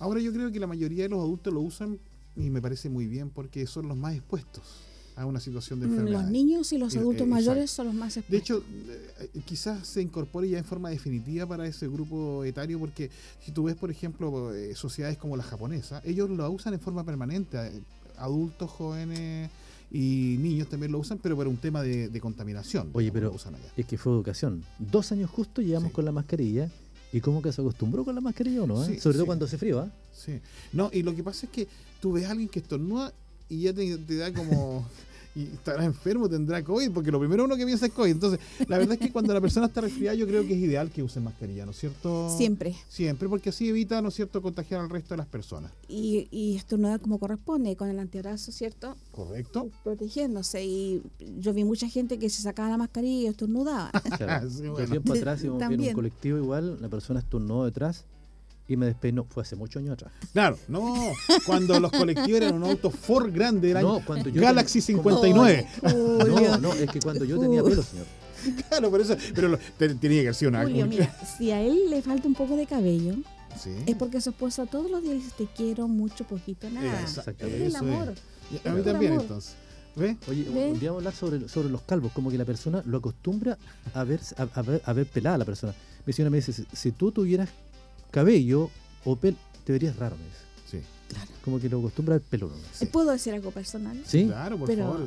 Ahora 0.00 0.20
yo 0.20 0.32
creo 0.32 0.50
que 0.50 0.58
la 0.60 0.66
mayoría 0.66 1.04
de 1.04 1.10
los 1.10 1.20
adultos 1.20 1.52
lo 1.54 1.60
usan 1.60 1.98
y 2.36 2.50
me 2.50 2.60
parece 2.60 2.90
muy 2.90 3.06
bien 3.06 3.30
porque 3.30 3.66
son 3.66 3.86
los 3.88 3.96
más 3.96 4.14
expuestos 4.14 4.62
a 5.16 5.24
una 5.26 5.40
situación 5.40 5.80
de 5.80 5.86
enfermedad. 5.86 6.22
Los 6.22 6.30
niños 6.30 6.72
y 6.72 6.78
los 6.78 6.94
Eh, 6.94 6.98
adultos 6.98 7.26
eh, 7.26 7.30
mayores 7.30 7.62
exacto. 7.64 7.76
son 7.76 7.86
los 7.86 7.94
más 7.94 8.14
De 8.14 8.20
expuestos. 8.20 8.56
hecho, 8.58 8.64
eh, 9.34 9.40
quizás 9.46 9.86
se 9.86 10.02
incorpore 10.02 10.48
ya 10.48 10.58
en 10.58 10.64
forma 10.64 10.90
definitiva 10.90 11.46
para 11.46 11.66
ese 11.66 11.88
grupo 11.88 12.44
etario, 12.44 12.78
porque 12.78 13.10
si 13.44 13.50
tú 13.50 13.64
ves, 13.64 13.76
por 13.76 13.90
ejemplo, 13.90 14.54
eh, 14.54 14.74
sociedades 14.74 15.16
como 15.18 15.36
la 15.36 15.42
japonesa, 15.42 16.02
ellos 16.04 16.28
lo 16.30 16.50
usan 16.50 16.74
en 16.74 16.80
forma 16.80 17.02
permanente. 17.04 17.56
eh, 17.58 17.82
Adultos, 18.18 18.70
jóvenes 18.70 19.50
y 19.90 20.36
niños 20.38 20.68
también 20.68 20.90
lo 20.92 20.98
usan, 20.98 21.18
pero 21.18 21.36
para 21.36 21.48
un 21.50 21.56
tema 21.58 21.82
de, 21.82 22.08
de 22.08 22.20
contaminación. 22.20 22.88
Oye, 22.94 23.12
pero 23.12 23.28
lo 23.28 23.34
usan 23.34 23.54
allá. 23.54 23.72
Es 23.76 23.84
que 23.86 23.98
fue 23.98 24.12
educación. 24.12 24.64
Dos 24.78 25.12
años 25.12 25.30
justo 25.30 25.60
llevamos 25.62 25.90
Sí. 25.90 25.94
con 25.94 26.04
la 26.04 26.12
mascarilla. 26.12 26.70
¿Y 27.12 27.20
cómo 27.20 27.40
que 27.40 27.52
se 27.52 27.60
acostumbró 27.60 28.04
con 28.04 28.14
la 28.14 28.20
mascarilla 28.20 28.62
o 28.64 28.66
no? 28.66 28.82
eh? 28.84 28.94
Sí, 28.94 29.00
Sobre 29.00 29.16
todo 29.16 29.26
cuando 29.26 29.44
hace 29.44 29.56
frío, 29.58 29.80
¿ah? 29.80 29.90
Sí. 30.14 30.40
No, 30.72 30.90
y 30.92 31.02
lo 31.02 31.14
que 31.14 31.22
pasa 31.22 31.46
es 31.46 31.52
que 31.52 31.68
tú 32.00 32.12
ves 32.12 32.24
a 32.26 32.30
alguien 32.32 32.48
que 32.48 32.58
estornuda 32.58 33.12
y 33.48 33.62
ya 33.62 33.72
te, 33.72 33.96
te 33.98 34.16
da 34.16 34.32
como. 34.32 34.86
y 35.36 35.42
estará 35.52 35.84
enfermo, 35.84 36.30
tendrá 36.30 36.64
COVID, 36.64 36.92
porque 36.92 37.10
lo 37.10 37.18
primero 37.20 37.44
uno 37.44 37.56
que 37.56 37.66
piensa 37.66 37.84
es 37.84 37.92
COVID. 37.92 38.10
Entonces, 38.10 38.40
la 38.68 38.78
verdad 38.78 38.94
es 38.94 39.00
que 39.00 39.12
cuando 39.12 39.34
la 39.34 39.40
persona 39.42 39.66
está 39.66 39.82
resfriada, 39.82 40.14
yo 40.14 40.26
creo 40.26 40.46
que 40.46 40.54
es 40.54 40.60
ideal 40.60 40.90
que 40.90 41.02
usen 41.02 41.24
mascarilla, 41.24 41.66
¿no 41.66 41.72
es 41.72 41.76
cierto? 41.78 42.34
Siempre. 42.34 42.74
Siempre, 42.88 43.28
porque 43.28 43.50
así 43.50 43.68
evita, 43.68 44.00
¿no 44.00 44.08
es 44.08 44.14
cierto?, 44.14 44.40
contagiar 44.40 44.80
al 44.80 44.88
resto 44.88 45.12
de 45.12 45.18
las 45.18 45.26
personas. 45.26 45.72
Y, 45.88 46.26
y 46.30 46.56
estornudar 46.56 47.00
como 47.00 47.18
corresponde, 47.18 47.76
con 47.76 47.90
el 47.90 47.98
antebrazo, 47.98 48.50
¿cierto? 48.50 48.96
¿Correcto? 49.12 49.68
Protegiéndose. 49.84 50.64
Y 50.64 51.02
yo 51.38 51.52
vi 51.52 51.64
mucha 51.64 51.86
gente 51.86 52.18
que 52.18 52.30
se 52.30 52.40
sacaba 52.40 52.70
la 52.70 52.78
mascarilla 52.78 53.24
y 53.24 53.26
estornudaba. 53.26 53.90
Claro. 54.16 54.48
Sí, 54.56 54.62
Yo 54.62 54.72
bueno. 54.72 54.88
tiempo 54.90 55.12
atrás 55.12 55.42
bien 55.42 55.52
un 55.52 55.58
También. 55.58 55.94
colectivo 55.94 56.38
igual, 56.38 56.78
la 56.80 56.88
persona 56.88 57.20
estornudó 57.20 57.66
detrás 57.66 58.06
y 58.68 58.76
me 58.76 58.86
despeinó. 58.86 59.24
Fue 59.28 59.42
hace 59.42 59.56
muchos 59.56 59.80
años 59.80 59.94
atrás. 59.94 60.12
Claro, 60.32 60.58
no, 60.68 60.94
cuando 61.46 61.78
los 61.80 61.90
colectivos 61.92 62.40
eran 62.40 62.54
un 62.54 62.64
auto 62.64 62.90
Ford 62.90 63.30
grande 63.32 63.68
del 63.68 63.76
año 63.78 63.98
No, 64.00 64.04
cuando 64.04 64.28
yo 64.28 64.40
Galaxy 64.42 64.80
tenía- 64.82 65.02
como- 65.02 65.22
59. 65.22 65.66
Julio, 65.80 66.50
No, 66.50 66.58
no, 66.58 66.72
es 66.74 66.90
que 66.90 67.00
cuando 67.00 67.24
yo 67.24 67.38
tenía 67.38 67.62
pelo, 67.62 67.82
señor. 67.82 68.06
Claro, 68.68 68.90
por 68.90 69.00
eso, 69.00 69.16
pero 69.34 69.48
lo- 69.48 69.58
te- 69.78 69.94
tenía 69.96 70.22
que 70.22 70.34
sido 70.34 70.50
una 70.50 70.62
Julio, 70.62 70.86
mira, 70.86 71.16
si 71.38 71.50
a 71.50 71.60
él 71.62 71.90
le 71.90 72.00
falta 72.02 72.28
un 72.28 72.34
poco 72.34 72.56
de 72.56 72.66
cabello, 72.66 73.14
Sí. 73.60 73.70
es 73.86 73.96
porque 73.96 74.20
su 74.20 74.30
esposa 74.30 74.66
todos 74.66 74.90
los 74.90 75.02
días 75.02 75.14
dice 75.14 75.30
te 75.38 75.46
quiero 75.46 75.88
mucho, 75.88 76.24
poquito, 76.24 76.68
nada. 76.70 77.00
Exacto, 77.00 77.46
Es 77.46 77.52
el 77.54 77.62
es. 77.62 77.74
amor. 77.74 78.14
A 78.64 78.70
mí 78.70 78.82
también, 78.82 79.12
amor. 79.12 79.22
entonces. 79.22 79.54
¿Ves? 79.96 80.16
Oye, 80.28 80.44
¿Ve? 80.52 80.72
un 80.72 80.78
día 80.78 80.90
vamos 80.90 81.06
a 81.06 81.08
hablar 81.08 81.14
sobre, 81.14 81.48
sobre 81.48 81.70
los 81.70 81.80
calvos, 81.82 82.12
como 82.12 82.30
que 82.30 82.36
la 82.36 82.44
persona 82.44 82.82
lo 82.84 82.98
acostumbra 82.98 83.56
a 83.94 84.04
ver, 84.04 84.20
a, 84.36 84.42
a 84.42 84.62
ver, 84.62 84.82
a 84.84 84.92
ver 84.92 85.06
pelada 85.06 85.36
a 85.36 85.38
la 85.38 85.44
persona. 85.46 85.74
Mi 86.04 86.12
señora 86.12 86.28
me 86.30 86.36
dice, 86.36 86.52
si 86.70 86.92
tú 86.92 87.10
tuvieras 87.10 87.48
cabello 88.10 88.70
o 89.04 89.16
pelo, 89.16 89.36
te 89.64 89.72
verías 89.72 89.96
raro, 89.96 90.16
me 90.16 90.24
dice. 90.24 90.36
Sí. 90.70 90.86
Como 91.44 91.60
que 91.60 91.68
lo 91.68 91.78
acostumbra 91.78 92.16
al 92.16 92.20
pelo. 92.20 92.48
¿no? 92.48 92.54
Sí. 92.72 92.86
¿Puedo 92.86 93.12
decir 93.12 93.32
algo 93.32 93.52
personal? 93.52 94.00
¿Sí? 94.04 94.24
Claro, 94.26 94.58
por 94.58 94.66
Pero 94.68 94.84
favor. 94.92 95.06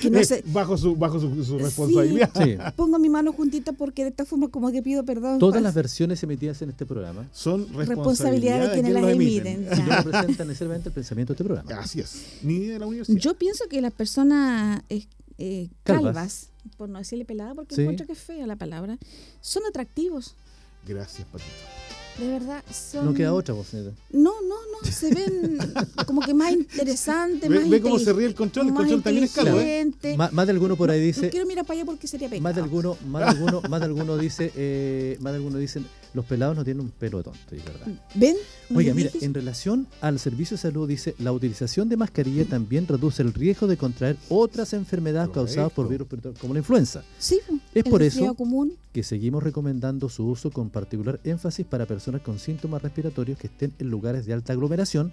Que 0.00 0.10
no 0.10 0.18
eh, 0.18 0.24
se- 0.24 0.42
bajo 0.46 0.76
su, 0.76 0.94
bajo 0.96 1.18
su, 1.18 1.42
su 1.44 1.58
responsabilidad. 1.58 2.30
Sí. 2.34 2.56
Pongo 2.76 2.98
mi 2.98 3.08
mano 3.08 3.32
juntita 3.32 3.72
porque 3.72 4.02
de 4.04 4.10
esta 4.10 4.26
forma 4.26 4.48
como 4.48 4.70
que 4.70 4.82
pido 4.82 5.04
perdón. 5.04 5.38
Todas 5.38 5.54
por- 5.54 5.62
las 5.62 5.74
versiones 5.74 6.22
emitidas 6.22 6.60
en 6.60 6.68
este 6.70 6.84
programa 6.84 7.26
Son 7.32 7.66
responsabilidad 7.74 8.68
de 8.68 8.72
quienes 8.74 8.92
las 8.92 9.04
emiten. 9.04 9.62
y 9.76 9.82
no 9.82 9.96
representan 10.02 10.48
necesariamente 10.48 10.88
el 10.90 10.94
pensamiento 10.94 11.32
de 11.32 11.36
este 11.36 11.44
programa. 11.44 11.80
Así 11.82 12.00
es. 12.00 12.22
Ni 12.42 12.66
de 12.66 12.78
la 12.78 12.86
universidad. 12.86 13.18
Yo 13.18 13.34
pienso 13.38 13.64
que 13.70 13.80
las 13.80 13.92
personas 13.94 14.82
eh, 14.90 15.06
eh, 15.38 15.70
Calvas. 15.84 16.02
calvas, 16.14 16.48
por 16.76 16.88
no 16.90 16.98
decirle 16.98 17.24
pelada, 17.24 17.54
porque 17.54 17.74
Sí. 17.74 17.80
encuentro 17.80 18.06
que 18.06 18.12
es 18.12 18.18
fea 18.18 18.46
la 18.46 18.56
palabra, 18.56 18.98
son 19.40 19.62
atractivos. 19.66 20.34
Gracias, 20.86 21.26
Patito. 21.32 21.48
De 22.18 22.28
verdad, 22.28 22.64
son... 22.72 23.04
No 23.06 23.14
queda 23.14 23.32
otra 23.32 23.54
voz, 23.54 23.68
señora. 23.68 23.92
No, 24.10 24.32
no, 24.42 24.56
no, 24.82 24.90
se 24.90 25.14
ven 25.14 25.56
como 26.06 26.20
que 26.20 26.34
más 26.34 26.52
interesantes, 26.52 27.48
Ve, 27.48 27.60
más 27.60 27.70
ve 27.70 27.80
cómo 27.80 27.96
intelig- 27.96 28.04
se 28.04 28.12
ríe 28.12 28.26
el 28.26 28.34
control. 28.34 28.66
El 28.66 28.72
más 28.72 28.80
control 28.80 29.02
también 29.02 29.24
es 29.24 29.32
calvo, 29.32 29.58
¿eh? 29.60 29.90
Más 30.32 30.46
de 30.46 30.52
alguno 30.52 30.76
por 30.76 30.90
ahí 30.90 30.98
No 31.00 31.06
dice, 31.06 31.30
quiero 31.30 31.46
mirar 31.46 31.64
para 31.64 31.78
allá 31.78 31.84
porque 31.86 32.06
sería 32.08 32.28
pecado. 32.28 32.42
más 32.42 32.54
de 32.56 32.60
alguno, 32.62 32.96
más 33.06 33.22
de 33.24 33.30
alguno, 33.30 33.62
más 33.68 33.80
de 33.80 33.86
alguno 33.86 34.16
dice, 34.18 34.52
eh, 34.56 35.16
más 35.20 35.32
de 35.32 35.36
alguno 35.36 35.58
dicen, 35.58 35.86
los 36.18 36.26
pelados 36.26 36.56
no 36.56 36.64
tienen 36.64 36.80
un 36.82 36.90
pelo 36.90 37.22
tonto, 37.22 37.54
y 37.54 37.58
es 37.58 37.64
verdad. 37.64 37.86
¿Ven? 38.14 38.36
¿No 38.70 38.78
Oiga, 38.78 38.92
mira, 38.92 39.10
en 39.20 39.32
relación 39.32 39.86
al 40.00 40.18
servicio 40.18 40.56
de 40.56 40.60
salud, 40.62 40.88
dice, 40.88 41.14
la 41.18 41.30
utilización 41.32 41.88
de 41.88 41.96
mascarilla 41.96 42.44
también 42.44 42.86
reduce 42.88 43.22
el 43.22 43.32
riesgo 43.32 43.66
de 43.68 43.76
contraer 43.76 44.16
otras 44.28 44.72
enfermedades 44.72 45.30
causadas 45.30 45.72
por 45.72 45.88
virus 45.88 46.08
como 46.40 46.54
la 46.54 46.58
influenza, 46.60 47.04
Sí, 47.18 47.38
Es 47.72 47.84
por 47.84 48.02
eso- 48.02 48.34
común. 48.34 48.72
que 48.92 49.02
seguimos 49.04 49.42
recomendando 49.44 50.08
su 50.08 50.26
uso 50.26 50.50
con 50.50 50.70
particular 50.70 51.20
énfasis 51.22 51.64
para 51.64 51.86
personas 51.86 52.20
con 52.22 52.38
síntomas 52.40 52.82
respiratorios 52.82 53.38
que 53.38 53.46
estén 53.46 53.72
en 53.78 53.88
lugares 53.90 54.26
de 54.26 54.32
alta 54.32 54.52
aglomeración, 54.52 55.12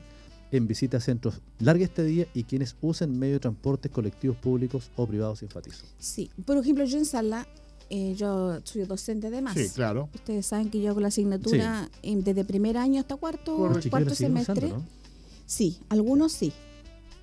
en 0.51 0.67
visitas 0.67 1.03
a 1.03 1.05
centros 1.05 1.41
larga 1.59 1.83
estadía 1.85 2.27
y 2.33 2.43
quienes 2.43 2.75
usen 2.81 3.17
medio 3.17 3.33
de 3.35 3.39
transportes 3.41 3.91
colectivos 3.91 4.37
públicos 4.37 4.89
o 4.95 5.05
privados, 5.07 5.41
enfatizo. 5.43 5.85
Sí, 5.99 6.29
por 6.45 6.57
ejemplo, 6.57 6.85
yo 6.85 6.97
en 6.97 7.05
sala, 7.05 7.47
eh, 7.89 8.15
yo 8.17 8.59
soy 8.63 8.83
docente 8.85 9.29
de 9.29 9.41
más. 9.41 9.53
Sí, 9.55 9.69
claro. 9.73 10.09
Ustedes 10.13 10.45
saben 10.45 10.69
que 10.69 10.81
yo 10.81 10.89
hago 10.91 10.99
la 10.99 11.07
asignatura 11.09 11.89
desde 12.03 12.43
primer 12.45 12.77
año 12.77 12.99
hasta 13.01 13.15
cuarto, 13.15 13.55
cuarto 13.89 14.15
semestre. 14.15 14.67
usando, 14.67 14.77
¿no? 14.83 14.85
Sí, 15.45 15.79
algunos 15.89 16.31
sí. 16.31 16.51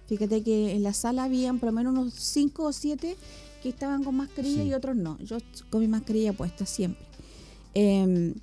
Fíjate 0.08 0.42
que 0.42 0.72
en 0.72 0.82
la 0.82 0.92
sala 0.92 1.24
habían 1.24 1.58
por 1.58 1.68
lo 1.68 1.72
menos 1.72 1.92
unos 1.94 2.14
cinco 2.14 2.64
o 2.64 2.72
siete 2.72 3.16
que 3.62 3.68
estaban 3.70 4.04
con 4.04 4.14
mascarilla 4.16 4.62
Sí. 4.62 4.68
y 4.68 4.74
otros 4.74 4.96
no. 4.96 5.18
Yo 5.20 5.38
con 5.70 5.80
mi 5.80 5.88
mascarilla 5.88 6.32
puesta 6.32 6.66
siempre. 6.66 7.04
Eh, 7.74 8.34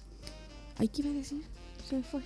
¿Ay, 0.78 0.88
qué 0.88 1.02
iba 1.02 1.12
a 1.12 1.14
decir? 1.14 1.42
Se 1.90 1.96
me 1.98 2.04
fue. 2.04 2.22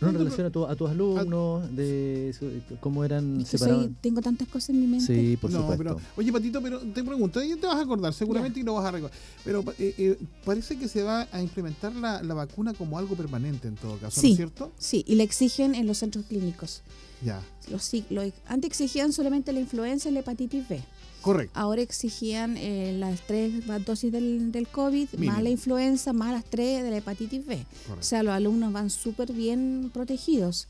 No, 0.00 0.08
en 0.08 0.12
No, 0.14 0.18
no, 0.18 0.24
relación 0.24 0.46
a, 0.46 0.50
tu- 0.50 0.66
a 0.66 0.74
tus 0.76 0.90
alumnos, 0.90 1.74
de 1.76 2.34
su- 2.38 2.50
cómo 2.80 3.04
eran 3.04 3.40
Es 3.40 3.50
que 3.50 3.58
separados. 3.58 3.84
soy- 3.86 3.94
tengo 4.00 4.20
tantas 4.20 4.48
cosas 4.48 4.70
en 4.70 4.80
mi 4.80 4.86
mente. 4.86 5.06
Sí, 5.06 5.36
por 5.36 5.50
no, 5.50 5.60
supuesto. 5.60 5.82
pero, 5.84 6.00
oye, 6.16 6.32
Patito, 6.32 6.60
pero 6.60 6.80
te 6.80 7.04
pregunto, 7.04 7.42
ya 7.42 7.56
te 7.56 7.66
vas 7.66 7.76
a 7.76 7.82
acordar 7.82 8.12
seguramente 8.12 8.60
y 8.60 8.62
lo 8.64 8.74
vas 8.74 8.84
a 8.86 8.90
recordar. 8.90 9.16
Pero 9.44 9.64
eh, 9.78 9.94
eh, 9.96 10.18
parece 10.44 10.76
que 10.78 10.88
se 10.88 11.02
va 11.02 11.28
a 11.30 11.40
implementar 11.42 11.94
la, 11.94 12.22
la 12.22 12.34
vacuna 12.34 12.74
como 12.74 12.98
algo 12.98 13.14
permanente 13.16 13.68
en 13.68 13.76
todo 13.76 13.96
caso, 13.98 14.20
¿no 14.20 14.28
es 14.28 14.36
cierto? 14.36 14.72
Sí, 14.78 15.04
y 15.06 15.14
la 15.14 15.22
exigen 15.22 15.74
en 15.74 15.86
los 15.86 15.98
centros 15.98 16.24
clínicos. 16.26 16.82
Ya. 17.24 17.40
Los, 17.70 17.84
sí- 17.84 18.04
lo- 18.10 18.22
antes 18.46 18.68
exigían 18.70 19.12
solamente 19.12 19.52
la 19.52 19.60
influenza 19.60 20.08
y 20.10 20.12
la 20.12 20.20
hepatitis 20.20 20.68
B. 20.68 20.82
Correcto. 21.24 21.58
Ahora 21.58 21.80
exigían 21.80 22.56
eh, 22.58 22.94
las 22.98 23.20
tres 23.26 23.52
dosis 23.86 24.12
del, 24.12 24.52
del 24.52 24.68
COVID, 24.68 25.08
Mínimo. 25.14 25.32
más 25.32 25.42
la 25.42 25.48
influenza, 25.50 26.12
más 26.12 26.32
las 26.32 26.44
tres 26.44 26.82
de 26.84 26.90
la 26.90 26.98
hepatitis 26.98 27.46
B. 27.46 27.54
O 27.54 27.86
Correcto. 27.88 28.02
sea, 28.06 28.22
los 28.22 28.34
alumnos 28.34 28.72
van 28.72 28.90
súper 28.90 29.32
bien 29.32 29.90
protegidos, 29.92 30.68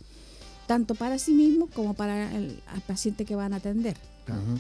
tanto 0.69 0.95
para 0.95 1.19
sí 1.19 1.33
mismos 1.33 1.71
como 1.75 1.95
para 1.95 2.35
el 2.37 2.61
al 2.69 2.81
paciente 2.83 3.25
que 3.25 3.35
van 3.35 3.53
a 3.53 3.57
atender. 3.57 3.97
Ujú. 4.29 4.59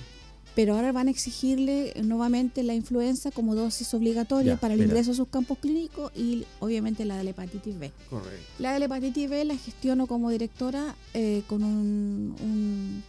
Pero 0.56 0.76
ahora 0.76 0.92
van 0.92 1.08
a 1.08 1.10
exigirle 1.10 1.92
eh, 1.96 2.02
nuevamente 2.04 2.62
la 2.62 2.74
influenza 2.74 3.30
como 3.32 3.56
dosis 3.56 3.92
obligatoria 3.94 4.54
Ya, 4.54 4.60
para 4.60 4.74
el 4.74 4.80
mira. 4.80 4.90
ingreso 4.92 5.10
a 5.10 5.14
sus 5.14 5.26
campos 5.28 5.58
clínicos 5.58 6.12
y 6.16 6.44
obviamente 6.60 7.04
la 7.04 7.16
de 7.16 7.24
la 7.24 7.30
hepatitis 7.30 7.76
B. 7.78 7.90
Correcto. 8.10 8.40
La 8.60 8.72
de 8.72 8.78
la 8.78 8.84
hepatitis 8.84 9.28
B 9.30 9.44
la 9.44 9.56
gestiono 9.56 10.06
como 10.06 10.30
directora 10.30 10.94
eh, 11.12 11.42
con 11.48 11.64
un, 11.64 12.36
un, 12.40 13.02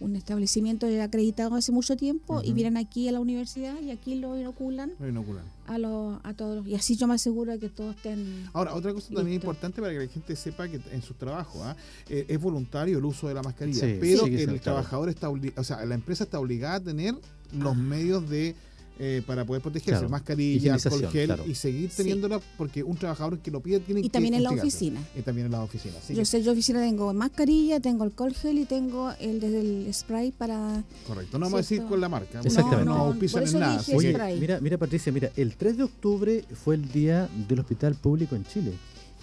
un 0.00 0.16
establecimiento 0.16 0.86
acreditado 1.02 1.54
hace 1.54 1.72
mucho 1.72 1.96
tiempo 1.96 2.40
y 2.44 2.52
vienen 2.52 2.76
aquí 2.76 3.08
a 3.08 3.12
la 3.12 3.20
universidad 3.20 3.80
y 3.80 3.90
aquí 3.90 4.14
lo 4.14 4.38
inoculan 4.38 4.92
Lo 4.98 5.08
inoculan. 5.08 5.44
a, 5.66 5.78
los 5.78 6.18
a 6.22 6.34
todos. 6.34 6.66
Y 6.66 6.74
así 6.74 6.96
yo 6.96 7.06
me 7.06 7.14
aseguro 7.14 7.52
de 7.52 7.58
que 7.58 7.68
todos 7.68 7.96
estén... 7.96 8.48
Ahora, 8.52 8.74
otra 8.74 8.92
cosa 8.92 9.12
también 9.12 9.34
importante 9.34 9.80
para 9.80 9.92
que 9.92 9.98
la 10.00 10.06
gente 10.06 10.36
sepa 10.36 10.68
que 10.68 10.80
en 10.92 11.02
su 11.02 11.14
trabajo 11.14 11.62
¿ah? 11.64 11.76
Eh, 12.08 12.26
es 12.28 12.40
voluntario 12.40 12.98
el 12.98 13.04
uso 13.04 13.28
de 13.28 13.34
la 13.34 13.42
mascarilla, 13.42 13.80
Sí, 13.80 13.98
pero 14.00 14.24
sí 14.24 14.30
que 14.30 14.42
el 14.44 14.60
trabajador 14.60 15.08
está 15.08 15.28
o 15.30 15.64
sea, 15.64 15.84
la 15.84 15.94
empresa 15.94 16.24
está 16.24 16.38
obligada 16.38 16.76
a 16.76 16.80
tener 16.80 17.14
los 17.52 17.76
medios 17.76 18.28
de 18.28 18.54
eh, 19.00 19.22
para 19.26 19.44
poder 19.44 19.62
protegerse, 19.62 19.92
Claro. 19.92 20.08
mascarilla, 20.08 20.74
alcohol 20.74 21.08
gel 21.12 21.26
claro. 21.26 21.44
y 21.46 21.54
seguir 21.54 21.90
Sí. 21.90 21.98
teniéndola 21.98 22.40
porque 22.56 22.82
un 22.82 22.96
trabajador 22.96 23.38
que 23.38 23.50
lo 23.50 23.60
pide 23.60 23.78
tiene 23.80 24.00
Y 24.00 24.04
que 24.04 24.08
también 24.10 24.34
en 24.34 24.42
la 24.42 24.50
oficina. 24.50 25.00
Y 25.16 25.22
también 25.22 25.46
en 25.46 25.52
las 25.52 25.60
oficinas. 25.62 25.98
Así 25.98 26.14
Yo 26.14 26.20
que- 26.20 26.24
sé, 26.24 26.42
yo 26.42 26.52
oficina 26.52 26.80
tengo 26.80 27.12
mascarilla, 27.14 27.78
tengo 27.80 28.04
alcohol 28.04 28.34
gel 28.34 28.58
y 28.58 28.64
tengo 28.64 29.10
el 29.20 29.38
desde 29.40 29.60
el 29.60 29.94
spray 29.94 30.32
para... 30.32 30.82
correcto. 31.06 31.38
No 31.38 31.46
vamos 31.46 31.58
a 31.58 31.62
decir 31.62 31.82
con 31.84 32.00
la 32.00 32.08
marca. 32.08 32.40
Exactamente. 32.44 32.84
No, 32.86 33.12
No, 33.12 33.18
por 33.18 33.24
eso 33.24 33.38
en 33.38 33.60
nada. 33.60 33.78
dije 33.78 33.92
así 33.92 33.94
Oye, 33.96 34.08
que- 34.08 34.14
spray. 34.14 34.40
mira, 34.40 34.60
mira 34.60 34.78
Patricia, 34.78 35.12
mira, 35.12 35.30
el 35.36 35.54
3 35.56 35.76
de 35.76 35.84
octubre 35.84 36.44
fue 36.64 36.74
el 36.74 36.90
día 36.90 37.28
del 37.48 37.60
hospital 37.60 37.94
público 37.94 38.34
en 38.34 38.44
Chile. 38.46 38.72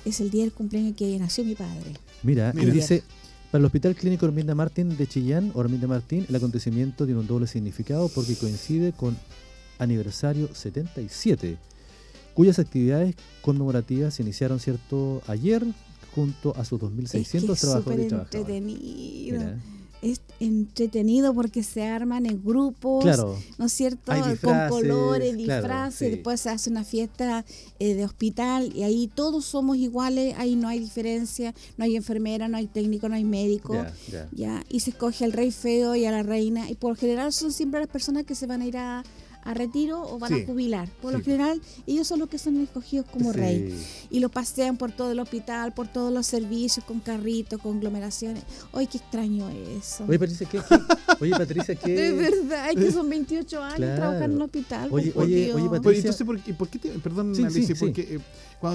Es 0.06 0.20
el 0.22 0.30
día 0.30 0.44
del 0.44 0.54
cumpleaños 0.54 0.96
que 0.96 1.18
nació 1.20 1.44
mi 1.44 1.56
padre. 1.56 1.92
Mira, 2.24 2.54
Mira. 2.54 2.68
y 2.68 2.72
dice, 2.72 3.04
para 3.52 3.60
el 3.62 3.66
Hospital 3.66 3.96
Clínico 3.96 4.26
Herminda 4.26 4.54
Martín 4.56 4.96
de 4.98 5.08
Chillán, 5.08 5.52
o 5.56 5.62
Herminda 5.62 5.88
Martín, 5.88 6.26
el 6.30 6.36
acontecimiento 6.36 7.06
tiene 7.06 7.20
un 7.20 7.28
doble 7.28 7.48
significado 7.48 8.08
porque 8.10 8.36
coincide 8.36 8.92
con 8.94 9.18
aniversario 9.80 10.54
77, 10.54 11.58
cuyas 12.34 12.60
actividades 12.60 13.16
conmemorativas 13.42 14.14
se 14.14 14.24
iniciaron, 14.24 14.60
¿cierto?, 14.60 15.22
ayer 15.28 15.64
junto 16.16 16.56
a 16.56 16.64
sus 16.64 16.80
2.600 16.80 17.20
es 17.20 17.30
que 17.30 17.38
es 17.38 17.60
trabajadores 17.60 18.06
y 18.06 18.08
trabajadoras. 18.08 18.62
Mira, 18.62 19.60
Es 20.02 20.22
entretenido 20.40 21.34
porque 21.34 21.64
se 21.64 21.84
arman 21.84 22.26
en 22.26 22.44
grupos. 22.44 23.04
claro, 23.04 23.38
¿no 23.58 23.66
es 23.66 23.74
cierto? 23.74 24.12
Con 24.12 24.30
disfraces, 24.30 24.70
colores, 24.70 25.36
claro, 25.36 25.62
disfraces, 25.62 26.00
sí. 26.00 26.10
después 26.16 26.40
se 26.42 26.50
hace 26.50 26.70
una 26.70 26.84
fiesta 26.84 27.44
eh, 27.80 27.96
de 27.96 28.06
hospital 28.06 28.72
y 28.76 28.84
ahí 28.84 29.10
todos 29.14 29.46
somos 29.46 29.78
iguales, 29.78 30.36
ahí 30.38 30.56
no 30.56 30.68
hay 30.68 30.80
diferencia, 30.80 31.54
no 31.78 31.86
hay 31.86 31.96
enfermera, 31.96 32.48
no 32.48 32.58
hay 32.58 32.68
técnico, 32.68 33.10
no 33.10 33.16
hay 33.16 33.24
médico. 33.24 33.76
ya, 34.32 34.64
y 34.70 34.82
se 34.82 34.92
escoge 34.92 35.26
al 35.26 35.34
rey 35.34 35.52
feo 35.52 35.96
y 35.96 36.06
a 36.06 36.12
la 36.12 36.24
reina, 36.24 36.70
y 36.70 36.76
por 36.76 36.96
general 36.96 37.34
son 37.34 37.52
siempre 37.52 37.80
las 37.80 37.90
personas 37.90 38.26
que 38.26 38.36
se 38.36 38.46
van 38.46 38.62
a 38.62 38.68
ir 38.68 38.78
a, 38.78 39.04
a 39.46 39.54
retiro 39.54 40.02
o 40.02 40.20
van 40.20 40.34
Sí. 40.34 40.41
a 40.41 40.46
jubilar. 40.46 40.89
Por 41.02 41.12
Sí. 41.14 41.18
lo 41.20 41.24
general, 41.24 41.62
ellos 41.88 42.06
son 42.08 42.20
los 42.20 42.28
que 42.30 42.38
son 42.38 42.60
escogidos 42.62 43.06
como 43.10 43.32
Sí. 43.32 43.38
rey. 43.39 43.86
Y 44.10 44.20
lo 44.20 44.30
pasean 44.30 44.76
por 44.76 44.91
todo 44.91 45.12
el 45.12 45.20
hospital, 45.20 45.74
por 45.74 45.88
todos 45.88 46.12
los 46.12 46.26
servicios, 46.28 46.84
con 46.86 47.00
carritos, 47.00 47.62
con 47.62 47.78
aglomeraciones. 47.78 48.43
¡Ay, 48.74 48.88
qué 48.88 48.98
extraño 48.98 49.48
eso! 49.50 50.04
Oye, 50.08 50.20
Patricia, 50.20 50.48
¿qué, 50.50 50.60
qué- 50.68 50.80
oye, 51.22 51.32
Patricia, 51.32 51.76
¿qué? 51.76 51.93
de 51.96 52.12
verdad, 52.12 52.70
es 52.72 52.76
que 52.76 52.91
son 52.91 53.10
28 53.10 53.62
años 53.64 53.76
Claro. 53.78 53.96
trabajando 53.96 54.26
en 54.26 54.36
un 54.36 54.41
hospital. 54.41 54.89
Oye, 54.91 55.14
oye, 55.16 55.54
oye, 55.54 55.70
Patricia- 55.70 56.00
entonces, 56.00 56.26
¿por 56.26 56.39
qué, 56.41 56.54
por 56.54 56.68
qué 56.68 56.80
te- 56.80 56.89
perdón, 57.00 57.36
Sí, 57.36 57.43
Alicia, 57.43 57.62
sí, 57.62 57.74
sí. 57.76 57.80
porque 57.80 58.02
eh, 58.16 58.20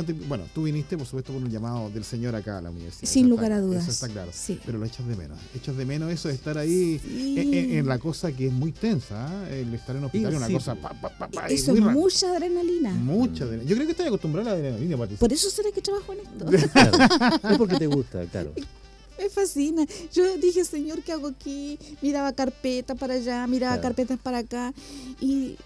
te- 0.04 0.12
bueno, 0.12 0.44
tú 0.54 0.62
viniste, 0.64 0.96
por 0.96 1.06
supuesto, 1.06 1.32
por 1.32 1.42
un 1.42 1.50
llamado 1.50 1.90
del 1.90 2.04
señor 2.04 2.34
acá 2.34 2.58
a 2.58 2.60
la 2.62 2.70
universidad. 2.70 3.08
Sin 3.10 3.26
eso 3.26 3.30
lugar 3.30 3.52
está- 3.52 3.56
a 3.56 3.60
dudas. 3.60 3.82
Eso 3.82 3.90
está 3.92 4.08
claro. 4.08 4.30
Sí. 4.34 4.58
Pero 4.64 4.78
lo 4.78 4.86
echas 4.86 5.06
de 5.06 5.16
menos. 5.16 5.38
Echas 5.54 5.76
de 5.76 5.84
menos 5.84 6.10
eso 6.12 6.28
de 6.28 6.34
estar 6.34 6.56
ahí 6.58 6.98
Sí. 7.02 7.34
en, 7.38 7.54
en- 7.54 7.70
en 7.78 7.86
la 7.86 7.98
cosa 7.98 8.32
que 8.32 8.46
es 8.48 8.52
muy 8.52 8.72
tensa. 8.72 9.26
¿ah? 9.26 9.48
El 9.50 9.74
estar 9.74 9.94
en 9.96 10.00
un 10.02 10.06
hospital 10.06 10.32
Y 10.32 10.34
es 10.34 10.38
una 10.38 10.46
sí, 10.48 10.52
cosa. 10.54 10.74
Pa, 10.74 10.90
pa, 11.00 11.08
pa, 11.10 11.28
pa, 11.28 11.46
Eso 11.48 11.72
es 11.74 11.80
mucha 11.80 12.30
adrenalina. 12.32 12.90
Mucha 12.94 13.44
adrenalina. 13.44 13.68
Yo 13.70 13.76
creo 13.76 13.86
que 13.86 13.92
estoy 13.92 14.06
acostumbrada 14.06 14.50
a 14.50 14.54
la 14.54 14.58
adrenalina, 14.60 14.96
Patricia. 14.96 15.20
Por 15.20 15.32
eso 15.32 15.50
será 15.50 15.70
que 15.72 15.80
trabajo 15.82 16.12
en 16.12 16.20
esto. 16.20 16.46
Claro, 16.72 17.50
es 17.50 17.58
porque 17.58 17.76
te 17.76 17.86
gusta, 17.86 18.24
claro. 18.26 18.52
Me 19.18 19.28
fascina. 19.28 19.84
Yo 20.14 20.38
dije, 20.38 20.64
Señor, 20.64 21.02
¿qué 21.02 21.12
hago 21.12 21.28
aquí? 21.28 21.78
Miraba 22.00 22.32
carpetas 22.32 22.96
para 22.98 23.14
allá, 23.14 23.46
miraba 23.46 23.74
Claro. 23.74 23.82
carpetas 23.94 24.18
para 24.18 24.38
acá. 24.38 24.72
Y 25.20 25.56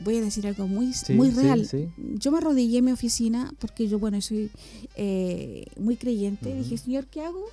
voy 0.00 0.16
a 0.18 0.20
decir 0.20 0.46
algo 0.46 0.66
muy, 0.68 0.92
Sí, 0.92 1.12
muy 1.14 1.30
real. 1.30 1.66
sí. 1.66 1.88
Yo 2.14 2.30
me 2.32 2.38
arrodillé 2.38 2.78
en 2.78 2.84
mi 2.86 2.92
oficina 2.92 3.52
porque 3.58 3.88
yo, 3.88 3.98
bueno, 3.98 4.20
soy 4.20 4.50
eh, 4.96 5.66
muy 5.78 5.96
creyente. 5.96 6.50
Ujú. 6.50 6.58
Dije, 6.62 6.78
Señor, 6.78 7.06
¿qué 7.06 7.22
hago? 7.22 7.44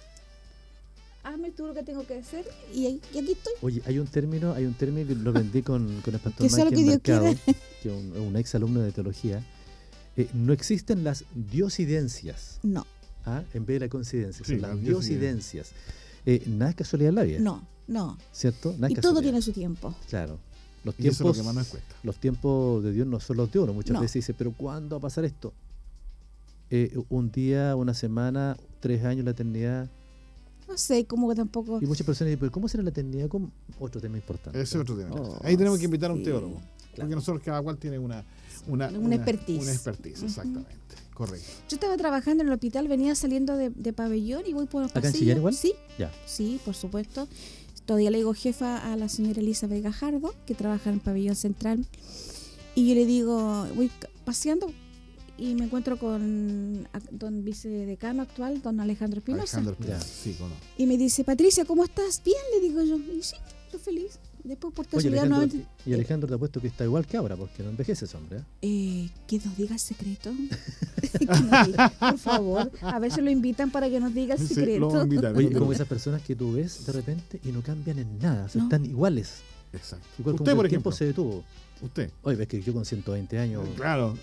Hazme 1.23 1.51
tú 1.51 1.65
lo 1.67 1.73
que 1.73 1.83
tengo 1.83 2.05
que 2.05 2.15
hacer. 2.15 2.45
Y, 2.73 2.85
ahí- 2.85 3.01
y 3.13 3.17
aquí 3.19 3.31
estoy. 3.31 3.53
Oye, 3.61 3.81
hay 3.85 3.97
un 3.97 4.07
término, 4.07 4.53
hay 4.53 4.65
un 4.65 4.73
término 4.73 5.07
que 5.07 5.15
lo 5.15 5.29
aprendí 5.29 5.61
con, 5.61 6.01
con 6.01 6.13
el 6.13 6.19
pastor 6.19 6.45
Que 6.47 6.53
Michael 6.53 6.69
que 6.69 6.75
Dios 6.75 6.87
Mercado, 6.87 7.25
que 7.81 7.89
es 7.89 7.93
un, 7.95 8.17
un 8.17 8.35
ex 8.35 8.55
alumno 8.55 8.81
de 8.81 8.91
teología. 8.91 9.41
Eh, 10.17 10.27
no 10.33 10.51
existen 10.53 11.03
las 11.03 11.23
diosidencias, 11.33 12.59
No, 12.61 12.85
¿ah? 13.25 13.41
en 13.53 13.65
vez 13.65 13.75
de 13.79 13.85
la 13.87 13.89
coincidencia, 13.89 14.45
Sí, 14.45 14.51
son 14.53 14.61
las 14.61 14.79
diosidencias. 14.81 15.71
Eh, 16.25 16.43
nada 16.45 16.69
es 16.71 16.75
casualidad 16.75 17.09
en 17.09 17.15
la 17.15 17.23
vida, 17.23 17.39
no, 17.39 17.67
no. 17.87 18.17
¿cierto? 18.31 18.73
Nada 18.77 18.91
Y 18.91 18.95
todo 18.95 19.21
tiene 19.21 19.41
su 19.41 19.51
tiempo. 19.53 19.95
Claro. 20.09 20.39
Los 20.83 20.95
Y 20.99 21.07
eso 21.07 21.11
es 21.11 21.19
lo 21.19 21.25
tiempos, 21.33 21.37
que 21.37 21.43
más 21.43 21.55
nos 21.55 21.67
cuesta. 21.67 21.95
los 22.03 22.15
tiempos 22.17 22.83
de 22.83 22.91
Dios 22.91 23.07
no 23.07 23.19
son 23.19 23.37
los 23.37 23.51
de 23.51 23.59
uno. 23.59 23.73
Muchas 23.73 23.93
No. 23.93 24.01
veces 24.01 24.15
dice, 24.15 24.33
pero 24.33 24.51
¿cuándo 24.51 24.95
va 24.95 24.97
a 24.99 25.01
pasar 25.01 25.23
esto? 25.25 25.53
Eh, 26.69 26.97
un 27.09 27.31
día, 27.31 27.75
una 27.75 27.93
semana, 27.93 28.57
tres 28.79 29.03
años, 29.05 29.23
la 29.25 29.31
eternidad. 29.31 29.89
No 30.67 30.77
sé, 30.77 31.05
como 31.05 31.29
que 31.29 31.35
tampoco. 31.35 31.79
Y 31.81 31.85
muchas 31.85 32.05
personas 32.05 32.29
dicen, 32.29 32.39
pero 32.39 32.51
¿cómo 32.51 32.67
será 32.67 32.83
la 32.83 32.89
eternidad? 32.89 33.27
¿Cómo? 33.27 33.51
Otro 33.79 34.01
tema 34.01 34.17
importante. 34.17 34.59
Ese 34.59 34.77
es 34.77 34.81
otro 34.81 34.97
tema. 34.97 35.13
Oh, 35.15 35.39
Ahí 35.43 35.55
tenemos 35.55 35.77
que 35.77 35.85
invitar 35.85 36.09
a 36.09 36.13
un 36.13 36.19
sí. 36.19 36.25
teólogo. 36.25 36.55
Claro. 36.55 36.95
Porque 36.95 37.15
nosotros 37.15 37.43
cada 37.43 37.61
cual 37.61 37.77
tiene 37.77 37.99
una. 37.99 38.23
Una, 38.67 38.87
Una 38.89 39.15
expertise. 39.15 39.61
Una 39.61 39.71
expertise, 39.73 40.23
exactamente. 40.23 40.71
Correcto. 41.13 41.45
Yo 41.69 41.75
estaba 41.75 41.95
trabajando 41.97 42.43
en 42.43 42.47
el 42.47 42.53
hospital, 42.53 42.87
venía 42.87 43.13
saliendo 43.13 43.55
de, 43.57 43.69
de 43.69 43.93
pabellón 43.93 44.43
y 44.47 44.53
voy 44.53 44.65
por 44.67 44.81
los 44.81 44.91
¿Acá 44.91 44.99
en 44.99 45.03
pasillos. 45.03 45.19
Chillán 45.19 45.37
igual? 45.37 45.53
Sí, 45.53 45.73
Ya. 45.99 46.11
sí, 46.25 46.59
por 46.63 46.73
supuesto. 46.73 47.27
Todavía 47.85 48.11
le 48.11 48.17
digo 48.19 48.33
jefa 48.33 48.91
a 48.91 48.95
la 48.95 49.09
señora 49.09 49.41
Elizabeth 49.41 49.83
Gajardo, 49.83 50.33
que 50.45 50.55
trabaja 50.55 50.89
en 50.89 50.95
el 50.95 51.01
pabellón 51.01 51.35
central. 51.35 51.85
Y 52.75 52.89
yo 52.89 52.95
le 52.95 53.05
digo, 53.05 53.67
voy 53.75 53.91
paseando 54.25 54.71
y 55.37 55.55
me 55.55 55.65
encuentro 55.65 55.97
con 55.97 56.87
don 57.11 57.43
vicedecano 57.43 58.21
actual, 58.21 58.61
don 58.61 58.79
Alejandro 58.79 59.19
Espinosa. 59.19 59.57
Alejandro. 59.57 59.73
Espinosa. 59.73 60.07
Sí, 60.07 60.35
cómo 60.37 60.49
no. 60.49 60.55
Y 60.77 60.85
me 60.85 60.97
dice, 60.97 61.23
Patricia, 61.23 61.65
¿cómo 61.65 61.83
estás? 61.83 62.21
Bien, 62.23 62.37
le 62.53 62.67
digo 62.67 62.81
yo. 62.83 62.97
Y 62.97 63.21
sí, 63.21 63.35
estoy 63.65 63.79
feliz. 63.79 64.19
Después, 64.43 64.73
por 64.73 64.85
Oye, 64.85 64.91
casualidad, 65.09 65.23
Alejandro, 65.31 65.59
y 65.85 65.93
Alejandro 65.93 66.27
te 66.27 66.33
ha 66.35 66.37
puesto 66.37 66.59
que 66.59 66.67
está 66.67 66.83
igual 66.83 67.05
que 67.07 67.15
ahora, 67.15 67.35
porque 67.37 67.63
no 67.63 67.69
envejece 67.69 68.03
ese 68.05 68.17
hombre. 68.17 68.39
¿eh? 68.39 68.43
eh, 68.61 69.09
que 69.25 69.37
nos 69.39 69.55
diga 69.55 69.73
el 69.73 69.79
secreto. 69.79 70.31
Que 71.19 71.25
nos 71.25 71.67
diga, 71.67 71.89
por 71.99 72.17
favor, 72.17 72.71
a 72.81 72.99
ver 72.99 73.11
si 73.11 73.21
lo 73.21 73.29
invitan 73.29 73.69
para 73.71 73.89
que 73.89 73.99
nos 73.99 74.13
diga 74.13 74.35
el 74.35 74.41
Sí, 74.45 74.53
secreto. 74.55 74.99
a 74.99 75.03
invitar. 75.03 75.35
Oye, 75.35 75.51
como 75.51 75.71
esas 75.71 75.87
personas 75.87 76.21
que 76.23 76.35
tú 76.35 76.53
ves 76.53 76.85
de 76.85 76.91
repente 76.91 77.39
y 77.45 77.51
no 77.51 77.61
cambian 77.61 77.99
en 77.99 78.19
nada, 78.19 78.45
o 78.45 78.49
sea, 78.49 78.59
No. 78.59 78.67
están 78.67 78.85
iguales. 78.85 79.41
Exacto. 79.71 80.05
Igual 80.19 80.35
Usted, 80.35 80.55
por 80.55 80.65
el 80.65 80.69
tiempo 80.69 80.89
ejemplo. 80.89 80.91
se 80.91 81.05
detuvo. 81.05 81.43
Usted. 81.81 82.11
Oye, 82.23 82.35
ves 82.35 82.47
que 82.47 82.61
yo 82.61 82.73
con 82.73 82.83
120 82.85 83.39
años. 83.39 83.63
Claro. 83.75 84.17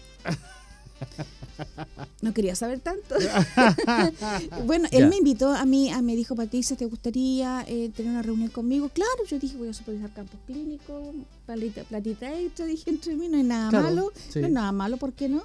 No 2.22 2.34
quería 2.34 2.54
saber 2.54 2.80
tanto. 2.80 3.14
bueno, 4.66 4.88
él 4.92 5.00
Ya. 5.00 5.06
me 5.08 5.16
invitó 5.16 5.48
a 5.50 5.64
mí, 5.64 5.90
a, 5.90 6.02
me 6.02 6.14
dijo, 6.16 6.34
Patricia, 6.36 6.76
¿te 6.76 6.84
gustaría 6.86 7.64
eh, 7.66 7.90
tener 7.96 8.12
una 8.12 8.22
reunión 8.22 8.48
conmigo? 8.50 8.88
Claro, 8.90 9.24
yo 9.28 9.38
dije, 9.38 9.56
voy 9.56 9.68
a 9.68 9.72
supervisar 9.74 10.12
campos 10.12 10.38
clínicos, 10.46 11.14
platita, 11.46 11.82
platita 11.84 12.32
extra, 12.38 12.66
dije, 12.66 12.90
entre 12.90 13.16
mí 13.16 13.28
no 13.28 13.38
hay 13.38 13.42
nada 13.44 13.70
Claro, 13.70 13.84
malo, 13.86 14.12
sí. 14.28 14.38
no 14.40 14.46
hay 14.46 14.52
nada 14.52 14.72
malo, 14.72 14.96
¿por 14.98 15.12
qué 15.14 15.28
no? 15.28 15.42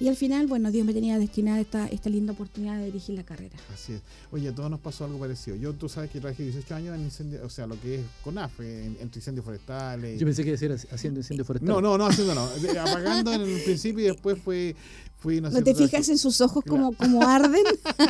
Y 0.00 0.08
al 0.08 0.16
final, 0.16 0.48
bueno, 0.48 0.72
Dios 0.72 0.84
me 0.84 0.92
tenía 0.92 1.18
destinada 1.18 1.60
esta, 1.60 1.86
esta 1.86 2.10
linda 2.10 2.32
oportunidad 2.32 2.78
de 2.78 2.86
dirigir 2.86 3.14
la 3.14 3.22
carrera. 3.22 3.56
Así 3.72 3.92
es. 3.92 4.00
Oye, 4.32 4.48
a 4.48 4.54
todos 4.54 4.68
nos 4.68 4.80
pasó 4.80 5.04
algo 5.04 5.18
parecido. 5.20 5.56
Yo, 5.56 5.72
tú 5.72 5.88
sabes 5.88 6.10
que 6.10 6.20
trabajé 6.20 6.42
18 6.42 6.74
años 6.74 6.94
en 6.96 7.02
incendio, 7.02 7.44
o 7.44 7.48
sea, 7.48 7.66
lo 7.66 7.80
que 7.80 7.96
es 7.96 8.00
CONAF, 8.24 8.58
en, 8.60 8.96
entre 9.00 9.20
incendios 9.20 9.44
forestales. 9.44 10.18
Yo 10.18 10.26
pensé 10.26 10.42
que 10.42 10.50
decía 10.50 10.74
haciendo 10.90 11.20
incendio 11.20 11.44
forestal. 11.44 11.68
No, 11.68 11.80
no, 11.80 11.96
no, 11.96 12.06
haciendo 12.06 12.34
no. 12.34 12.48
Apagando 12.80 13.32
en 13.32 13.42
el 13.42 13.62
principio 13.62 14.04
y 14.04 14.08
después 14.08 14.36
fue, 14.42 14.74
fui, 15.18 15.40
no, 15.40 15.48
¿No 15.48 15.56
sé, 15.56 15.62
te 15.62 15.74
fijas 15.74 16.08
en 16.08 16.18
sus 16.18 16.40
ojos 16.40 16.64
como, 16.66 16.92
como 16.96 17.22
arden? 17.22 17.64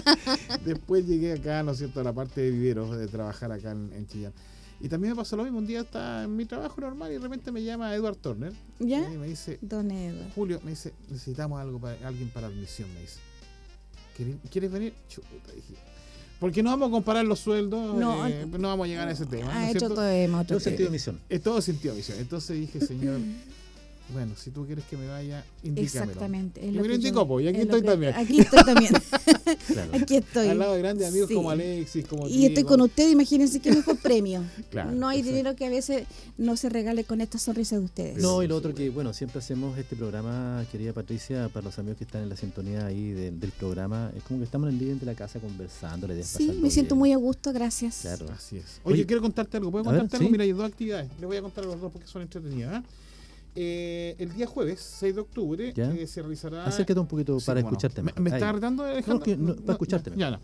Después 0.65 1.07
llegué 1.07 1.35
acá, 1.35 1.63
¿no 1.63 1.73
es 1.73 1.79
cierto?, 1.79 2.01
a 2.01 2.05
la 2.05 2.13
parte 2.15 2.41
de 2.41 2.51
viveros, 2.51 2.97
de 2.97 3.07
trabajar 3.09 3.53
acá 3.53 3.73
en, 3.73 3.93
en 3.93 4.07
Chillán. 4.07 4.33
Y 4.85 4.89
también 4.91 5.13
me 5.15 5.17
pasó 5.17 5.35
lo 5.35 5.45
mismo. 5.45 5.61
Un 5.61 5.67
día 5.67 5.81
estaba 5.81 6.25
en 6.25 6.37
mi 6.37 6.45
trabajo 6.45 6.79
normal 6.79 7.11
y 7.11 7.15
de 7.15 7.21
repente 7.21 7.51
me 7.51 7.63
llama 7.63 7.95
Edward 7.95 8.17
Turner. 8.17 8.53
¿Ya? 8.79 9.11
Y 9.11 9.17
me 9.17 9.29
dice, 9.29 9.59
Don 9.63 9.91
Edo. 9.91 10.27
Julio, 10.35 10.61
me 10.63 10.73
dice, 10.73 10.93
necesitamos 11.09 11.59
algo 11.59 11.79
para, 11.79 12.07
alguien 12.07 12.29
para 12.29 12.49
admisión, 12.49 12.93
me 12.93 13.01
dice. 13.01 13.19
¿Quieres, 14.15 14.37
¿quieres 14.51 14.71
venir? 14.71 14.93
Chuta, 15.09 15.53
dije. 15.55 15.73
Porque 16.39 16.63
no 16.63 16.69
vamos 16.69 16.89
a 16.89 16.91
comparar 16.91 17.25
los 17.25 17.41
sueldos, 17.41 17.97
No, 17.97 18.27
eh, 18.29 18.45
no 18.47 18.69
vamos 18.69 18.85
a 18.85 18.89
llegar 18.89 19.09
a 19.09 19.13
ese 19.13 19.25
tema. 19.25 19.47
¿no 19.47 19.59
Ha 19.59 19.65
es 19.65 19.71
hecho 19.71 19.87
cierto? 19.89 19.95
todo 19.95 20.45
Todo 20.45 20.61
sentido 20.61 20.89
de 20.89 20.93
misión. 20.93 21.21
Es 21.31 21.43
todo 21.43 21.63
sentido 21.63 21.95
de 21.95 22.01
visión. 22.01 22.19
Entonces 22.19 22.61
dije, 22.61 22.81
señor, 22.87 23.21
bueno, 24.13 24.35
si 24.37 24.51
tú 24.51 24.67
quieres 24.67 24.85
que 24.85 24.97
me 24.97 25.09
vaya, 25.09 25.45
indícamelo. 25.63 26.11
Exactamente. 26.13 26.61
es 26.69 26.75
lo 26.75 26.83
me 26.83 26.89
lo 26.89 26.95
indicó, 26.95 27.27
pues, 27.27 27.45
y 27.45 27.49
aquí 27.49 27.59
es 27.59 27.65
estoy 27.65 27.81
que- 27.81 27.87
también. 27.89 28.15
Aquí 28.15 28.41
estoy 28.41 28.65
también. 28.65 28.93
Claro. 29.67 29.91
aquí 29.95 30.17
estoy. 30.17 30.49
Al 30.49 30.59
lado 30.59 30.75
de 30.75 30.79
grandes 30.81 31.09
amigos 31.09 31.29
Sí. 31.29 31.35
como 31.35 31.51
Alexis, 31.51 32.07
como 32.07 32.29
Y 32.29 32.47
estoy 32.47 32.65
con 32.65 32.81
usted, 32.81 33.09
imagínense 33.11 33.61
qué 33.61 33.71
mejor 33.73 33.97
premio. 33.99 34.43
Claro, 34.71 34.91
no 34.93 35.09
hay 35.09 35.23
dinero 35.23 35.55
que 35.57 35.65
a 35.67 35.71
veces 35.71 36.07
no 36.37 36.57
se 36.57 36.69
regale 36.69 37.05
con 37.05 37.21
esta 37.21 37.39
sonrisa 37.39 37.79
de 37.79 37.85
ustedes. 37.85 38.23
No, 38.23 38.43
y 38.43 38.47
lo 38.49 38.57
otro 38.57 38.75
que, 38.75 38.91
bueno, 38.91 39.13
siempre 39.13 39.39
hacemos 39.39 39.79
este 39.79 39.97
programa, 39.97 40.65
querida 40.73 40.93
Patricia, 40.93 41.49
para 41.49 41.65
los 41.65 41.79
amigos 41.79 41.99
que 41.99 42.05
están 42.05 42.23
en 42.23 42.29
la 42.29 42.37
sintonía 42.37 42.87
ahí 42.87 43.11
del, 43.13 43.39
del 43.41 43.51
programa, 43.53 44.11
es 44.17 44.23
como 44.25 44.41
que 44.41 44.45
estamos 44.45 44.69
en 44.69 44.75
el 44.75 44.81
living 44.81 44.99
de 44.99 45.07
la 45.07 45.15
casa 45.15 45.39
conversando, 45.41 46.07
la 46.07 46.15
idea 46.15 46.25
es 46.25 46.31
Sí, 46.31 46.51
me 46.61 46.71
siento 46.71 46.95
bien. 46.95 46.99
muy 46.99 47.13
a 47.13 47.17
gusto, 47.17 47.53
gracias. 47.53 47.99
Claro. 48.03 48.27
Así 48.31 48.57
es. 48.59 48.81
Oye, 48.85 48.95
Oye, 48.95 49.07
quiero 49.07 49.23
contarte 49.23 49.57
algo. 49.57 49.71
¿Puedo 49.71 49.85
ver, 49.85 49.93
contarte 50.01 50.17
algo? 50.17 50.27
sí. 50.29 50.33
Mira, 50.33 50.45
hay 50.45 50.53
dos 50.53 50.65
actividades. 50.67 51.09
Les 51.19 51.27
voy 51.27 51.37
a 51.37 51.43
contar 51.43 51.65
a 51.65 51.67
los 51.69 51.81
dos 51.81 51.93
porque 51.93 52.09
son 52.09 52.23
entretenidas. 52.23 52.83
¿eh? 52.83 52.87
Eh, 53.57 54.17
el 54.19 54.35
día 54.35 54.47
jueves, 54.47 54.81
6 54.81 55.15
de 55.15 55.21
octubre, 55.21 55.73
eh, 55.77 56.07
se 56.07 56.21
realizará. 56.21 56.65
Acércate 56.65 56.99
un 56.99 57.07
poquito 57.07 57.39
Sí, 57.39 57.47
para 57.47 57.61
escucharte 57.61 58.03
¿Me, 58.03 58.13
me 58.19 58.31
está 58.31 58.51
retando, 58.51 58.83
Alejandro? 58.83 59.19
No, 59.19 59.21
que 59.21 59.37
no, 59.37 59.55
para 59.57 59.73
escucharte 59.73 60.11
Ya, 60.17 60.33
no. 60.33 60.41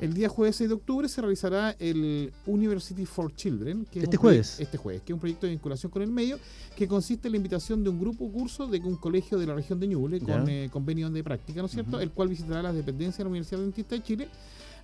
El 0.00 0.12
día 0.12 0.28
jueves 0.28 0.56
6 0.56 0.70
de 0.70 0.74
octubre 0.74 1.08
se 1.08 1.20
realizará 1.20 1.76
el 1.78 2.32
University 2.46 3.06
for 3.06 3.34
Children. 3.34 3.86
Que 3.90 4.00
es 4.00 4.04
Este 4.04 4.16
jueves. 4.16 4.58
Este 4.58 4.76
jueves, 4.76 5.02
que 5.02 5.12
es 5.12 5.14
un 5.14 5.20
proyecto 5.20 5.46
de 5.46 5.52
vinculación 5.52 5.92
con 5.92 6.02
el 6.02 6.10
medio 6.10 6.38
que 6.76 6.88
consiste 6.88 7.28
en 7.28 7.32
la 7.32 7.36
invitación 7.36 7.84
de 7.84 7.90
un 7.90 8.00
grupo 8.00 8.30
curso 8.30 8.66
de 8.66 8.80
un 8.80 8.96
colegio 8.96 9.38
de 9.38 9.46
la 9.46 9.54
región 9.54 9.78
de 9.78 9.86
Ñuble 9.86 10.20
con 10.20 10.48
eh, 10.48 10.68
convenio 10.72 11.08
de 11.10 11.22
práctica, 11.22 11.60
¿no 11.60 11.66
es 11.66 11.72
cierto? 11.72 12.00
El 12.00 12.10
cual 12.10 12.28
visitará 12.28 12.62
las 12.62 12.74
dependencias 12.74 13.18
de 13.18 13.24
la 13.24 13.30
Universidad 13.30 13.60
Dentista 13.60 13.94
de 13.94 14.02
Chile. 14.02 14.28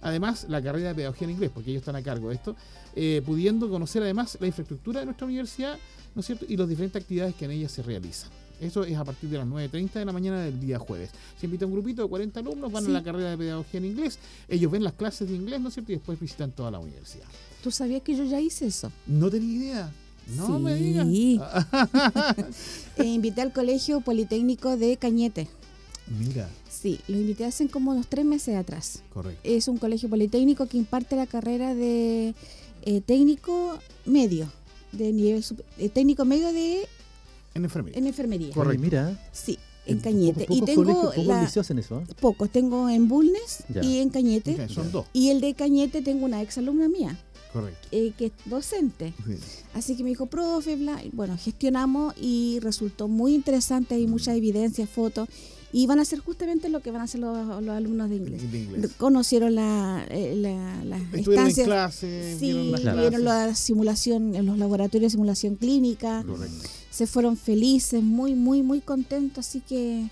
Además, 0.03 0.47
la 0.49 0.63
carrera 0.63 0.89
de 0.91 0.95
pedagogía 0.95 1.27
en 1.27 1.33
inglés, 1.35 1.51
porque 1.53 1.71
ellos 1.71 1.81
están 1.81 1.97
a 1.97 2.03
cargo 2.03 2.29
de 2.31 2.35
esto, 2.37 2.57
eh, 2.97 3.23
pudiendo 3.25 3.69
conocer 3.69 4.03
además 4.03 4.37
la 4.41 4.47
infraestructura 4.47 5.01
de 5.01 5.07
nuestra 5.07 5.27
universidad, 5.27 5.79
¿no 6.15 6.21
es 6.21 6.27
cierto? 6.27 6.47
Y 6.49 6.57
las 6.57 6.69
diferentes 6.69 7.01
actividades 7.03 7.35
que 7.35 7.45
en 7.45 7.51
ella 7.53 7.69
se 7.69 7.83
realizan. 7.83 8.31
Eso 8.61 8.85
es 8.85 8.97
a 8.97 9.05
partir 9.05 9.31
de 9.31 9.39
las 9.39 9.47
9.30 9.47 10.01
de 10.01 10.05
la 10.05 10.13
mañana 10.13 10.41
del 10.43 10.61
día 10.61 10.79
jueves. 10.79 11.11
Se 11.39 11.47
invita 11.47 11.65
un 11.65 11.73
grupito 11.73 12.03
de 12.03 12.09
40 12.09 12.41
alumnos, 12.41 12.71
van 12.71 12.85
Sí. 12.85 12.91
a 12.91 12.93
la 12.95 13.03
carrera 13.03 13.31
de 13.31 13.39
pedagogía 13.39 13.79
en 13.79 13.87
inglés, 13.87 14.19
ellos 14.49 14.71
ven 14.71 14.85
las 14.85 14.93
clases 14.95 15.29
de 15.31 15.35
inglés, 15.37 15.61
¿no 15.61 15.69
es 15.69 15.75
cierto? 15.75 15.93
Y 15.93 15.95
después 15.97 16.21
visitan 16.21 16.51
toda 16.53 16.71
la 16.71 16.79
universidad. 16.79 17.25
¿Tú 17.63 17.71
sabías 17.71 18.03
que 18.03 18.15
yo 18.17 18.25
ya 18.25 18.39
hice 18.41 18.67
eso? 18.67 18.93
No 19.07 19.31
tenía 19.31 19.57
idea. 19.57 19.93
No 20.37 20.59
me 20.59 20.75
digas. 20.75 21.07
E 22.97 23.05
invité 23.05 23.41
al 23.41 23.53
Colegio 23.53 24.01
Politécnico 24.01 24.77
de 24.77 24.97
Cañete. 24.97 25.49
Mira, 26.19 26.49
Sí, 26.69 26.99
lo 27.09 27.17
invité 27.17 27.45
hace 27.45 27.69
como 27.69 27.93
unos 27.93 28.07
tres 28.09 28.25
meses 28.25 28.57
atrás. 28.57 29.03
correcto. 29.13 29.41
Es 29.45 29.69
un 29.69 29.79
colegio 29.79 30.09
politécnico 30.09 30.67
que 30.67 30.77
imparte 30.77 31.15
la 31.17 31.27
carrera 31.27 31.75
de 31.75 32.35
eh, 32.83 33.01
técnico 33.03 33.79
medio, 34.07 34.51
de 34.93 35.13
nivel 35.13 35.45
eh, 35.79 35.89
técnico 35.89 36.25
medio 36.25 36.53
de 36.53 36.87
En 37.55 37.65
enfermería. 37.65 37.99
en 37.99 38.07
enfermería. 38.09 38.53
Correcto. 38.55 38.83
mira, 38.83 39.31
Sí, 39.33 39.59
en 39.87 40.01
Cañete. 40.01 40.41
pocos 40.47 40.57
y 40.57 40.61
tengo 40.63 40.83
colegios, 40.85 41.07
pocos 41.15 41.27
la- 41.27 41.43
liceos 41.43 41.71
en 41.71 41.79
eso. 41.79 42.01
¿eh? 42.01 42.15
pocos, 42.21 42.51
tengo 42.51 42.89
en 42.89 43.07
Bulnes 43.09 43.65
Ya. 43.73 43.85
y 43.85 43.99
en 44.01 44.11
Cañete. 44.11 44.69
Son 44.69 44.87
Ya. 44.87 44.91
dos. 44.91 45.07
Y 45.13 45.29
el 45.31 45.41
de 45.41 45.55
Cañete 45.55 46.03
tengo 46.03 46.25
una 46.25 46.43
exalumna 46.43 46.89
mía, 46.89 47.17
Correcto. 47.53 47.87
eh, 47.93 48.13
que 48.19 48.27
es 48.27 48.33
docente. 48.47 49.13
Sí. 49.27 49.35
Así 49.75 49.97
que 49.97 50.03
me 50.03 50.09
dijo, 50.11 50.27
profe, 50.27 50.75
bla. 50.77 51.03
y 51.05 51.11
Bueno, 51.11 51.37
gestionamos 51.39 52.15
y 52.21 52.59
resultó 52.63 53.07
muy 53.07 53.35
interesante. 53.35 53.95
Hay 53.95 54.07
mucha 54.09 54.35
evidencia, 54.35 54.87
fotos. 54.89 55.29
Y 55.73 55.87
van 55.87 55.99
a 56.01 56.03
hacer 56.03 56.19
justamente 56.19 56.69
lo 56.69 56.81
que 56.81 56.91
van 56.91 57.01
a 57.01 57.05
hacer 57.05 57.21
los, 57.21 57.63
los 57.63 57.77
alumnos 57.77 58.11
de 58.11 58.17
inglés. 58.17 58.51
De 58.51 58.59
inglés. 58.59 58.91
Conocieron 58.99 59.55
la, 59.55 60.05
eh, 60.11 60.35
la, 60.37 60.85
las 60.85 61.01
Estuvieron 61.15 61.47
en 61.49 61.55
clase, 61.65 62.37
Sí, 62.39 62.73
vieron 62.83 63.25
las 63.25 63.49
la 63.51 63.55
simulación 63.55 64.35
en 64.35 64.47
los 64.47 64.59
laboratorios 64.59 65.13
de 65.13 65.17
simulación 65.17 65.55
clínica. 65.57 66.25
Correcto. 66.27 66.69
Se 66.91 67.07
fueron 67.07 67.37
felices, 67.37 68.03
muy, 68.03 68.35
muy, 68.35 68.63
muy 68.63 68.81
contentos. 68.81 69.47
Así 69.47 69.61
que 69.61 70.09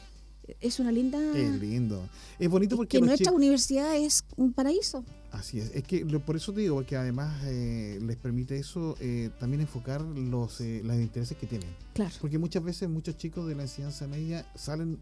es 0.60 0.78
una 0.78 0.92
linda. 0.92 1.18
Qué 1.32 1.48
lindo. 1.50 2.08
Es 2.38 2.48
bonito 2.48 2.74
es 2.74 2.76
porque 2.76 2.98
que 3.00 3.04
nuestra 3.04 3.32
universidad 3.32 3.96
es 3.96 4.22
un 4.36 4.52
paraíso. 4.52 5.04
Así 5.30 5.58
es, 5.60 5.72
es 5.74 5.82
que 5.84 6.04
lo- 6.06 6.20
por 6.20 6.36
eso 6.36 6.54
te 6.54 6.62
digo, 6.62 6.76
porque 6.76 6.96
además 6.96 7.42
eh, 7.44 7.98
les 8.00 8.16
permite 8.16 8.56
eso 8.58 8.96
eh, 8.98 9.28
también 9.38 9.60
enfocar 9.60 10.00
los, 10.00 10.58
eh, 10.62 10.80
los 10.82 10.96
intereses 10.96 11.36
que 11.36 11.46
tienen. 11.46 11.68
Claro. 11.92 12.14
Porque 12.18 12.38
muchas 12.38 12.64
veces 12.64 12.88
muchos 12.88 13.18
chicos 13.18 13.46
de 13.46 13.54
la 13.54 13.64
enseñanza 13.64 14.06
media 14.06 14.46
salen 14.54 14.98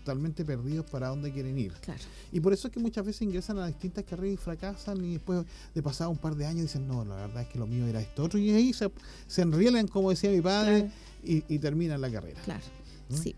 totalmente 0.00 0.44
perdidos 0.44 0.86
para 0.90 1.08
dónde 1.08 1.30
quieren 1.32 1.56
ir. 1.58 1.72
Claro. 1.80 2.00
Y 2.32 2.40
por 2.40 2.52
eso 2.52 2.68
es 2.68 2.74
que 2.74 2.80
muchas 2.80 3.04
veces 3.06 3.22
ingresan 3.22 3.58
a 3.58 3.66
distintas 3.66 4.04
carreras 4.04 4.34
y 4.34 4.36
fracasan 4.36 5.04
y 5.04 5.12
después 5.14 5.44
de 5.74 5.82
pasar 5.82 6.08
un 6.08 6.18
par 6.18 6.34
de 6.34 6.46
años 6.46 6.62
dicen, 6.62 6.86
no, 6.88 7.04
la 7.04 7.14
verdad 7.16 7.42
es 7.42 7.48
que 7.48 7.58
lo 7.58 7.66
mío 7.66 7.86
era 7.86 8.00
esto 8.00 8.24
otro. 8.24 8.38
Y 8.38 8.50
ahí 8.50 8.72
se, 8.72 8.90
se 9.26 9.42
enrielan, 9.42 9.86
como 9.88 10.10
decía 10.10 10.30
mi 10.30 10.40
padre, 10.40 10.80
Claro. 10.80 10.92
y, 11.24 11.44
y 11.48 11.58
terminan 11.58 12.00
la 12.00 12.10
carrera. 12.10 12.40
Claro. 12.44 12.62
¿Mm? 13.10 13.14
Sí. 13.16 13.34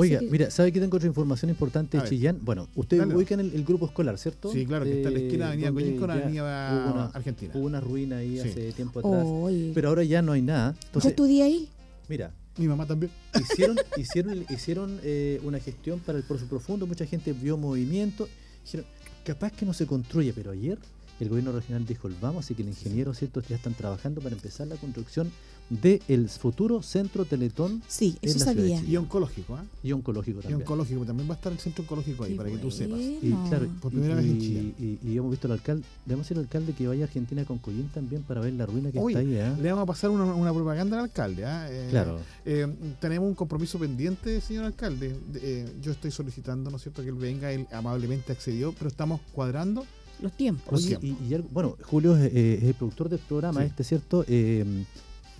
Oiga, 0.00 0.20
Sí. 0.20 0.28
mira, 0.30 0.48
¿sabe 0.52 0.70
que 0.70 0.78
tengo 0.78 0.96
otra 0.96 1.08
información 1.08 1.50
importante 1.50 1.98
de. 2.00 2.08
Chillán? 2.08 2.38
Bueno, 2.42 2.68
ustedes 2.76 3.00
Dale. 3.02 3.16
ubican 3.16 3.40
el, 3.40 3.52
el 3.52 3.64
grupo 3.64 3.86
escolar, 3.86 4.16
¿cierto? 4.16 4.52
Sí, 4.52 4.64
claro, 4.64 4.84
que 4.84 4.98
está 4.98 5.08
en 5.08 5.14
la 5.14 5.20
esquina 5.20 5.44
de 5.46 5.50
Avenida 5.52 5.66
donde 5.70 5.82
Coñín 5.84 5.98
con 6.00 6.10
Avenida 6.12 6.84
hubo 6.86 6.94
una- 6.94 7.06
Argentina. 7.06 7.52
Hubo 7.56 7.66
una 7.66 7.80
ruina 7.80 8.16
ahí 8.18 8.38
Sí. 8.40 8.48
hace 8.48 8.72
tiempo 8.74 9.00
atrás. 9.00 9.26
Pero 9.74 9.88
ahora 9.88 10.04
ya 10.04 10.22
no 10.22 10.30
hay 10.30 10.42
nada. 10.42 10.72
¿Yo 10.74 10.86
Entonces, 10.86 11.10
estudié 11.10 11.42
ahí? 11.42 11.68
mira, 12.08 12.32
Mi 12.58 12.66
mamá 12.66 12.86
también. 12.86 13.10
hicieron, 13.40 13.76
hicieron, 13.96 14.44
hicieron 14.50 15.00
eh, 15.02 15.40
una 15.44 15.60
gestión 15.60 16.00
para 16.00 16.18
el 16.18 16.24
Pozo 16.24 16.46
Profundo, 16.46 16.86
mucha 16.86 17.06
gente 17.06 17.32
vio 17.32 17.56
movimiento, 17.56 18.28
dijeron, 18.64 18.86
capaz 19.24 19.52
que 19.52 19.64
no 19.64 19.72
se 19.72 19.86
construye, 19.86 20.32
pero 20.32 20.50
ayer 20.50 20.78
el 21.20 21.28
gobierno 21.28 21.52
regional 21.52 21.86
dijo, 21.86 22.08
vamos, 22.20 22.44
así 22.44 22.54
que 22.54 22.62
el 22.62 22.68
ingeniero, 22.68 23.14
¿cierto? 23.14 23.40
Ya 23.48 23.56
están 23.56 23.74
trabajando 23.74 24.20
para 24.20 24.34
empezar 24.34 24.66
la 24.66 24.76
construcción 24.76 25.30
del 25.70 26.28
futuro 26.30 26.82
centro 26.82 27.24
Teletón 27.26 27.82
Sí, 27.86 28.16
En 28.22 28.30
eso 28.30 28.38
la 28.38 28.44
ciudad 28.44 28.54
de 28.56 28.60
sabía. 28.62 28.80
Chile. 28.80 28.90
Y 28.92 28.96
oncológico, 28.96 29.56
¿ah? 29.56 29.64
y 29.82 29.92
oncológico 29.92 30.38
Y 30.38 30.42
también. 30.42 30.60
oncológico, 30.62 31.04
también 31.04 31.28
va 31.28 31.34
a 31.34 31.36
estar 31.36 31.52
el 31.52 31.58
centro 31.58 31.82
oncológico 31.82 32.24
ahí, 32.24 32.30
Qué 32.30 32.36
para 32.36 32.50
que 32.50 32.56
tú 32.58 32.70
sepas. 32.70 32.98
Y 33.00 33.34
claro, 33.48 33.68
Por 33.82 33.92
y- 33.92 33.96
primera 33.96 34.14
vez 34.16 34.24
en 34.24 34.36
y- 34.36 34.40
Chile. 34.40 34.74
Y, 34.78 34.98
y 35.10 35.16
hemos 35.18 35.30
visto 35.30 35.46
al 35.46 35.52
alcalde, 35.52 35.84
le 36.06 36.14
vamos 36.14 36.24
a 36.24 36.28
decir 36.28 36.36
al 36.38 36.44
alcalde 36.44 36.72
que 36.72 36.86
vaya 36.88 37.02
a 37.04 37.06
Argentina 37.06 37.44
con 37.44 37.58
Coyín 37.58 37.88
también 37.92 38.22
para 38.22 38.40
ver 38.40 38.54
la 38.54 38.64
ruina 38.66 38.90
que 38.90 38.98
Oye, 38.98 39.14
está 39.14 39.20
ahí. 39.20 39.34
¿eh? 39.36 39.62
Le 39.62 39.70
vamos 39.70 39.82
a 39.82 39.86
pasar 39.86 40.10
una, 40.10 40.24
una 40.24 40.52
propaganda 40.54 40.98
al 40.98 41.04
alcalde. 41.04 41.44
¿ah? 41.44 41.66
Eh, 41.70 41.88
Claro. 41.90 42.18
eh, 42.46 42.66
tenemos 43.00 43.28
un 43.28 43.34
compromiso 43.34 43.78
pendiente, 43.78 44.40
señor 44.40 44.64
alcalde. 44.64 45.14
De- 45.32 45.40
eh, 45.62 45.66
yo 45.82 45.92
estoy 45.92 46.10
solicitando, 46.10 46.70
¿no 46.70 46.76
es 46.76 46.82
cierto?, 46.82 47.02
que 47.02 47.08
él 47.10 47.14
venga. 47.14 47.52
Él 47.52 47.66
amablemente 47.72 48.32
accedió, 48.32 48.72
pero 48.72 48.88
estamos 48.88 49.20
cuadrando. 49.32 49.84
Los 50.22 50.32
tiempos. 50.32 50.72
Los 50.72 50.84
tiempos. 51.00 51.04
y, 51.28 51.34
y 51.34 51.36
bueno, 51.52 51.76
Julio 51.82 52.16
es, 52.16 52.32
eh, 52.34 52.54
es 52.54 52.64
el 52.64 52.74
productor 52.74 53.08
del 53.08 53.20
programa 53.20 53.60
Sí. 53.60 53.66
este, 53.68 53.84
¿cierto? 53.84 54.24
Eh, 54.26 54.64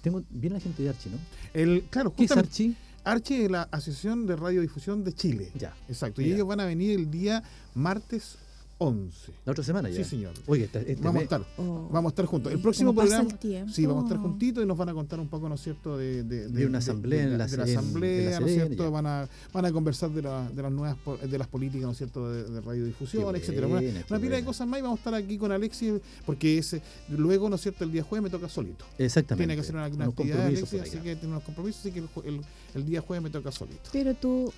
tengo, 0.01 0.23
viene 0.31 0.55
la 0.55 0.61
gente 0.61 0.83
de 0.83 0.89
Archi, 0.89 1.11
¿no? 1.11 1.19
El, 1.55 1.83
claro, 1.91 2.15
¿Qué 2.15 2.25
es 2.25 2.31
justamente. 2.31 2.51
Archi? 2.51 2.77
Arche 3.05 3.45
es 3.45 3.51
la 3.51 3.63
Asociación 3.71 4.27
de 4.27 4.37
Radiodifusión 4.37 5.05
de 5.05 5.13
Chile. 5.15 5.51
Ya. 5.55 5.75
Exacto. 5.89 6.21
Y 6.21 6.33
ellos 6.33 6.47
van 6.47 6.61
a 6.61 6.67
venir 6.67 6.99
el 6.99 7.11
día 7.11 7.43
martes 7.75 8.39
11. 8.81 9.33
La 9.45 9.53
otra 9.53 9.64
semana 9.64 9.89
ya. 9.91 9.97
Sí, 9.97 10.05
señor. 10.05 10.33
Oye, 10.47 10.64
este, 10.64 10.79
este 10.93 11.03
Vamos 11.03 11.20
a 11.20 11.22
estar. 11.24 11.45
Oh. 11.57 11.89
Vamos 11.91 12.11
a 12.11 12.12
estar 12.12 12.26
juntos. 12.26 12.53
El 12.53 12.61
próximo 12.61 12.91
¿cómo 12.91 13.01
pasa 13.03 13.16
programa. 13.18 13.31
el 13.33 13.39
tiempo? 13.39 13.72
Sí, 13.72 13.87
vamos 13.87 14.05
a 14.05 14.07
estar 14.07 14.18
juntitos 14.18 14.62
y 14.62 14.66
nos 14.68 14.79
van 14.79 14.89
a 14.91 14.95
contar 14.95 15.18
un 15.18 15.29
poco, 15.29 15.49
¿no 15.49 15.57
es 15.57 15.61
cierto?, 15.62 15.97
de, 15.99 16.22
de, 16.22 16.49
De 16.49 16.64
una 16.66 16.79
asamblea 16.79 17.26
de, 17.26 17.33
en 17.33 17.39
la- 17.39 17.47
de 17.47 17.57
la 17.57 17.62
en- 17.64 17.68
en 17.68 17.74
la 17.74 17.81
asamblea, 17.81 18.41
¿no 18.41 18.47
es 18.47 18.55
cierto? 18.55 18.91
Van 18.93 19.07
a, 19.07 19.29
van 19.53 19.64
a 19.64 19.72
conversar 19.72 20.11
de, 20.11 20.22
la- 20.22 20.49
de 20.49 20.62
las 20.62 20.70
nuevas 20.72 20.97
de 21.29 21.39
las 21.39 21.49
políticas, 21.49 21.87
¿no 21.87 21.91
es 21.93 21.99
cierto?, 21.99 22.31
de, 22.31 22.45
de 22.45 22.61
radiodifusión, 22.61 23.33
Qué 23.33 23.41
etcétera. 23.41 23.66
buena, 23.66 23.89
Una, 23.91 23.99
una 23.99 24.05
pila 24.07 24.18
de 24.20 24.29
buena. 24.29 24.47
cosas 24.47 24.68
más 24.68 24.79
y 24.79 24.83
vamos 24.83 24.99
a 24.99 25.01
estar 25.01 25.14
aquí 25.14 25.39
con 25.39 25.51
Alexis, 25.51 25.95
porque 26.24 26.59
ese, 26.59 26.81
luego, 27.09 27.49
¿no 27.51 27.57
es 27.57 27.62
cierto?, 27.62 27.83
el 27.85 27.91
día 27.93 28.05
jueves 28.05 28.22
me 28.22 28.31
toca 28.31 28.49
solito. 28.49 28.85
Exactamente. 28.97 29.43
Tiene 29.45 29.55
que 29.57 29.61
hacer 29.62 29.74
una, 29.74 30.05
actividad, 30.05 30.47
Alexis, 30.47 30.81
así 30.83 30.99
que 30.99 31.16
tiene 31.16 31.29
unos 31.35 31.43
compromisos, 31.43 31.81
así 31.81 31.91
que 31.91 31.99
el, 31.99 32.09
el- 32.24 32.41
el 32.74 32.87
día 32.87 33.01
jueves 33.01 33.22
me 33.24 33.31
toca 33.31 33.51
solito. 33.51 33.91
Pero 33.93 34.14
tú, 34.14 34.53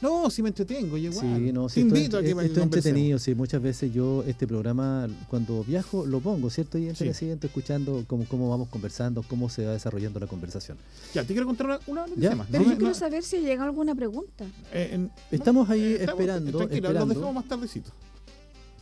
No, 0.00 0.30
si 0.30 0.42
me 0.42 0.48
entretengo, 0.50 0.96
yo 0.96 1.10
igual. 1.10 1.36
Sí, 1.38 1.52
no, 1.52 1.66
Te 1.66 1.74
sí, 1.74 1.80
esto 1.80 1.94
es- 1.94 2.00
invito 2.00 2.18
a 2.18 2.22
que 2.22 2.28
esto 2.30 2.42
es 2.60 2.64
entretenido, 2.64 3.18
sí, 3.18 3.34
muchas 3.34 3.60
veces 3.60 3.92
yo 3.92 4.22
este 4.26 4.46
programa 4.46 5.08
cuando 5.28 5.64
viajo 5.64 6.06
lo 6.06 6.20
pongo, 6.20 6.50
¿cierto? 6.50 6.78
Y 6.78 6.84
entre 6.88 7.06
Sí. 7.06 7.08
el 7.08 7.14
siguiente 7.14 7.46
escuchando 7.48 8.04
cómo, 8.06 8.24
cómo 8.28 8.48
vamos 8.48 8.68
conversando, 8.68 9.22
cómo 9.24 9.48
se 9.48 9.64
va 9.66 9.72
desarrollando 9.72 10.20
la 10.20 10.26
conversación. 10.28 10.78
Ya, 11.14 11.22
te 11.22 11.28
quiero 11.34 11.46
contar 11.46 11.66
una, 11.66 11.80
una 11.88 12.02
Ya. 12.02 12.08
noticia 12.10 12.36
más. 12.36 12.46
pero 12.50 12.62
No 12.64 12.70
yo 12.70 12.76
quiero 12.76 12.92
no- 12.92 12.94
saber 12.98 13.22
si 13.24 13.38
llega 13.40 13.64
alguna 13.64 13.94
pregunta. 13.94 14.44
eh, 14.72 14.90
en- 14.92 15.10
Estamos 15.32 15.68
ahí 15.68 15.94
estamos- 15.94 16.20
esperando, 16.20 16.58
Tranquila, 16.58 16.76
esperando. 16.88 17.06
los 17.06 17.08
dejamos 17.16 17.34
más 17.34 17.44
tardecito. 17.48 17.90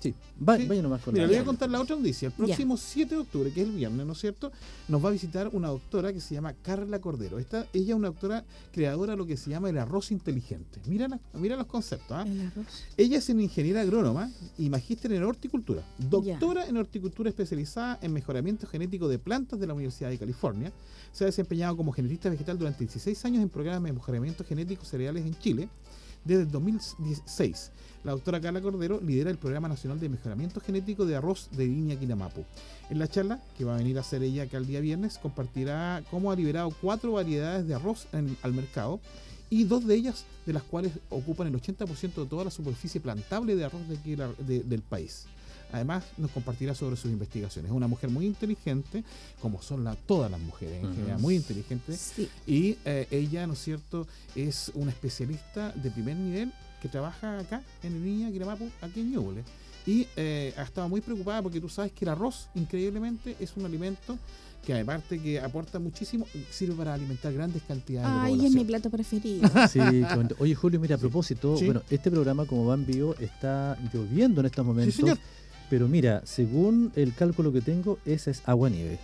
Sí, 0.07 0.15
va- 0.49 0.57
Sí. 0.57 0.67
vaya 0.67 0.83
nomás 0.83 1.03
con 1.03 1.15
Mira, 1.15 1.25
la- 1.27 1.31
le 1.33 1.39
voy 1.39 1.43
a 1.43 1.47
contar 1.47 1.71
la 1.71 1.81
otra 1.81 1.97
noticia. 1.97 2.27
El 2.27 2.33
Ya. 2.33 2.37
próximo 2.37 2.77
7 2.77 3.15
de 3.15 3.21
octubre, 3.21 3.51
que 3.53 3.63
es 3.63 3.69
el 3.69 3.75
viernes, 3.75 4.07
¿no 4.07 4.13
es 4.13 4.19
cierto? 4.21 4.53
Nos 4.89 5.05
va 5.05 5.09
a 5.09 5.13
visitar 5.13 5.49
una 5.53 5.69
doctora 5.69 6.13
que 6.13 6.21
se 6.21 6.35
llama 6.35 6.53
Carla 6.63 7.01
Cordero. 7.01 7.39
Esta, 7.39 7.67
ella 7.73 7.93
es 7.93 7.99
una 7.99 8.09
doctora 8.09 8.45
creadora 8.73 9.13
de 9.13 9.17
lo 9.17 9.27
que 9.27 9.37
se 9.37 9.51
llama 9.51 9.71
el 9.71 9.79
arroz 9.79 10.11
inteligente. 10.13 10.81
Mira, 10.87 11.09
la- 11.09 11.21
mira 11.35 11.57
los 11.57 11.67
conceptos. 11.67 12.11
¿ah? 12.11 12.25
El 12.27 12.41
arroz. 12.47 12.67
Ella 12.97 13.19
es 13.19 13.29
una 13.29 13.43
ingeniera 13.43 13.81
agrónoma 13.83 14.31
y 14.59 14.71
magíster 14.71 15.13
en 15.13 15.23
horticultura. 15.23 15.83
Doctora 15.99 16.67
en 16.67 16.77
horticultura 16.77 17.29
especializada 17.31 17.99
en 18.03 18.13
mejoramiento 18.13 18.67
genético 18.67 19.09
de 19.09 19.19
plantas 19.19 19.59
de 19.61 19.67
la 19.67 19.75
Universidad 19.75 20.11
de 20.11 20.19
California. 20.19 20.73
Se 21.13 21.25
ha 21.25 21.27
desempeñado 21.27 21.77
como 21.77 21.93
genetista 21.93 22.29
vegetal 22.29 22.59
durante 22.59 22.81
16 22.85 23.25
años 23.25 23.43
en 23.43 23.49
programas 23.49 23.85
de 23.85 23.93
mejoramiento 23.95 24.45
genético 24.45 24.85
cereales 24.85 25.25
en 25.25 25.35
Chile. 25.39 25.69
Desde 26.27 26.43
el 26.43 26.51
2016, 26.51 27.71
la 28.03 28.13
doctora 28.13 28.41
Carla 28.41 28.61
Cordero 28.61 29.01
lidera 29.01 29.31
el 29.31 29.39
Programa 29.39 29.69
Nacional 29.69 30.01
de 30.01 30.09
Mejoramiento 30.09 30.61
Genético 30.61 31.07
de 31.07 31.15
Arroz 31.15 31.49
de 31.53 31.67
Viña 31.67 31.97
Quinamapu. 31.97 32.45
En 32.91 32.99
la 32.99 33.07
charla, 33.09 33.41
que 33.57 33.65
va 33.65 33.75
a 33.75 33.79
venir 33.79 33.97
a 33.97 34.01
hacer 34.01 34.23
ella 34.25 34.43
acá 34.45 34.57
el 34.59 34.67
día 34.67 34.81
viernes, 34.81 35.19
compartirá 35.19 36.03
cómo 36.11 36.33
ha 36.33 36.37
liberado 36.37 36.71
cuatro 36.81 37.13
variedades 37.13 37.67
de 37.69 37.75
arroz 37.75 38.09
en- 38.13 38.37
al 38.43 38.53
mercado 38.55 38.99
y 39.51 39.65
dos 39.65 39.87
de 39.87 39.95
ellas 39.95 40.25
de 40.47 40.53
las 40.53 40.65
cuales 40.65 40.93
ocupan 41.11 41.47
el 41.47 41.55
80% 41.55 42.23
de 42.25 42.27
toda 42.29 42.45
la 42.45 42.51
superficie 42.51 43.01
plantable 43.01 43.55
de 43.55 43.65
arroz 43.65 43.83
de- 43.89 44.63
del 44.65 44.83
país. 44.83 45.27
Además, 45.77 46.05
nos 46.17 46.31
compartirá 46.31 46.75
sobre 46.75 46.97
sus 46.97 47.11
investigaciones. 47.11 47.71
Es 47.71 47.77
una 47.77 47.87
mujer 47.87 48.11
muy 48.11 48.27
inteligente, 48.27 49.05
como 49.41 49.61
son 49.63 49.85
la- 49.85 49.95
todas 49.95 50.31
las 50.31 50.41
mujeres 50.41 50.81
en 50.81 50.87
Ujú. 50.87 50.95
general, 50.97 51.21
muy 51.21 51.37
inteligentes. 51.37 52.13
Sí. 52.17 52.29
Y 52.47 52.77
eh, 52.85 53.07
ella, 53.11 53.47
¿no 53.47 53.53
es 53.53 53.63
cierto?, 53.63 54.07
es 54.35 54.71
una 54.75 54.91
especialista 54.91 55.73
de 55.73 55.91
primer 55.91 56.17
nivel 56.17 56.53
que 56.83 56.89
trabaja 56.89 57.39
acá 57.39 57.63
en 57.83 57.95
el 57.95 58.05
Niña 58.05 58.31
Quiramapu, 58.31 58.69
aquí 58.81 59.01
en 59.01 59.13
Ñuble. 59.13 59.43
Y 59.87 60.07
eh, 60.17 60.53
ha 60.57 60.63
estado 60.63 60.89
muy 60.89 61.01
preocupada 61.01 61.43
porque 61.43 61.61
tú 61.61 61.69
sabes 61.69 61.93
que 61.93 62.05
el 62.05 62.09
arroz, 62.09 62.49
increíblemente, 62.55 63.37
es 63.39 63.53
un 63.57 63.65
alimento 63.67 64.19
que 64.65 64.75
aparte 64.81 65.21
que 65.21 65.39
aporta 65.39 65.79
muchísimo, 65.79 66.27
sirve 66.51 66.75
para 66.75 66.93
alimentar 66.95 67.33
grandes 67.33 67.63
cantidades 67.63 68.09
de 68.13 68.35
Ay, 68.43 68.47
es 68.47 68.53
mi 68.53 68.65
plato 68.65 68.91
preferido. 68.91 69.49
Sí. 69.71 69.79
Oye, 70.41 70.55
Julio, 70.57 70.81
mira, 70.81 70.97
a 70.97 70.99
Sí. 70.99 71.03
propósito, 71.03 71.57
Sí. 71.57 71.67
bueno, 71.67 71.83
este 71.89 72.11
programa, 72.11 72.47
como 72.47 72.67
va 72.67 72.75
en 72.75 72.85
vivo, 72.85 73.15
está 73.21 73.79
lloviendo 73.95 74.41
en 74.41 74.47
estos 74.47 74.67
momentos. 74.67 74.95
señor. 74.97 75.19
Pero 75.69 75.89
mira, 75.89 76.23
según 76.25 76.93
el 76.95 77.15
cálculo 77.15 77.53
que 77.53 77.61
tengo, 77.61 77.99
esa 78.05 78.31
es 78.31 78.43
agua 78.47 78.71
nieve. 78.71 78.99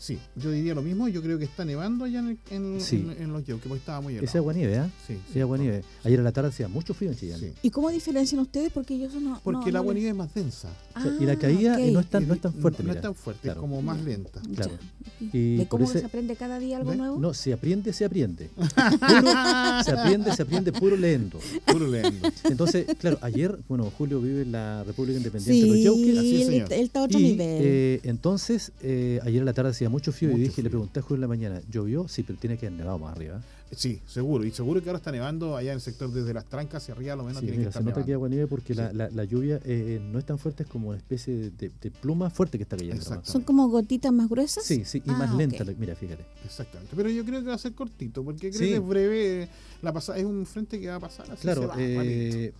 Sí, 0.00 0.18
yo 0.34 0.50
diría 0.50 0.74
lo 0.74 0.80
mismo. 0.80 1.08
Yo 1.08 1.20
creo 1.22 1.36
que 1.38 1.44
está 1.44 1.62
nevando 1.62 2.06
allá 2.06 2.20
en, 2.20 2.38
en, 2.50 2.80
Sí. 2.80 2.96
en- 2.96 3.22
en 3.22 3.32
los 3.34 3.44
Yeuques, 3.44 3.68
porque 3.68 3.80
estaba 3.80 4.00
muy 4.00 4.14
helado. 4.14 4.24
Esa 4.24 4.38
es 4.38 4.40
agua 4.40 4.54
nieve, 4.54 4.78
¿ah? 4.78 4.90
Sí, 5.06 5.18
Sí, 5.30 5.40
agua 5.40 5.58
nieve. 5.58 5.84
Ayer 6.04 6.18
a 6.20 6.22
la 6.22 6.32
tarde 6.32 6.48
hacía 6.48 6.68
mucho 6.68 6.94
frío 6.94 7.10
en 7.10 7.16
Chillán. 7.18 7.38
Sí. 7.38 7.52
¿Y 7.62 7.68
cómo 7.70 7.90
diferencian 7.90 8.40
ustedes? 8.40 8.72
Porque 8.72 9.04
eso 9.04 9.20
no. 9.20 9.38
Porque 9.44 9.60
no- 9.60 9.66
el 9.68 9.76
agua 9.76 9.92
nieve 9.92 10.08
es 10.08 10.16
más 10.16 10.32
densa. 10.32 10.68
O 10.96 11.02
sea, 11.02 11.12
y 11.20 11.24
la 11.26 11.36
caída 11.36 11.74
Ah, 11.74 11.78
no 11.92 12.00
es 12.00 12.06
tan, 12.08 12.26
no 12.26 12.32
es 12.34 12.40
tan 12.40 12.54
fuerte. 12.54 12.82
No, 12.82 12.92
es 12.92 13.00
tan 13.02 13.14
fuerte, 13.14 13.42
Claro. 13.42 13.60
es 13.60 13.60
como 13.60 13.82
más 13.82 14.00
lenta. 14.02 14.40
Claro. 14.54 14.72
Y 15.20 15.56
¿De 15.58 15.68
cómo 15.68 15.84
ese- 15.84 16.00
se 16.00 16.06
aprende 16.06 16.34
cada 16.34 16.58
día 16.58 16.78
algo 16.78 16.94
nuevo? 16.94 17.18
No, 17.18 17.34
se 17.34 17.52
aprende, 17.52 17.92
se 17.92 18.06
aprende. 18.06 18.48
Puro- 18.56 19.84
se 19.84 19.90
aprende, 19.92 20.32
se 20.34 20.42
aprende 20.42 20.72
puro 20.72 20.96
leyendo. 20.96 21.38
Puro 21.66 21.86
leyendo. 21.86 22.26
Entonces, 22.44 22.86
claro, 22.98 23.18
ayer, 23.20 23.58
bueno, 23.68 23.92
Julio 23.98 24.20
vive 24.20 24.42
en 24.42 24.52
la 24.52 24.82
República 24.84 25.18
Independiente 25.18 25.60
de 25.62 25.68
los 25.68 25.76
sí, 25.76 25.82
Yauques. 25.84 26.18
Así 26.18 26.34
es, 26.36 26.40
él, 26.48 26.52
señor. 26.54 26.72
él 26.72 26.80
está 26.86 27.00
a 27.00 27.02
otro 27.04 27.18
Y 27.18 27.22
nivel. 27.22 27.58
eh, 27.62 28.00
entonces, 28.04 28.72
eh, 28.82 29.20
ayer 29.24 29.42
a 29.42 29.44
la 29.44 29.52
tarde 29.52 29.70
hacía 29.70 29.89
mucho 29.90 30.12
frío 30.12 30.30
y 30.32 30.40
dije, 30.40 30.62
le 30.62 30.70
pregunté 30.70 31.00
a 31.00 31.02
Julio 31.02 31.16
en 31.16 31.20
la 31.22 31.28
mañana, 31.28 31.60
¿llovió? 31.70 32.08
Sí, 32.08 32.22
pero 32.22 32.38
tiene 32.38 32.56
que 32.56 32.66
haber 32.66 32.78
nevado 32.78 32.98
más 32.98 33.14
arriba. 33.14 33.40
Sí, 33.72 34.00
seguro. 34.06 34.44
Y 34.44 34.50
seguro 34.50 34.82
que 34.82 34.88
ahora 34.88 34.98
está 34.98 35.12
nevando 35.12 35.56
allá 35.56 35.70
en 35.70 35.76
el 35.76 35.80
sector 35.80 36.10
desde 36.12 36.34
las 36.34 36.44
trancas 36.46 36.82
hacia 36.82 36.94
arriba, 36.94 37.12
a 37.12 37.16
lo 37.16 37.22
menos 37.24 37.38
Sí, 37.40 37.46
tiene 37.46 37.58
mira, 37.58 37.68
que 37.68 37.72
se 37.72 37.78
estar 37.78 37.82
nota 37.84 37.94
que 38.04 38.10
nevando. 38.10 38.14
agua 38.16 38.28
nieve 38.28 38.46
porque 38.48 38.74
la, 38.74 38.90
Sí. 38.90 38.96
la- 38.96 39.10
la 39.10 39.24
lluvia 39.24 39.60
eh, 39.64 40.00
no 40.02 40.18
es 40.18 40.24
tan 40.26 40.38
fuerte, 40.38 40.64
es 40.64 40.68
como 40.68 40.88
una 40.88 40.98
especie 40.98 41.34
de, 41.34 41.50
de- 41.50 41.70
de 41.80 41.90
pluma 41.90 42.30
fuerte 42.30 42.58
que 42.58 42.64
está 42.64 42.76
cayendo. 42.76 43.02
¿Son 43.22 43.42
como 43.42 43.68
gotitas 43.68 44.12
más 44.12 44.28
gruesas? 44.28 44.64
Sí, 44.64 44.84
sí, 44.84 44.98
y 45.06 45.10
Ah, 45.10 45.14
más 45.18 45.34
lenta. 45.36 45.62
ok. 45.62 45.68
la- 45.70 45.74
Mira, 45.78 45.94
fíjate. 45.94 46.24
Exactamente. 46.44 46.92
Pero 46.96 47.08
yo 47.10 47.24
creo 47.24 47.40
que 47.42 47.48
va 47.48 47.54
a 47.54 47.58
ser 47.58 47.72
cortito, 47.74 48.24
porque 48.24 48.50
creo 48.50 48.60
Sí. 48.60 48.68
que 48.68 48.74
es 48.76 48.86
breve. 48.86 49.48
La 49.82 49.92
pasada 49.94 50.18
es 50.18 50.24
un 50.26 50.44
frente 50.44 50.78
que 50.78 50.88
va 50.88 50.96
a 50.96 51.00
pasar 51.00 51.24
así. 51.30 51.36
se 51.36 51.42
Claro, 51.42 51.68
va, 51.68 51.74
eh, 51.78 52.52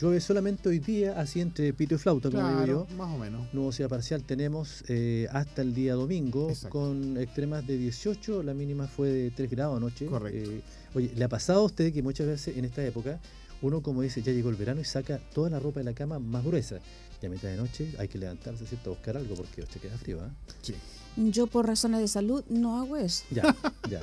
llueve 0.00 0.20
solamente 0.20 0.68
hoy 0.68 0.78
día, 0.78 1.18
así 1.20 1.40
entre 1.40 1.72
pito 1.72 1.96
y 1.96 1.98
flauta, 1.98 2.30
como 2.30 2.46
digo 2.46 2.56
Claro, 2.64 2.86
yo. 2.88 2.96
más 2.96 3.12
o 3.14 3.18
menos. 3.18 3.52
Nubosidad 3.52 3.88
parcial 3.88 4.22
tenemos 4.22 4.84
eh, 4.88 5.26
hasta 5.32 5.62
el 5.62 5.74
día 5.74 5.94
domingo 5.94 6.50
Exacto. 6.50 6.68
con 6.78 7.16
extremas 7.16 7.66
de 7.66 7.78
18, 7.78 8.42
la 8.44 8.54
mínima 8.54 8.86
fue 8.86 9.08
de 9.08 9.30
3 9.32 9.50
grados 9.50 9.76
anoche. 9.78 10.06
Correcto. 10.06 10.50
Eh, 10.94 10.98
oye, 10.98 11.12
¿le 11.14 11.24
ha 11.24 11.28
pasado 11.28 11.60
a 11.60 11.64
usted 11.64 11.92
que 11.92 12.02
muchas 12.02 12.26
veces 12.26 12.56
en 12.56 12.64
esta 12.64 12.84
época 12.84 13.20
uno, 13.62 13.82
como 13.82 14.02
dice, 14.02 14.22
ya 14.22 14.32
llegó 14.32 14.50
el 14.50 14.56
verano 14.56 14.80
y 14.80 14.84
saca 14.84 15.18
toda 15.34 15.50
la 15.50 15.58
ropa 15.58 15.80
de 15.80 15.84
la 15.84 15.94
cama 15.94 16.18
más 16.18 16.44
gruesa? 16.44 16.78
Y 17.20 17.26
a 17.26 17.28
mitad 17.28 17.48
de 17.48 17.56
noche 17.56 17.92
hay 17.98 18.08
que 18.08 18.18
levantarse, 18.18 18.66
¿cierto? 18.66 18.90
A 18.90 18.94
buscar 18.94 19.16
algo 19.16 19.34
porque 19.34 19.62
usted 19.62 19.80
queda 19.80 19.98
frío, 19.98 20.20
¿ah? 20.20 20.30
Sí. 20.62 20.74
Yo 21.16 21.48
por 21.48 21.66
razones 21.66 22.00
de 22.00 22.08
salud 22.08 22.44
no 22.48 22.80
hago 22.80 22.96
eso. 22.96 23.24
Ya, 23.30 23.42
ya. 23.90 24.00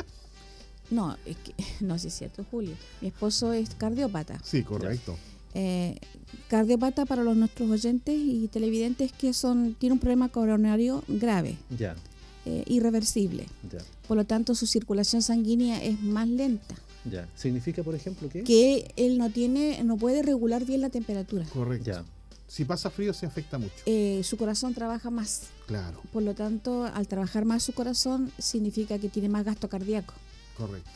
No, 0.91 1.17
es 1.25 1.37
que, 1.37 1.53
no, 1.79 1.97
sí 1.97 2.07
es 2.09 2.13
cierto, 2.13 2.45
Julio. 2.51 2.75
Mi 3.01 3.07
esposo 3.07 3.53
es 3.53 3.73
cardiópata. 3.75 4.39
Sí, 4.43 4.63
correcto. 4.63 5.17
Eh, 5.53 5.97
cardiópata 6.49 7.05
para 7.05 7.23
los 7.23 7.37
nuestros 7.37 7.69
oyentes 7.71 8.13
y 8.17 8.49
televidentes 8.49 9.13
que 9.13 9.33
son 9.33 9.73
tiene 9.75 9.93
un 9.93 9.99
problema 9.99 10.27
coronario 10.27 11.01
grave, 11.07 11.57
Ya, 11.77 11.95
eh, 12.45 12.63
irreversible. 12.67 13.47
ya, 13.71 13.79
Por 14.07 14.17
lo 14.17 14.25
tanto, 14.25 14.55
su 14.55 14.67
circulación 14.67 15.21
sanguínea 15.21 15.83
es 15.83 15.99
más 16.01 16.27
lenta. 16.27 16.75
ya. 17.09 17.27
¿Significa, 17.35 17.83
por 17.83 17.95
ejemplo, 17.95 18.29
que? 18.29 18.43
Que 18.43 18.91
él 18.95 19.17
no 19.17 19.29
tiene, 19.29 19.83
no 19.83 19.97
puede 19.97 20.21
regular 20.23 20.65
bien 20.65 20.81
la 20.81 20.89
temperatura. 20.89 21.45
Correcto. 21.53 21.85
Ya, 21.91 22.03
Si 22.47 22.63
pasa 22.63 22.89
frío, 22.91 23.11
se 23.13 23.25
afecta 23.25 23.57
mucho. 23.57 23.73
Eh, 23.87 24.21
su 24.23 24.37
corazón 24.37 24.73
trabaja 24.75 25.09
más. 25.09 25.43
Claro, 25.67 25.99
Por 26.13 26.21
lo 26.23 26.35
tanto, 26.35 26.83
al 26.85 27.07
trabajar 27.07 27.43
más 27.45 27.63
su 27.63 27.73
corazón, 27.73 28.31
significa 28.37 28.99
que 28.99 29.09
tiene 29.09 29.29
más 29.29 29.43
gasto 29.45 29.67
cardíaco. 29.67 30.13
correcto. 30.57 30.89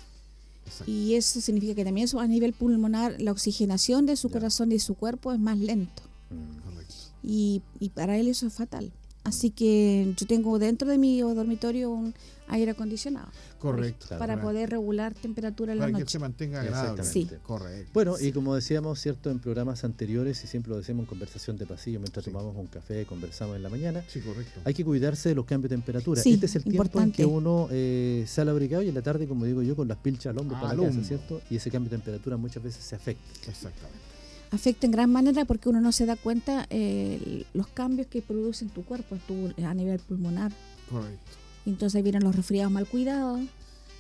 Exacto. 0.66 0.92
Y 0.92 1.16
eso 1.16 1.42
significa 1.42 1.74
que 1.74 1.84
también 1.84 2.08
su- 2.08 2.20
a 2.20 2.28
nivel 2.28 2.54
pulmonar 2.54 3.20
la 3.20 3.32
oxigenación 3.32 4.06
de 4.06 4.16
su 4.16 4.28
Ya. 4.28 4.34
corazón 4.34 4.70
y 4.72 4.76
de 4.76 4.80
su 4.80 4.94
cuerpo 4.94 5.34
es 5.34 5.40
más 5.40 5.58
lento. 5.58 6.04
mm, 6.30 6.60
Correcto. 6.70 6.94
Y, 7.24 7.64
y 7.80 7.90
para 7.90 8.18
él 8.20 8.28
eso 8.28 8.46
es 8.46 8.54
fatal. 8.54 8.92
Así 9.24 9.52
que 9.52 10.14
yo 10.18 10.26
tengo 10.26 10.58
dentro 10.60 10.88
de 10.90 10.98
mi 10.98 11.20
dormitorio 11.20 11.92
un 11.92 12.14
aire 12.48 12.72
acondicionado 12.72 13.28
Correcto. 13.60 14.18
Para 14.18 14.42
poder 14.42 14.70
regular 14.72 15.14
temperatura 15.14 15.74
en 15.74 15.80
la 15.80 15.84
Para 15.86 15.98
que 15.98 16.00
noche. 16.04 16.12
se 16.14 16.20
mantenga 16.20 16.62
agradable. 16.62 17.04
Sí. 17.04 17.30
Correcto. 17.44 17.92
Bueno, 17.94 18.16
y 18.20 18.32
como 18.32 18.56
decíamos, 18.56 19.00
¿cierto? 19.00 19.30
En 19.30 19.40
programas 19.40 19.84
anteriores, 19.84 20.42
y 20.44 20.48
siempre 20.48 20.72
lo 20.72 20.78
decimos 20.78 21.02
en 21.02 21.06
conversación 21.08 21.58
de 21.58 21.66
pasillo, 21.68 22.00
mientras 22.00 22.24
Sí. 22.26 22.32
tomamos 22.32 22.56
un 22.56 22.68
café, 22.68 23.06
conversamos 23.06 23.58
en 23.58 23.62
la 23.64 23.70
mañana, 23.70 24.04
Sí, 24.08 24.22
correcto. 24.22 24.62
hay 24.64 24.74
que 24.74 24.84
cuidarse 24.86 25.30
de 25.30 25.36
los 25.36 25.46
cambios 25.46 25.70
de 25.70 25.76
temperatura. 25.76 26.22
Sí, 26.24 26.34
este 26.34 26.46
es 26.48 26.56
el 26.56 26.64
tiempo 26.64 26.84
en 26.84 26.88
importante. 26.88 27.18
que 27.18 27.26
uno 27.26 27.68
eh, 27.70 28.24
sale 28.28 28.50
abrigado 28.50 28.82
y 28.82 28.88
en 28.88 28.96
la 28.96 29.02
tarde, 29.02 29.28
como 29.28 29.46
digo 29.46 29.62
yo, 29.62 29.76
con 29.76 29.88
las 29.90 29.98
pilchas 29.98 30.28
al 30.28 30.40
hombro 30.40 30.56
para 30.60 30.74
la 30.74 30.80
casa, 30.84 30.90
hombro. 30.90 31.04
¿cierto? 31.06 31.42
Y 31.52 31.58
ese 31.58 31.70
cambio 31.70 31.90
de 31.92 31.98
temperatura 31.98 32.38
muchas 32.38 32.64
veces 32.64 32.84
se 32.84 32.96
afecta. 32.96 33.24
Exactamente. 33.48 34.09
Afecta 34.52 34.86
en 34.88 34.92
gran 34.92 35.12
manera 35.12 35.46
porque 35.46 35.70
uno 35.70 35.80
no 35.80 35.92
se 35.92 36.06
da 36.06 36.16
cuenta 36.16 36.66
eh, 36.72 37.44
los 37.54 37.68
cambios 37.68 38.08
que 38.08 38.22
produce 38.22 38.66
en 38.66 38.72
tu 38.72 38.84
cuerpo 38.84 39.16
en 39.16 39.22
tu- 39.56 39.64
a 39.66 39.74
nivel 39.74 40.00
pulmonar. 40.00 40.52
Correcto. 40.90 41.20
Entonces 41.66 41.98
ahí 41.98 42.02
vienen 42.02 42.24
los 42.24 42.36
resfriados 42.36 42.72
mal 42.72 42.88
cuidados, 42.88 43.42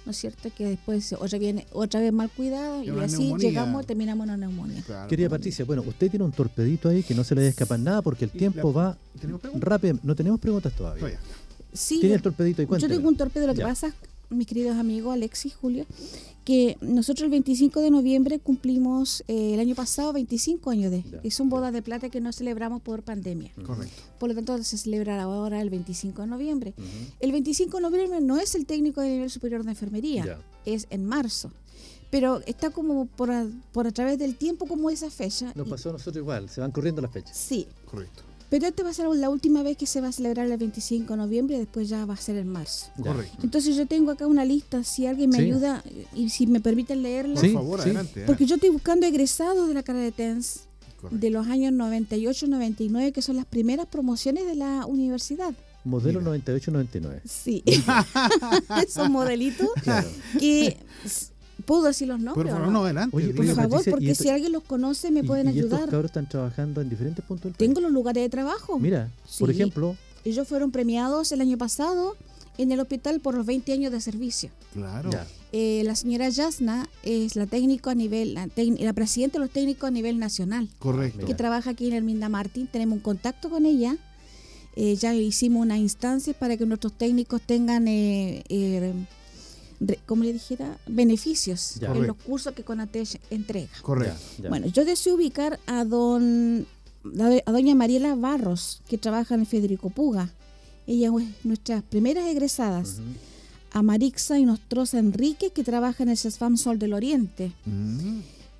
¿no 0.05 0.11
es 0.11 0.17
cierto? 0.17 0.49
Que 0.57 0.65
después 0.65 1.13
otra, 1.13 1.37
viene, 1.37 1.67
otra 1.71 1.99
vez 1.99 2.11
mal 2.11 2.31
cuidado 2.31 2.83
Y 2.83 2.89
así 2.89 3.19
neumonía. 3.19 3.47
llegamos, 3.49 3.85
terminamos 3.85 4.23
en 4.25 4.29
una 4.33 4.37
neumonía. 4.47 4.81
Claro. 4.81 5.07
Querida 5.07 5.29
Patricia, 5.29 5.65
bueno, 5.65 5.83
usted 5.85 6.09
tiene 6.09 6.25
un 6.25 6.31
torpedito 6.31 6.89
ahí 6.89 7.03
que 7.03 7.13
no 7.13 7.23
se 7.23 7.35
le 7.35 7.41
vaya 7.41 7.49
a 7.49 7.51
escapar 7.51 7.79
nada 7.79 8.01
porque 8.01 8.25
el 8.25 8.31
tiempo 8.31 8.69
la- 8.73 8.79
va 8.79 8.97
rápido. 9.59 9.99
No 10.01 10.15
tenemos 10.15 10.39
preguntas 10.39 10.73
todavía. 10.73 10.99
Todavía. 11.01 11.19
Sí, 11.71 11.99
Tiene 11.99 12.15
el 12.15 12.21
torpedito 12.23 12.63
y 12.63 12.65
Yo 12.65 12.69
cuénteme. 12.69 12.95
tengo 12.95 13.07
un 13.09 13.15
torpedo. 13.17 13.45
Lo 13.45 13.53
que 13.53 13.59
Ya. 13.59 13.67
pasa, 13.67 13.93
mis 14.29 14.47
queridos 14.47 14.77
amigos 14.77 15.13
Alexis, 15.13 15.55
Julio, 15.55 15.85
que 16.45 16.77
nosotros 16.81 17.25
el 17.25 17.31
25 17.31 17.79
de 17.81 17.91
noviembre 17.91 18.39
cumplimos 18.39 19.23
eh, 19.27 19.53
el 19.53 19.59
año 19.59 19.75
pasado 19.75 20.13
25 20.13 20.69
años 20.69 20.91
de. 20.91 21.03
Ya, 21.03 21.19
Y 21.23 21.31
son 21.31 21.47
ya. 21.49 21.55
bodas 21.55 21.73
de 21.73 21.81
plata 21.81 22.09
que 22.09 22.21
no 22.21 22.31
celebramos 22.31 22.81
por 22.81 23.03
pandemia. 23.03 23.51
Correcto. 23.65 23.95
Por 24.19 24.29
lo 24.29 24.35
tanto, 24.35 24.61
se 24.63 24.77
celebra 24.77 25.21
ahora 25.21 25.61
el 25.61 25.69
25 25.69 26.21
de 26.21 26.27
noviembre. 26.27 26.73
El 27.19 27.31
25 27.31 27.77
de 27.77 27.81
noviembre 27.83 28.21
no 28.21 28.37
es 28.39 28.55
el 28.55 28.65
técnico 28.65 29.01
de 29.01 29.09
nivel 29.09 29.29
superior 29.29 29.63
de 29.63 29.71
enfermería, 29.71 30.25
Ya. 30.25 30.39
es 30.65 30.87
en 30.89 31.05
marzo. 31.05 31.51
Pero 32.11 32.41
está 32.47 32.71
como 32.71 33.05
por 33.05 33.29
a, 33.29 33.47
por 33.71 33.85
a 33.85 33.91
través 33.91 34.17
del 34.17 34.35
tiempo 34.35 34.65
como 34.65 34.89
esa 34.89 35.11
fecha. 35.11 35.51
Nos 35.55 35.67
y- 35.67 35.69
pasó 35.69 35.89
a 35.89 35.93
nosotros 35.93 36.21
igual, 36.21 36.49
se 36.49 36.59
van 36.61 36.71
corriendo 36.71 37.01
las 37.01 37.11
fechas. 37.11 37.37
Sí, 37.37 37.67
Correcto. 37.85 38.23
Pero 38.49 38.67
esta 38.67 38.83
va 38.83 38.89
a 38.89 38.93
ser 38.93 39.07
la 39.07 39.29
última 39.29 39.61
vez 39.63 39.77
que 39.77 39.85
se 39.85 40.01
va 40.01 40.07
a 40.07 40.11
celebrar 40.11 40.47
el 40.49 40.57
25 40.57 41.13
de 41.13 41.17
noviembre 41.17 41.55
y 41.55 41.59
después 41.59 41.87
ya 41.89 42.05
va 42.05 42.15
a 42.15 42.17
ser 42.17 42.37
en 42.37 42.47
marzo. 42.47 42.87
Correcto. 43.01 43.37
Entonces 43.43 43.75
yo 43.75 43.85
tengo 43.87 44.11
acá 44.11 44.25
una 44.27 44.43
lista, 44.45 44.83
si 44.83 45.05
alguien 45.05 45.29
me 45.29 45.37
Sí. 45.37 45.43
ayuda 45.43 45.83
y 46.15 46.29
si 46.29 46.47
me 46.47 46.59
permiten 46.59 47.01
leerla. 47.03 47.39
Por 47.39 47.51
favor, 47.53 47.79
sí. 47.79 47.85
adelante. 47.89 48.21
¿eh? 48.21 48.23
Porque 48.25 48.45
yo 48.45 48.55
estoy 48.55 48.69
buscando 48.71 49.05
egresados 49.05 49.67
de 49.67 49.73
la 49.73 49.83
carrera 49.83 50.05
de 50.05 50.11
TENS 50.11 50.61
Correcto. 50.99 51.17
de 51.19 51.29
los 51.29 51.47
años 51.47 51.73
98-99, 51.73 53.11
que 53.13 53.21
son 53.21 53.35
las 53.37 53.45
primeras 53.45 53.85
promociones 53.85 54.45
de 54.45 54.55
la 54.55 54.85
universidad. 54.85 55.53
Modelo 55.85 56.19
Mira. 56.19 56.31
98-99. 56.43 57.21
Sí, 57.25 57.63
esos 58.85 59.09
modelitos 59.09 59.69
Claro. 59.83 60.07
que... 60.39 60.77
¿Puedo 61.65 61.83
decir 61.83 62.07
los 62.07 62.19
nombres? 62.19 62.35
Por 62.45 62.47
favor, 62.53 62.67
no? 62.67 62.71
no, 62.79 62.83
adelante. 62.85 63.15
Oye, 63.15 63.33
Por 63.33 63.45
favor, 63.47 63.69
Patricia, 63.69 63.91
porque 63.91 64.11
esto- 64.11 64.23
si 64.23 64.29
alguien 64.29 64.51
los 64.51 64.63
conoce 64.63 65.11
me 65.11 65.21
Y- 65.21 65.23
pueden 65.23 65.47
y, 65.47 65.49
estos 65.59 65.65
ayudar. 65.73 65.89
cabros 65.89 66.05
están 66.09 66.27
trabajando 66.29 66.81
en 66.81 66.89
diferentes 66.89 67.23
puntos 67.25 67.43
del 67.45 67.53
país. 67.53 67.67
Tengo 67.69 67.81
los 67.81 67.91
lugares 67.91 68.23
de 68.23 68.29
trabajo. 68.29 68.79
Mira, 68.79 69.09
por 69.39 69.49
ejemplo, 69.51 69.95
Ellos 70.25 70.47
fueron 70.49 70.71
premiados 70.71 71.31
el 71.31 71.39
año 71.39 71.57
pasado 71.57 72.17
en 72.57 72.73
el 72.73 72.79
hospital 72.81 73.21
por 73.21 73.35
los 73.35 73.45
20 73.45 73.71
años 73.71 73.89
de 73.93 74.01
servicio. 74.01 74.49
Claro. 74.73 75.09
Eh, 75.53 75.81
la 75.85 75.95
señora 75.95 76.27
Yasna 76.27 76.89
es 77.03 77.37
la 77.37 77.45
técnico 77.47 77.89
a 77.89 77.95
nivel, 77.95 78.33
la, 78.33 78.49
la 78.55 78.93
presidenta 78.93 79.39
de 79.39 79.45
los 79.45 79.49
técnicos 79.49 79.87
a 79.87 79.91
nivel 79.91 80.19
nacional. 80.19 80.67
Correcto. 80.77 81.19
Mira. 81.19 81.27
que 81.27 81.35
trabaja 81.35 81.69
aquí 81.69 81.87
en 81.87 81.93
Herminda 81.93 82.27
Martín. 82.27 82.67
Tenemos 82.67 82.97
un 82.97 83.01
contacto 83.01 83.49
con 83.49 83.65
ella. 83.65 83.95
Eh, 84.75 84.95
ya 84.97 85.15
hicimos 85.15 85.61
una 85.63 85.77
instancia 85.77 86.33
para 86.33 86.57
que 86.57 86.65
nuestros 86.65 86.91
técnicos 86.93 87.41
tengan 87.41 87.87
eh, 87.87 88.43
eh, 88.49 88.93
como 90.05 90.23
le 90.23 90.33
dijera, 90.33 90.77
beneficios 90.87 91.75
Ya. 91.79 91.87
en 91.87 91.93
Correcto. 91.93 92.07
los 92.15 92.23
cursos 92.25 92.53
que 92.53 92.63
Conatech 92.63 93.19
entrega. 93.29 93.69
Correcto. 93.81 94.19
Ya. 94.41 94.49
Bueno, 94.49 94.67
yo 94.67 94.83
deseo 94.85 95.15
ubicar 95.15 95.59
a 95.67 95.85
don 95.85 96.65
a 97.45 97.51
doña 97.51 97.75
Mariela 97.75 98.13
Barros, 98.15 98.81
que 98.89 98.97
trabaja 98.97 99.35
en 99.35 99.45
Federico 99.45 99.89
Puga. 99.89 100.29
Ella 100.85 101.09
es 101.17 101.45
nuestras 101.45 101.81
primeras 101.83 102.27
egresadas. 102.27 102.97
A 103.71 103.83
Marixa 103.83 104.37
y 104.39 104.45
Nostroza 104.45 104.97
Enrique, 104.99 105.51
que 105.51 105.63
trabaja 105.63 106.01
en 106.03 106.09
el 106.09 106.17
CESFAM 106.17 106.57
Sol 106.57 106.79
del 106.79 106.93
Oriente. 106.93 107.51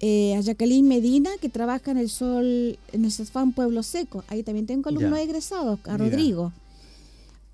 Eh, 0.01 0.35
a 0.37 0.39
Jacqueline 0.41 0.87
Medina, 0.87 1.31
que 1.41 1.49
trabaja 1.49 1.91
en 1.91 1.97
el 1.97 2.09
Sol, 2.09 2.77
en 2.93 3.03
el 3.05 3.11
CESFAM 3.11 3.51
Pueblo 3.53 3.81
Seco. 3.83 4.23
Ahí 4.27 4.43
también 4.43 4.67
tengo 4.67 4.87
alumnos 4.89 5.17
Ya. 5.17 5.21
egresados. 5.23 5.79
A 5.85 5.93
Mira. 5.97 6.05
Rodrigo. 6.05 6.53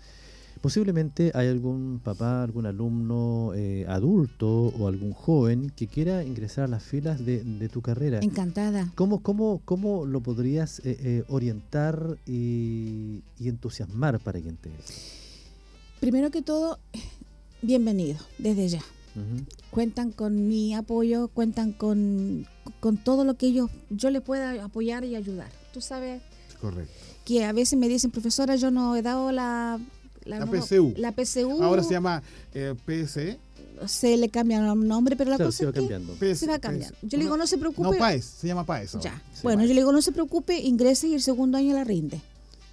Posiblemente 0.62 1.32
hay 1.36 1.48
algún 1.48 2.00
papá, 2.04 2.44
algún 2.44 2.66
alumno 2.66 3.52
eh, 3.56 3.86
adulto 3.88 4.50
o 4.50 4.88
algún 4.88 5.14
joven 5.14 5.70
que 5.70 5.88
quiera 5.88 6.24
ingresar 6.24 6.64
a 6.66 6.68
las 6.68 6.84
filas 6.84 7.24
de, 7.24 7.44
de 7.44 7.70
tu 7.70 7.82
carrera. 7.82 8.20
Encantada. 8.22 8.92
¿Cómo, 8.96 9.22
cómo, 9.22 9.62
cómo 9.66 10.06
lo 10.06 10.22
podrías 10.22 10.80
eh, 10.80 10.98
eh, 11.00 11.24
orientar 11.28 12.18
y, 12.26 13.22
y 13.38 13.50
entusiasmar 13.50 14.20
para 14.20 14.42
que 14.42 14.50
integre? 14.50 14.80
Primero 16.00 16.32
que 16.32 16.42
todo, 16.42 16.80
bienvenido 17.62 18.20
desde 18.38 18.68
ya. 18.68 18.82
Cuentan 19.72 20.12
con 20.12 20.48
mi 20.50 20.74
apoyo, 20.74 21.30
cuentan 21.30 21.72
con, 21.72 22.46
con 22.82 22.98
todo 22.98 23.24
lo 23.24 23.36
que 23.36 23.48
ellos, 23.48 23.70
yo 23.90 24.10
les 24.10 24.22
pueda 24.22 24.64
apoyar 24.64 25.06
y 25.06 25.16
ayudar. 25.16 25.50
Tú 25.74 25.80
sabes 25.80 26.22
Correcto. 26.60 26.92
que 27.24 27.46
a 27.46 27.54
veces 27.54 27.80
me 27.80 27.88
dicen, 27.88 28.12
profesora, 28.12 28.56
yo 28.58 28.72
no 28.72 28.96
he 28.96 29.02
dado 29.02 29.32
la... 29.32 29.80
La 30.26 30.40
no- 30.40 30.52
PSU. 30.52 30.94
La 30.98 31.12
PSU. 31.12 31.62
Ahora 31.64 31.84
se 31.84 31.92
llama 31.92 32.22
eh, 32.54 32.74
PSE. 32.86 33.40
Se 33.88 34.16
le 34.18 34.30
cambia 34.30 34.58
el 34.60 34.88
nombre, 34.88 35.16
pero 35.16 35.30
la 35.32 35.36
Claro, 35.36 35.50
cosa 35.50 35.58
se 35.58 35.66
va 35.66 35.70
es 35.70 35.74
que 35.74 35.80
cambiando. 35.82 36.14
PS, 36.14 36.36
se 36.40 36.48
va 36.48 36.60
cambiando. 36.60 36.96
PS. 36.96 37.08
Yo 37.10 37.18
le 37.18 37.24
digo, 37.26 37.36
no 37.38 37.46
se 37.46 37.58
preocupe. 37.58 37.84
No, 37.90 37.98
PAES, 37.98 38.24
se 38.26 38.48
llama 38.48 38.66
PAES. 38.66 38.96
ahora. 38.96 39.04
Ya. 39.12 39.22
Sí, 39.34 39.42
bueno, 39.44 39.60
PAES. 39.60 39.68
yo 39.70 39.74
le 39.76 39.82
digo, 39.82 39.92
no 39.92 40.02
se 40.02 40.12
preocupe, 40.14 40.58
ingrese 40.60 41.08
y 41.10 41.14
el 41.14 41.22
segundo 41.22 41.58
año 41.58 41.74
la 41.76 41.84
rinde. 41.84 42.22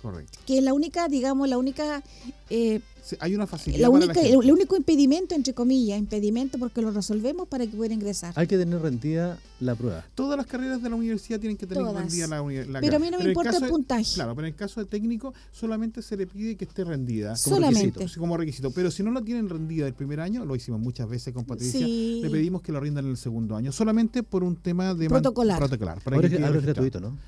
Correcto. 0.02 0.38
Que 0.46 0.58
es 0.58 0.64
la 0.64 0.74
única, 0.74 1.08
digamos, 1.08 1.48
la 1.48 1.58
única... 1.58 2.02
eh, 2.50 2.80
Sí, 3.04 3.16
hay 3.18 3.34
una 3.34 3.48
facilidad 3.48 3.80
la 3.82 3.88
para 3.90 3.96
única, 4.04 4.14
la 4.14 4.20
el, 4.20 4.26
gente. 4.28 4.44
el 4.46 4.52
único 4.52 4.76
impedimento, 4.76 5.34
entre 5.34 5.52
comillas, 5.54 5.98
impedimento 5.98 6.56
porque 6.56 6.80
lo 6.82 6.92
resolvemos 6.92 7.48
para 7.48 7.66
que 7.66 7.76
pueda 7.76 7.92
ingresar. 7.92 8.32
Hay 8.36 8.46
que 8.46 8.56
tener 8.56 8.80
rendida 8.80 9.40
la 9.58 9.74
prueba. 9.74 10.04
Todas 10.14 10.36
las 10.36 10.46
carreras 10.46 10.80
de 10.84 10.88
la 10.88 10.94
universidad 10.94 11.40
tienen 11.40 11.56
que 11.56 11.66
tener 11.66 11.82
Todas. 11.82 12.00
rendida 12.00 12.28
la 12.28 12.40
universidad. 12.40 12.78
Pero 12.80 12.96
a 12.96 12.98
mí 13.00 13.10
no 13.10 13.18
me 13.18 13.24
importa 13.24 13.56
el 13.56 13.68
puntaje. 13.68 14.04
Claro, 14.14 14.36
pero 14.36 14.46
en 14.46 14.52
el 14.54 14.56
caso 14.56 14.78
de 14.78 14.86
técnico 14.86 15.34
solamente 15.50 16.00
se 16.00 16.16
le 16.16 16.28
pide 16.28 16.54
que 16.56 16.64
esté 16.64 16.84
rendida. 16.84 17.30
como 17.42 17.56
Solamente. 17.56 17.98
requisito. 17.98 18.20
Como 18.20 18.36
requisito. 18.36 18.70
Pero 18.70 18.90
si 18.92 19.02
no 19.02 19.10
la 19.10 19.20
tienen 19.20 19.48
rendida 19.48 19.88
el 19.88 19.94
primer 19.94 20.20
año, 20.20 20.44
lo 20.44 20.54
hicimos 20.54 20.78
muchas 20.80 21.08
veces 21.08 21.34
con 21.34 21.44
Patricia, 21.44 21.84
Sí. 21.84 22.20
le 22.22 22.30
pedimos 22.30 22.62
que 22.62 22.70
lo 22.70 22.78
rindan 22.78 23.04
en 23.06 23.10
el 23.10 23.16
segundo 23.16 23.56
año, 23.56 23.72
solamente 23.72 24.22
por 24.22 24.44
un 24.44 24.54
tema 24.54 24.94
de 24.94 25.08
Protocolar. 25.08 25.58
protocolar 25.58 26.00
para 26.02 26.14
Ahora 26.18 26.28
que 26.28 26.36
es, 26.36 26.62
gratuito, 26.62 27.00
¿no? 27.00 27.18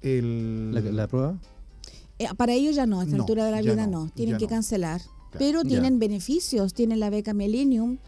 El, 0.00 0.72
La, 0.72 0.80
la 0.80 1.08
prueba. 1.08 1.36
Eh, 2.18 2.26
para 2.36 2.52
ellos 2.52 2.76
ya 2.76 2.86
no, 2.86 3.00
a 3.00 3.04
esta 3.04 3.16
No, 3.16 3.22
altura 3.24 3.44
de 3.46 3.50
la 3.50 3.60
vida 3.62 3.86
no, 3.86 4.04
no, 4.04 4.10
tienen 4.10 4.36
que 4.38 4.44
no. 4.44 4.50
cancelar. 4.50 5.00
Claro. 5.00 5.38
Pero 5.38 5.62
Ya. 5.62 5.68
tienen 5.68 5.98
beneficios, 5.98 6.72
tienen 6.74 7.00
la 7.00 7.10
beca 7.10 7.34
Millennium, 7.34 7.98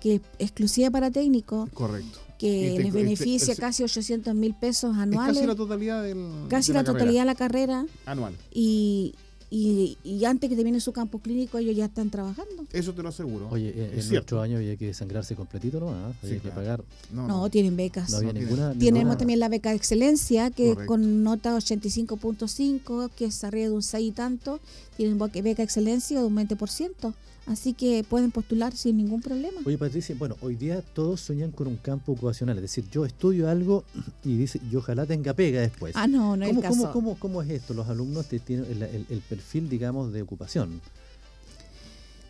que 0.00 0.16
es 0.16 0.20
exclusiva 0.38 0.90
para 0.90 1.10
técnicos, 1.10 1.70
Correcto. 1.70 2.18
que 2.38 2.48
te- 2.74 2.78
les 2.78 2.86
este- 2.88 2.98
beneficia 3.02 3.56
casi 3.56 3.82
800 3.82 4.34
mil 4.34 4.54
pesos 4.54 4.94
Es 4.94 5.00
anuales, 5.02 5.36
casi 5.36 5.46
la 5.46 5.54
totalidad 5.54 6.02
del. 6.02 6.18
casi 6.48 6.72
de 6.72 6.74
la, 6.78 6.84
carrera 6.84 6.98
totalidad 6.98 7.22
de 7.22 7.26
la 7.26 7.34
carrera, 7.34 7.86
Anual. 8.04 8.34
y, 8.52 9.14
y, 9.58 9.96
y 10.04 10.24
antes 10.24 10.50
que 10.50 10.56
termine 10.56 10.80
su 10.80 10.92
campo 10.92 11.18
clínico 11.18 11.56
ellos 11.58 11.74
ya 11.76 11.86
están 11.86 12.10
trabajando. 12.10 12.66
Eso 12.72 12.92
te 12.92 13.02
lo 13.02 13.08
aseguro. 13.08 13.48
Oye, 13.50 13.70
en, 13.70 13.78
en 13.78 13.84
es 13.84 13.92
nuestro 13.94 14.10
cierto. 14.10 14.40
año 14.42 14.56
había 14.58 14.76
que 14.76 14.92
sangrarse 14.92 15.34
completito, 15.34 15.80
¿no? 15.80 15.90
Ah, 15.90 16.12
Había 16.22 16.34
Sí, 16.34 16.34
que 16.34 16.40
claro. 16.40 16.54
pagar. 16.56 16.84
No, 17.12 17.26
No, 17.26 17.40
no. 17.42 17.50
tienen 17.50 17.76
becas. 17.76 18.10
No 18.10 18.18
había 18.18 18.32
No 18.32 18.40
ninguna. 18.40 18.74
Tenemos 18.74 19.16
también 19.18 19.40
la 19.40 19.48
beca 19.48 19.70
de 19.70 19.76
excelencia, 19.76 20.50
que 20.50 20.70
Correcto. 20.70 20.86
con 20.86 21.22
nota 21.22 21.56
85.5, 21.56 23.10
que 23.16 23.26
es 23.26 23.44
arriba 23.44 23.68
de 23.68 23.74
un 23.74 23.82
6 23.82 24.08
y 24.08 24.12
tanto, 24.12 24.60
tienen 24.96 25.18
beca 25.18 25.40
beca 25.40 25.62
excelencia 25.62 26.18
de 26.20 26.26
un 26.26 26.34
20%. 26.36 27.14
Así 27.46 27.74
que 27.74 28.02
pueden 28.02 28.32
postular 28.32 28.76
sin 28.76 28.96
ningún 28.96 29.20
problema. 29.22 29.60
Oye, 29.64 29.78
Patricia, 29.78 30.16
bueno, 30.18 30.36
hoy 30.40 30.56
día 30.56 30.82
todos 30.82 31.20
sueñan 31.20 31.52
con 31.52 31.68
un 31.68 31.76
campo 31.76 32.10
ocupacional. 32.12 32.56
Es 32.56 32.62
decir, 32.62 32.84
yo 32.90 33.04
estudio 33.06 33.48
algo 33.48 33.84
y 34.24 34.36
dice, 34.36 34.60
y 34.68 34.74
ojalá 34.74 35.06
tenga 35.06 35.32
pega 35.32 35.60
después. 35.60 35.94
Ah, 35.94 36.08
no, 36.08 36.36
no 36.36 36.44
es 36.44 36.50
el 36.50 36.56
¿Cómo, 36.56 36.62
caso. 36.68 36.80
cómo, 36.92 36.92
cómo, 36.92 37.18
cómo 37.18 37.42
es 37.42 37.50
esto? 37.50 37.72
Los 37.72 37.88
alumnos 37.88 38.26
te 38.26 38.40
tienen 38.40 38.66
el, 38.70 38.82
el- 38.82 39.06
el 39.08 39.20
perfil, 39.20 39.68
digamos, 39.68 40.12
de 40.12 40.22
ocupación. 40.22 40.80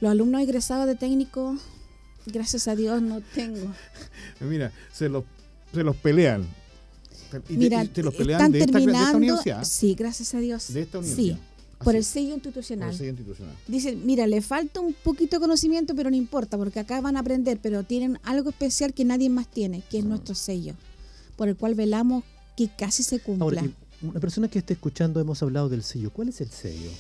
Los 0.03 0.11
alumnos 0.11 0.43
egresados 0.43 0.87
de 0.87 0.97
técnico, 0.97 1.57
gracias 2.27 2.69
a 2.69 2.77
Dios 2.77 3.01
no 3.01 3.23
tengo. 3.35 3.73
Mira, 4.41 4.71
se 4.93 5.09
los, 5.09 5.25
se 5.73 5.83
los 5.83 5.97
pelean. 5.97 6.43
Y 6.43 7.55
te- 7.55 7.57
Mira, 7.57 7.85
y 7.85 7.89
te 7.89 8.03
los 8.03 8.15
pelean 8.15 8.41
están 8.41 8.53
de 8.53 8.59
esta, 8.59 8.73
de 8.73 8.79
esta 8.79 8.93
terminando. 8.93 9.17
universidad. 9.19 9.65
sí, 9.65 9.95
gracias 9.95 10.35
a 10.35 10.41
Dios. 10.41 10.73
De 10.75 10.83
esta 10.83 11.03
Sí, 11.03 11.09
universidad. 11.09 11.39
Por 11.85 11.95
el 11.97 12.05
sello 12.05 12.29
por 12.31 12.37
institucional. 12.37 12.91
el 12.91 12.97
sello 12.97 13.11
institucional. 13.11 13.55
Dicen, 13.69 14.05
mira, 14.07 14.27
le 14.27 14.41
falta 14.43 14.81
un 14.81 14.93
poquito 14.95 15.37
de 15.37 15.41
conocimiento, 15.41 15.95
pero 15.95 16.11
no 16.11 16.17
importa, 16.17 16.57
porque 16.57 16.81
acá 16.81 17.01
van 17.01 17.17
a 17.17 17.21
aprender, 17.21 17.59
pero 17.63 17.83
tienen 17.85 18.19
algo 18.23 18.51
especial 18.51 18.95
que 18.95 19.05
nadie 19.05 19.29
más 19.29 19.47
tiene, 19.49 19.83
que 19.91 19.99
es 19.99 20.05
Ah. 20.05 20.09
nuestro 20.09 20.35
sello, 20.35 20.75
por 21.37 21.49
el 21.49 21.57
cual 21.57 21.75
velamos 21.75 22.25
que 22.57 22.69
casi 22.77 23.03
se 23.03 23.21
cumpla. 23.21 23.45
Ahora, 23.45 23.63
una 24.03 24.21
persona 24.21 24.49
que 24.49 24.59
esté 24.59 24.75
escuchando, 24.75 25.21
hemos 25.21 25.43
hablado 25.43 25.69
del 25.69 25.83
sello. 25.83 26.11
¿Cuál 26.13 26.29
es 26.31 26.41
el 26.41 26.51
sello? 26.51 26.91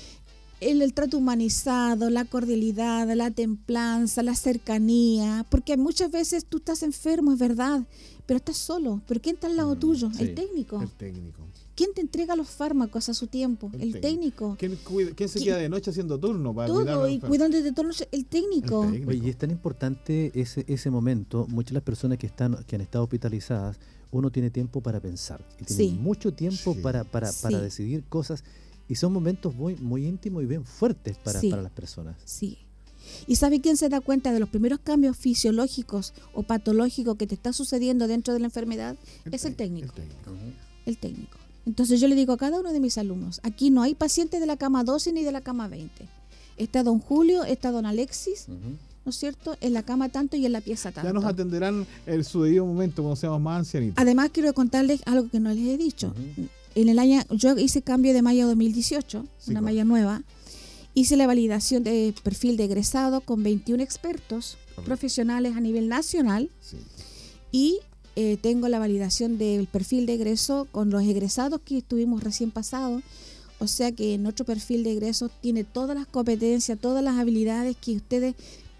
el, 0.58 0.80
el 0.80 0.94
trato 0.94 1.18
humanizado, 1.18 2.08
la 2.08 2.24
cordialidad, 2.24 3.06
la 3.14 3.30
templanza, 3.30 4.22
la 4.22 4.34
cercanía, 4.34 5.44
porque 5.50 5.76
muchas 5.76 6.10
veces 6.10 6.46
tú 6.46 6.56
estás 6.58 6.82
enfermo, 6.82 7.32
es 7.34 7.38
verdad, 7.38 7.84
pero 8.24 8.38
estás 8.38 8.56
solo. 8.56 9.02
¿Pero 9.06 9.20
quién 9.20 9.34
está 9.34 9.48
al 9.48 9.56
lado 9.56 9.74
Mm, 9.74 9.78
tuyo? 9.78 10.10
sí. 10.12 10.22
El 10.22 10.34
técnico. 10.34 10.80
El 10.82 10.90
técnico. 10.92 11.45
¿Quién 11.76 11.92
te 11.94 12.00
entrega 12.00 12.34
los 12.34 12.48
fármacos 12.48 13.08
a 13.10 13.14
su 13.14 13.26
tiempo? 13.26 13.70
El 13.74 13.82
El, 13.82 14.00
técnico. 14.00 14.56
técnico. 14.56 14.56
¿Quién, 14.58 14.76
cuida- 14.76 15.10
quién 15.14 15.28
se 15.28 15.38
¿Quién- 15.38 15.50
queda 15.50 15.58
de 15.58 15.68
noche 15.68 15.90
haciendo 15.90 16.18
turno 16.18 16.54
para 16.54 16.66
Todo, 16.68 17.06
y 17.08 17.18
cuidando 17.20 17.60
de 17.62 17.70
todo 17.72 17.90
el 18.10 18.24
técnico. 18.26 18.84
El 18.84 18.90
técnico. 18.92 19.10
Oye, 19.10 19.20
y 19.26 19.28
es 19.28 19.36
tan 19.36 19.50
importante 19.50 20.32
ese, 20.34 20.64
ese 20.68 20.90
momento. 20.90 21.46
Muchas 21.48 21.72
de 21.72 21.74
las 21.74 21.82
personas 21.82 22.16
que, 22.18 22.26
están, 22.26 22.64
que 22.64 22.76
han 22.76 22.80
estado 22.82 23.04
hospitalizadas, 23.04 23.78
uno 24.10 24.30
tiene 24.30 24.48
tiempo 24.50 24.80
para 24.80 25.00
pensar. 25.00 25.44
Y 25.60 25.64
tiene 25.64 25.82
Sí. 25.84 25.90
mucho 26.00 26.32
tiempo 26.32 26.72
Sí. 26.74 26.80
para, 26.80 27.04
para, 27.04 27.30
para 27.42 27.58
Sí. 27.58 27.62
decidir 27.64 28.04
cosas. 28.08 28.42
Y 28.88 28.94
son 28.94 29.12
momentos 29.12 29.54
muy, 29.54 29.74
muy 29.76 30.06
íntimos 30.06 30.42
y 30.42 30.46
bien 30.46 30.64
fuertes 30.64 31.18
para, 31.18 31.40
Sí. 31.40 31.50
para 31.50 31.60
las 31.60 31.72
personas. 31.72 32.16
Sí. 32.24 32.56
¿Y 33.26 33.36
sabe 33.36 33.60
quién 33.60 33.76
se 33.76 33.88
da 33.90 34.00
cuenta 34.00 34.32
de 34.32 34.40
los 34.40 34.48
primeros 34.48 34.78
cambios 34.80 35.16
fisiológicos 35.18 36.14
o 36.32 36.42
patológicos 36.42 37.16
que 37.16 37.26
te 37.26 37.34
está 37.34 37.52
sucediendo 37.52 38.08
dentro 38.08 38.32
de 38.32 38.40
la 38.40 38.46
enfermedad? 38.46 38.96
es 39.30 39.44
el 39.44 39.54
técnico. 39.56 39.92
El 40.86 40.98
técnico. 40.98 41.36
Entonces 41.66 42.00
yo 42.00 42.06
le 42.08 42.14
digo 42.14 42.32
a 42.32 42.36
cada 42.36 42.60
uno 42.60 42.72
de 42.72 42.80
mis 42.80 42.96
alumnos, 42.96 43.40
aquí 43.42 43.70
no 43.70 43.82
hay 43.82 43.94
pacientes 43.94 44.40
de 44.40 44.46
la 44.46 44.56
cama 44.56 44.84
12 44.84 45.12
ni 45.12 45.24
de 45.24 45.32
la 45.32 45.40
cama 45.40 45.68
20. 45.68 46.08
Está 46.56 46.82
don 46.82 47.00
Julio, 47.00 47.44
está 47.44 47.70
don 47.72 47.84
Alexis, 47.84 48.46
¿no 48.48 49.10
es 49.10 49.16
cierto? 49.16 49.56
En 49.60 49.74
la 49.74 49.82
cama 49.82 50.08
tanto 50.08 50.36
y 50.36 50.46
en 50.46 50.52
la 50.52 50.60
pieza 50.60 50.92
tanto. 50.92 51.08
Ya 51.08 51.12
nos 51.12 51.24
atenderán 51.24 51.86
en 52.06 52.24
su 52.24 52.42
debido 52.44 52.64
momento 52.64 53.02
cuando 53.02 53.16
seamos 53.16 53.40
más 53.40 53.58
ancianitos. 53.58 53.98
Además 53.98 54.30
quiero 54.32 54.54
contarles 54.54 55.00
algo 55.06 55.28
que 55.28 55.40
no 55.40 55.52
les 55.52 55.66
he 55.66 55.76
dicho. 55.76 56.14
En 56.76 56.88
el 56.88 56.98
año, 56.98 57.22
yo 57.30 57.58
hice 57.58 57.82
cambio 57.82 58.14
de 58.14 58.22
mayo 58.22 58.46
2018, 58.46 59.26
una 59.48 59.60
malla 59.60 59.84
nueva. 59.84 60.22
Hice 60.94 61.16
la 61.16 61.26
validación 61.26 61.82
de 61.82 62.14
perfil 62.22 62.56
de 62.56 62.64
egresado 62.64 63.20
con 63.20 63.42
21 63.42 63.82
expertos 63.82 64.56
profesionales 64.84 65.56
a 65.56 65.60
nivel 65.60 65.88
nacional. 65.88 66.48
Y 67.52 67.80
eh, 68.18 68.38
tengo 68.40 68.68
la 68.68 68.78
validación 68.78 69.36
del 69.36 69.66
perfil 69.66 70.06
de 70.06 70.14
egreso 70.14 70.66
con 70.72 70.88
los 70.88 71.02
egresados 71.02 71.60
que 71.62 71.78
estuvimos 71.78 72.24
recién 72.24 72.50
pasados. 72.50 73.02
O 73.58 73.66
sea 73.66 73.92
que 73.92 74.16
nuestro 74.16 74.46
perfil 74.46 74.84
de 74.84 74.92
egreso 74.92 75.30
tiene 75.40 75.64
todas 75.64 75.96
las 75.96 76.06
competencias, 76.06 76.78
todas 76.78 77.04
las 77.04 77.16
habilidades 77.16 77.76
que 77.76 77.96
ustedes 77.96 78.34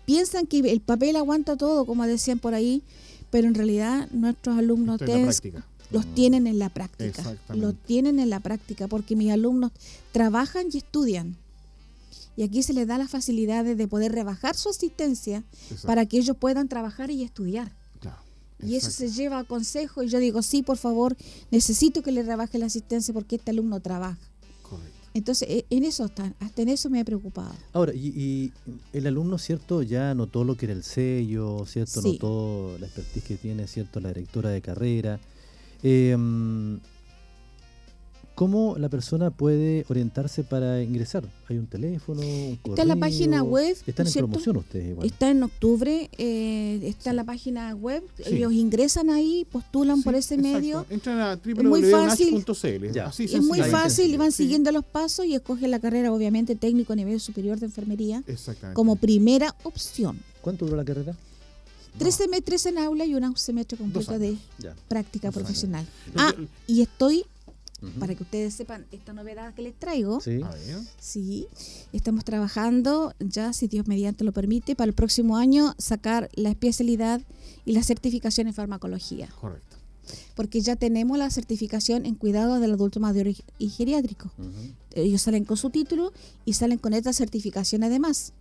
piensan 0.07 0.47
que 0.47 0.61
el 0.61 0.81
papel 0.81 1.17
aguanta 1.17 1.57
todo, 1.57 1.85
como 1.85 2.07
decían 2.07 2.39
por 2.39 2.55
ahí, 2.55 2.83
pero 3.31 3.47
en 3.47 3.55
realidad 3.55 4.09
nuestros 4.11 4.57
alumnos 4.57 5.01
los 5.91 6.15
tienen 6.15 6.47
en 6.47 6.59
la 6.59 6.71
práctica. 6.71 7.37
Los 7.55 7.75
tienen 7.75 8.19
en 8.19 8.31
la 8.31 8.41
práctica 8.41 8.89
porque 8.89 9.17
mis 9.17 9.31
alumnos 9.31 9.71
trabajan 10.13 10.69
y 10.73 10.79
estudian. 10.79 11.37
Y 12.37 12.43
aquí 12.43 12.63
se 12.63 12.73
les 12.73 12.87
da 12.87 12.99
las 12.99 13.11
facilidades 13.11 13.77
de 13.77 13.89
poder 13.89 14.13
rebajar 14.13 14.57
su 14.57 14.71
asistencia 14.71 15.43
para 15.85 16.07
que 16.07 16.19
ellos 16.19 16.37
puedan 16.39 16.69
trabajar 16.69 17.11
y 17.11 17.23
estudiar. 17.23 17.73
Y 18.63 18.77
eso 18.77 18.91
se 18.91 19.11
lleva 19.11 19.39
a 19.39 19.45
consejo 19.45 20.03
y 20.03 20.09
yo 20.09 20.19
digo, 20.19 20.43
sí, 20.43 20.63
por 20.63 20.77
favor, 20.77 21.17
necesito 21.51 22.03
que 22.03 22.13
le 22.13 22.23
rebaje 22.23 22.59
la 22.59 22.67
asistencia 22.67 23.13
porque 23.13 23.37
este 23.37 23.51
alumno 23.51 23.81
trabaja. 23.81 24.19
Entonces, 25.13 25.49
e, 25.49 25.67
en 25.71 25.85
eso 25.85 26.05
está, 26.05 26.35
hasta 26.41 26.61
en 26.61 26.69
eso 26.69 26.91
me 26.91 27.01
he 27.01 27.05
preocupado. 27.05 27.55
Ahora, 27.73 27.95
y, 27.95 28.53
el 28.93 29.07
alumno, 29.07 29.39
¿cierto? 29.39 29.83
Ya 29.83 30.15
notó 30.15 30.45
lo 30.45 30.59
que 30.59 30.67
era 30.67 30.75
el 30.75 30.85
sello, 30.85 31.65
¿cierto? 31.67 32.03
Notó 32.03 32.77
la 32.79 32.87
expertise 32.87 33.25
que 33.25 33.37
tiene, 33.37 33.67
¿cierto? 33.67 33.99
La 34.01 34.11
directora 34.11 34.51
de 34.51 34.61
carrera. 34.61 35.19
Eh, 35.83 36.15
¿Cómo 38.37 38.77
la 38.77 38.91
persona 38.91 39.31
puede 39.31 39.87
orientarse 39.89 40.45
para 40.45 40.83
ingresar? 40.83 41.25
¿Hay 41.49 41.57
un 41.57 41.67
teléfono? 41.67 42.21
Un 42.21 42.61
está 42.65 42.83
en 42.83 42.89
la 42.89 42.97
página 42.97 43.43
web. 43.43 43.75
Están 43.87 44.07
en 44.07 44.13
promoción 44.13 44.59
ustedes 44.59 44.91
igual. 44.91 45.07
Está 45.07 45.31
en 45.31 45.43
octubre, 45.43 46.11
eh, 46.19 46.81
está 46.83 47.11
en 47.11 47.17
la 47.17 47.25
página 47.25 47.75
web. 47.75 48.03
Ellos 48.27 48.53
ingresan 48.53 49.09
ahí, 49.09 49.47
postulan 49.51 50.03
por 50.03 50.15
ese 50.15 50.37
medio. 50.37 50.85
Entran 50.91 51.19
a 51.19 51.37
www.nach.cl. 51.37 52.85
Es 53.19 53.43
muy 53.43 53.63
fácil, 53.63 54.19
van 54.19 54.33
siguiendo 54.33 54.71
los 54.71 54.85
pasos 54.85 55.25
y 55.25 55.35
escogen 55.35 55.71
la 55.71 55.81
carrera, 55.81 56.13
obviamente, 56.13 56.57
técnico 56.57 56.93
a 56.93 56.97
nivel 56.97 57.19
superior 57.21 57.59
de 57.59 57.65
enfermería 57.65 58.23
como 58.75 58.97
primera 58.97 59.55
opción. 59.63 60.21
¿Cuánto 60.43 60.67
dura 60.67 60.77
la 60.77 60.85
carrera? 60.85 61.17
Tres 61.97 62.17
semestres 62.17 62.67
en 62.67 62.77
aula 62.77 63.07
y 63.07 63.15
un 63.15 63.35
semestre 63.39 63.79
completo 63.79 64.19
de 64.19 64.37
práctica 64.89 65.33
profesional. 65.33 65.87
Ah, 66.17 66.35
y 66.67 66.83
estoy 66.83 67.25
para 67.99 68.15
que 68.15 68.23
ustedes 68.23 68.55
sepan 68.55 68.87
esta 68.93 69.13
novedad 69.13 69.55
que 69.55 69.63
les 69.63 69.75
traigo. 69.75 70.21
Sí. 70.21 70.41
sí. 70.99 71.49
Estamos 71.93 72.25
trabajando 72.25 73.15
ya, 73.19 73.53
si 73.53 73.69
Dios 73.69 73.87
mediante 73.87 74.25
lo 74.25 74.33
permite, 74.33 74.75
para 74.75 74.89
el 74.89 74.95
próximo 74.95 75.37
año 75.37 75.75
sacar 75.79 76.29
la 76.35 76.51
especialidad 76.51 77.21
y 77.65 77.73
la 77.73 77.83
certificación 77.83 78.47
en 78.47 78.55
farmacología. 78.55 79.29
Correcto. 79.41 79.77
Porque 80.35 80.61
ya 80.61 80.77
tenemos 80.77 81.19
la 81.19 81.31
certificación 81.31 82.07
en 82.07 82.15
cuidado 82.15 82.61
del 82.61 82.73
adulto 82.73 83.01
mayor 83.01 83.29
y 83.59 83.69
geriátrico. 83.69 84.31
Ellos 84.93 85.23
salen 85.23 85.45
con 85.45 85.57
su 85.57 85.71
título 85.71 86.13
y 86.45 86.53
salen 86.53 86.79
con 86.79 86.95
esta 86.95 87.13
certificación 87.13 87.83
además 87.83 88.33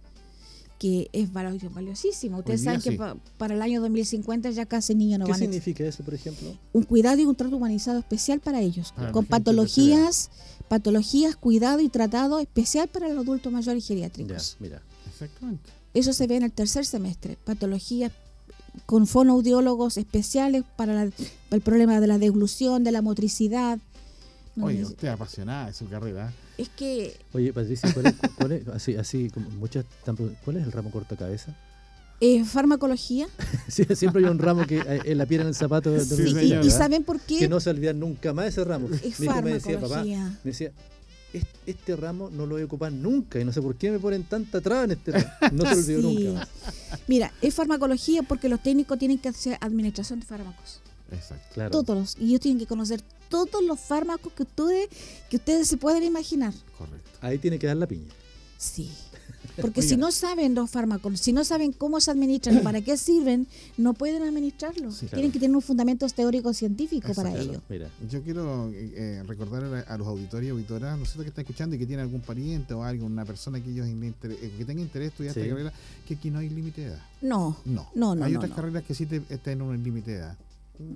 que 0.78 1.10
es 1.14 1.32
valiosísimo. 1.32 2.40
Ustedes 2.40 2.64
saben 2.64 2.82
que 2.82 3.00
para 3.38 3.54
el 3.54 3.62
año 3.62 3.82
2050 3.82 4.50
ya 4.52 4.66
casi 4.66 4.96
niños 4.96 5.20
no 5.20 5.26
¿Qué 5.26 5.32
van 5.32 5.42
a... 5.42 5.46
¿Qué 5.46 5.46
significa 5.46 5.84
eso, 5.86 6.04
por 6.04 6.14
ejemplo? 6.14 6.58
Un 6.74 6.84
cuidado 6.84 7.22
y 7.22 7.26
un 7.26 7.36
trato 7.36 7.56
humanizado 7.56 8.00
especial 8.00 8.40
para 8.40 8.62
ellos, 8.62 8.94
con 9.12 9.26
patologías, 9.26 10.30
patologías, 10.68 11.36
cuidado 11.36 11.80
y 11.80 11.90
tratado 11.90 12.40
especial 12.40 12.88
para 12.88 13.10
los 13.10 13.26
adultos 13.26 13.52
mayores 13.52 13.84
y 13.84 13.88
geriátricos. 13.88 14.58
mira. 14.60 14.82
Exactamente. 15.10 15.70
Eso 15.94 16.12
se 16.12 16.28
ve 16.28 16.36
en 16.36 16.44
el 16.44 16.52
tercer 16.52 16.86
semestre, 16.86 17.38
patologías 17.46 18.12
con 18.86 19.08
fonoaudiólogos 19.08 19.98
especiales 19.98 20.66
para 20.76 21.04
el 21.04 21.62
problema 21.62 22.02
de 22.02 22.08
la 22.08 22.18
deglución, 22.18 22.84
de 22.84 22.92
la 22.92 23.02
motricidad, 23.02 23.80
Oye, 24.62 24.84
usted 24.84 25.08
es 25.08 25.14
apasionada 25.14 25.68
de 25.68 25.74
su 25.74 25.88
carrera. 25.88 26.32
Es 26.58 26.70
que. 26.70 27.18
Oye, 27.34 27.52
Patricia, 27.54 27.94
¿cuál 27.94 28.52
es, 28.52 28.68
así, 28.70 28.96
así 28.96 29.30
como 29.30 29.50
muchas 29.52 29.86
¿cuál 30.44 30.58
es 30.58 30.64
el 30.64 30.72
ramo 30.72 30.92
corta 30.92 31.16
cabeza? 31.16 31.56
Eh, 32.22 32.46
farmacología. 32.46 33.28
sí, 33.68 33.84
siempre 33.94 34.24
hay 34.24 34.30
un 34.30 34.40
ramo 34.40 34.66
que 34.66 34.78
eh, 34.78 35.02
en 35.06 35.18
la 35.18 35.26
piel 35.26 35.42
en 35.42 35.48
el 35.48 35.56
zapato 35.56 35.92
de 35.92 36.00
sí, 36.04 36.54
y, 36.64 36.72
saben 36.72 37.04
por 37.04 37.20
qué? 37.20 37.40
Que 37.40 37.50
no 37.50 37.60
se 37.60 37.70
olvida 37.70 37.94
nunca 37.94 38.34
más 38.34 38.48
ese 38.48 38.64
ramo. 38.64 38.88
Es 39.04 39.20
Mi 39.20 39.26
hijo 39.26 39.42
me 39.42 39.54
decía, 39.54 39.80
papá, 39.80 40.04
me 40.04 40.36
decía, 40.44 40.72
este, 41.66 41.96
ramo 41.98 42.30
no 42.30 42.46
lo 42.46 42.56
voy 42.56 42.62
a 42.62 42.66
ocupar 42.66 42.94
nunca 42.94 43.40
y 43.40 43.44
no 43.44 43.52
sé 43.52 43.62
por 43.62 43.76
qué 43.76 43.92
me 43.92 44.00
ponen 44.00 44.24
tanta 44.24 44.62
traba 44.62 44.86
en 44.86 44.92
este 44.92 45.12
ramo. 45.12 45.28
No 45.52 45.66
se 45.66 45.96
olvidó 45.96 46.02
nunca 46.10 46.40
más. 46.40 46.50
Mira, 47.08 47.34
es 47.42 47.54
farmacología 47.54 48.24
porque 48.24 48.48
los 48.48 48.64
técnicos 48.64 48.98
tienen 48.98 49.18
que 49.18 49.28
hacer 49.28 49.58
administración 49.60 50.22
de 50.22 50.26
fármacos. 50.26 50.82
Exacto. 51.12 51.54
Claro. 51.54 51.84
Todos. 51.84 52.16
Y 52.20 52.30
ellos 52.30 52.42
tienen 52.42 52.60
que 52.60 52.68
conocer 52.68 53.02
todos 53.30 53.64
los 53.64 53.80
fármacos 53.80 54.32
que 54.34 54.44
ustedes, 54.44 54.90
que 55.30 55.38
ustedes 55.38 55.68
se 55.68 55.78
pueden 55.78 56.04
imaginar. 56.04 56.54
Correcto. 56.78 57.10
Ahí 57.22 57.38
tiene 57.38 57.60
que 57.60 57.68
dar 57.68 57.78
la 57.78 57.88
piña. 57.88 58.12
Sí. 58.58 58.92
Porque 59.62 59.82
si 59.82 59.96
no 59.96 60.12
saben 60.12 60.56
los 60.56 60.70
fármacos, 60.70 61.20
si 61.20 61.32
no 61.32 61.44
saben 61.44 61.72
cómo 61.72 62.02
se 62.02 62.12
administran, 62.12 62.62
para 62.62 62.82
qué 62.82 62.98
sirven, 62.98 63.48
no 63.78 63.94
pueden 63.94 64.24
administrarlos. 64.24 65.00
Tienen 65.12 65.32
que 65.32 65.40
tener 65.40 65.56
un 65.56 65.62
fundamento 65.62 66.08
teórico 66.10 66.54
científico 66.54 67.14
para 67.14 67.36
ello. 67.36 67.62
Mira. 67.70 67.90
Yo 68.10 68.22
quiero 68.22 68.70
eh, 68.74 69.24
recordar 69.26 69.86
a, 69.88 69.98
los 69.98 70.08
auditores 70.08 70.48
y 70.48 70.50
auditoras, 70.50 70.98
no 70.98 71.06
sé 71.06 71.20
que 71.20 71.30
están 71.30 71.44
escuchando 71.44 71.76
y 71.76 71.80
que 71.80 71.86
tienen 71.86 72.04
algún 72.04 72.22
pariente 72.22 72.74
o 72.74 72.84
algo, 72.84 73.06
una 73.06 73.26
persona 73.26 73.62
que 73.62 73.70
ellos 73.70 73.88
eh, 73.88 74.52
que 74.58 74.66
tenga 74.66 74.82
interés 74.82 75.08
en 75.08 75.12
estudiar 75.12 75.38
esta 75.38 75.50
carrera, 75.50 75.74
que 76.08 76.16
aquí 76.16 76.30
no 76.30 76.40
hay 76.40 76.50
límite 76.50 76.82
de 76.82 76.88
edad. 76.88 77.04
No. 77.22 77.58
No. 77.66 77.90
no, 77.96 78.16
no 78.16 78.26
hay 78.26 78.36
otras 78.36 78.52
carreras 78.52 78.84
que 78.84 78.94
sí 78.94 79.06
te, 79.06 79.22
están 79.30 79.54
en 79.54 79.62
un 79.62 79.84
límite 79.84 80.12
de 80.12 80.18
edad 80.18 80.38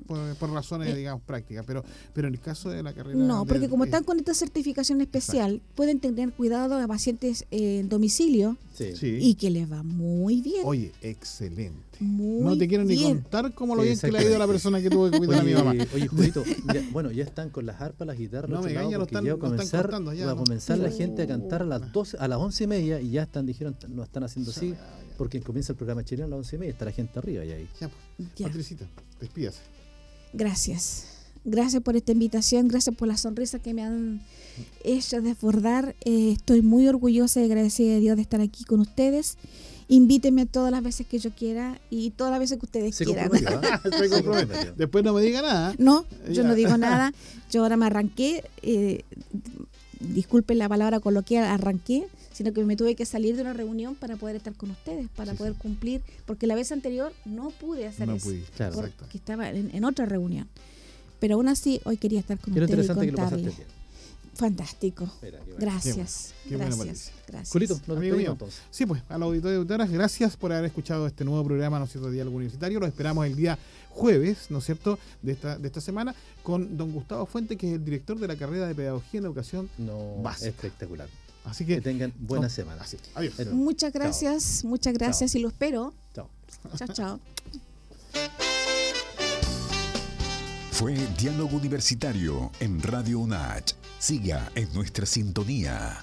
por, 0.08 0.52
razones, 0.52 0.90
eh, 0.90 0.96
digamos, 0.96 1.24
prácticas, 1.24 1.66
pero, 1.66 1.84
pero 2.14 2.28
en 2.28 2.34
el 2.34 2.40
caso 2.40 2.70
de 2.70 2.84
la 2.84 2.94
carrera... 2.94 3.18
No, 3.18 3.46
porque 3.46 3.70
como 3.70 3.86
están 3.86 4.04
con 4.04 4.18
esta 4.20 4.34
certificación 4.34 5.02
especial, 5.02 5.62
pueden 5.76 6.00
tener 6.00 6.32
cuidado 6.32 6.78
a 6.78 6.88
pacientes 6.88 7.46
en 7.52 7.90
domicilio 7.90 8.58
y 9.02 9.36
que 9.36 9.50
les 9.50 9.72
va 9.72 9.84
muy 9.84 10.42
bien. 10.42 10.62
Oye, 10.64 10.92
excelente. 11.02 11.89
No 12.00 12.58
te 12.58 12.68
quiero 12.68 12.86
ni 12.86 13.02
contar 13.02 13.54
cómo 13.54 13.76
lo 13.76 13.84
bien 13.84 14.00
que 14.00 14.12
le 14.12 14.20
ha 14.20 14.24
ido 14.24 14.36
a 14.36 14.40
la 14.40 14.48
persona 14.48 14.82
que 14.82 14.90
tuvo 14.90 15.10
que 15.12 15.18
cuidar 15.18 15.42
a 15.42 15.44
mi 15.44 15.54
mamá. 15.54 15.72
Oye, 15.94 16.08
Julito, 16.08 16.44
bueno, 16.92 17.12
ya 17.12 17.24
están 17.24 17.50
con 17.50 17.66
las 17.66 17.82
arpas, 17.82 18.08
las 18.08 18.18
guitarras, 18.18 18.50
no 18.50 18.62
me 18.62 18.72
engaña, 18.72 18.98
lo 18.98 19.04
están, 19.04 19.26
ya 19.26 19.36
va 19.36 19.38
a 19.38 19.50
comenzar, 19.50 19.92
va 19.94 20.32
a 20.32 20.36
comenzar 20.36 20.78
la 20.78 20.92
gente 20.92 21.24
a 21.24 21.28
cantar 21.28 21.62
a 21.62 21.66
las 21.66 21.92
12, 21.92 22.18
a 22.18 22.28
las 22.28 22.40
once 22.40 22.64
y 22.64 22.68
media 22.68 23.02
y 23.02 23.12
ya 23.12 23.24
están, 23.24 23.46
dijeron, 23.46 23.76
no 23.90 24.04
están 24.04 24.24
haciendo 24.24 24.52
así, 24.52 24.74
porque 25.18 25.42
comienza 25.42 25.74
el 25.74 25.78
programa 25.78 26.04
chileno 26.04 26.28
a 26.28 26.30
las 26.30 26.38
once 26.40 26.56
y 26.56 26.60
media, 26.60 26.72
está 26.72 26.86
la 26.86 26.92
gente 26.92 27.20
arriba 27.20 27.44
y 27.46 27.52
ahí. 27.52 27.70
Ya, 27.80 27.90
pues. 27.90 28.30
Patricita, 28.42 28.86
despídase. 29.20 29.60
Gracias. 30.34 31.20
Gracias 31.46 31.82
por 31.82 31.96
esta 31.96 32.12
invitación, 32.12 32.68
gracias 32.68 32.96
por 32.96 33.08
la 33.08 33.18
sonrisa 33.18 33.60
que 33.60 33.74
me 33.74 33.84
han 33.84 34.22
hecho 34.84 35.22
desbordar. 35.22 35.96
Eh, 36.04 36.34
estoy 36.34 36.62
muy 36.62 36.88
orgullosa 36.88 37.40
y 37.40 37.46
agradecida 37.46 37.94
de 37.94 38.00
Dios 38.02 38.16
de 38.18 38.22
estar 38.22 38.42
aquí 38.42 38.66
con 38.66 38.82
ustedes. 38.82 39.38
Invítenme 39.90 40.46
todas 40.46 40.72
las 40.72 40.84
veces 40.84 41.06
que 41.08 41.20
yo 41.20 41.32
quiera 41.32 41.82
y 41.90 42.12
todas 42.12 42.32
las 42.32 42.40
veces 42.40 42.60
que 42.60 42.66
ustedes 42.66 42.98
quieran. 42.98 43.30
Después 44.78 45.04
no 45.04 45.14
me 45.14 45.22
diga 45.22 45.42
nada. 45.42 45.76
No, 45.78 46.06
yo 46.32 46.44
no 46.44 46.56
digo 46.56 46.78
nada. 46.78 47.12
Yo 47.52 47.64
ahora 47.64 47.76
me 47.76 47.88
arranqué. 47.88 48.46
Eh, 48.62 49.04
disculpen 50.00 50.60
la 50.60 50.70
palabra 50.70 51.00
coloquial, 51.00 51.44
arranqué 51.44 52.08
sino 52.40 52.54
que 52.54 52.64
me 52.64 52.78
tuve 52.78 52.96
que 52.96 53.06
salir 53.06 53.36
de 53.36 53.42
una 53.42 53.52
reunión 53.52 53.96
para 53.96 54.16
poder 54.16 54.38
estar 54.38 54.54
con 54.54 54.72
ustedes, 54.72 55.10
para 55.10 55.34
poder 55.34 55.56
cumplir, 55.56 56.02
porque 56.26 56.48
la 56.48 56.56
vez 56.56 56.72
anterior 56.72 57.12
no 57.26 57.50
pude 57.50 57.86
hacer 57.86 58.08
no 58.08 58.16
eso, 58.16 58.30
claro. 58.56 58.90
porque 58.98 59.18
estaba 59.18 59.50
en, 59.50 59.84
otra 59.84 60.06
reunión. 60.06 60.48
Pero 61.20 61.36
aún 61.36 61.50
así, 61.50 61.82
hoy 61.84 61.98
quería 61.98 62.22
estar 62.22 62.40
con 62.40 62.58
ustedes 62.58 62.86
y 62.86 62.94
contarles. 62.94 63.56
Fantástico. 64.40 65.06
gracias. 65.58 66.34
gracias. 66.46 67.12
gracias. 67.28 67.52
Julito, 67.52 67.80
nos 67.88 68.00
mío. 68.00 68.38
Sí, 68.72 68.86
pues, 68.86 69.04
a 69.10 69.18
los 69.18 69.28
auditores 69.28 69.56
y 69.56 69.58
auditoras, 69.58 69.92
gracias 69.92 70.38
por 70.38 70.54
haber 70.54 70.66
escuchado 70.66 71.08
este 71.08 71.26
nuevo 71.26 71.44
programa, 71.44 71.78
¿no 71.78 71.86
es 71.86 71.92
cierto?, 71.92 72.10
Diálogo 72.10 72.38
Universitario. 72.38 72.80
Lo 72.80 72.88
esperamos 72.88 73.26
el 73.26 73.36
día 73.36 73.60
jueves, 73.90 74.50
¿no 74.50 74.60
es 74.60 74.66
cierto?, 74.66 74.98
de 75.22 75.34
esta, 75.34 75.58
de 75.58 75.68
esta 75.68 75.82
semana, 75.82 76.16
con 76.42 76.78
don 76.78 76.94
Gustavo 76.94 77.26
Fuente, 77.26 77.58
que 77.58 77.68
es 77.68 77.74
el 77.74 77.84
director 77.84 78.18
de 78.18 78.28
la 78.30 78.38
carrera 78.38 78.66
de 78.66 78.76
Pedagogía 78.76 79.20
en 79.20 79.26
Educación 79.26 79.70
no, 79.78 80.22
Básica. 80.22 80.50
Espectacular. 80.50 81.10
Así 81.44 81.66
que, 81.66 81.76
que 81.76 81.82
tengan 81.82 82.14
buena 82.18 82.48
semana. 82.48 82.82
Así. 82.82 82.98
Adiós. 83.16 83.34
Muchas 83.52 83.92
gracias, 83.92 84.64
muchas 84.64 84.94
gracias 84.94 85.36
y 85.36 85.40
lo 85.40 85.50
espero. 85.50 85.94
Chao. 86.14 86.30
Chao, 86.78 86.88
chao. 86.94 87.20
Fue 90.80 90.96
Diálogo 91.18 91.58
Universitario 91.58 92.54
en 92.62 92.82
Radio 92.82 93.20
UNACH. 93.20 93.74
Siga 93.98 94.50
en 94.56 94.74
nuestra 94.74 95.06
sintonía. 95.06 96.00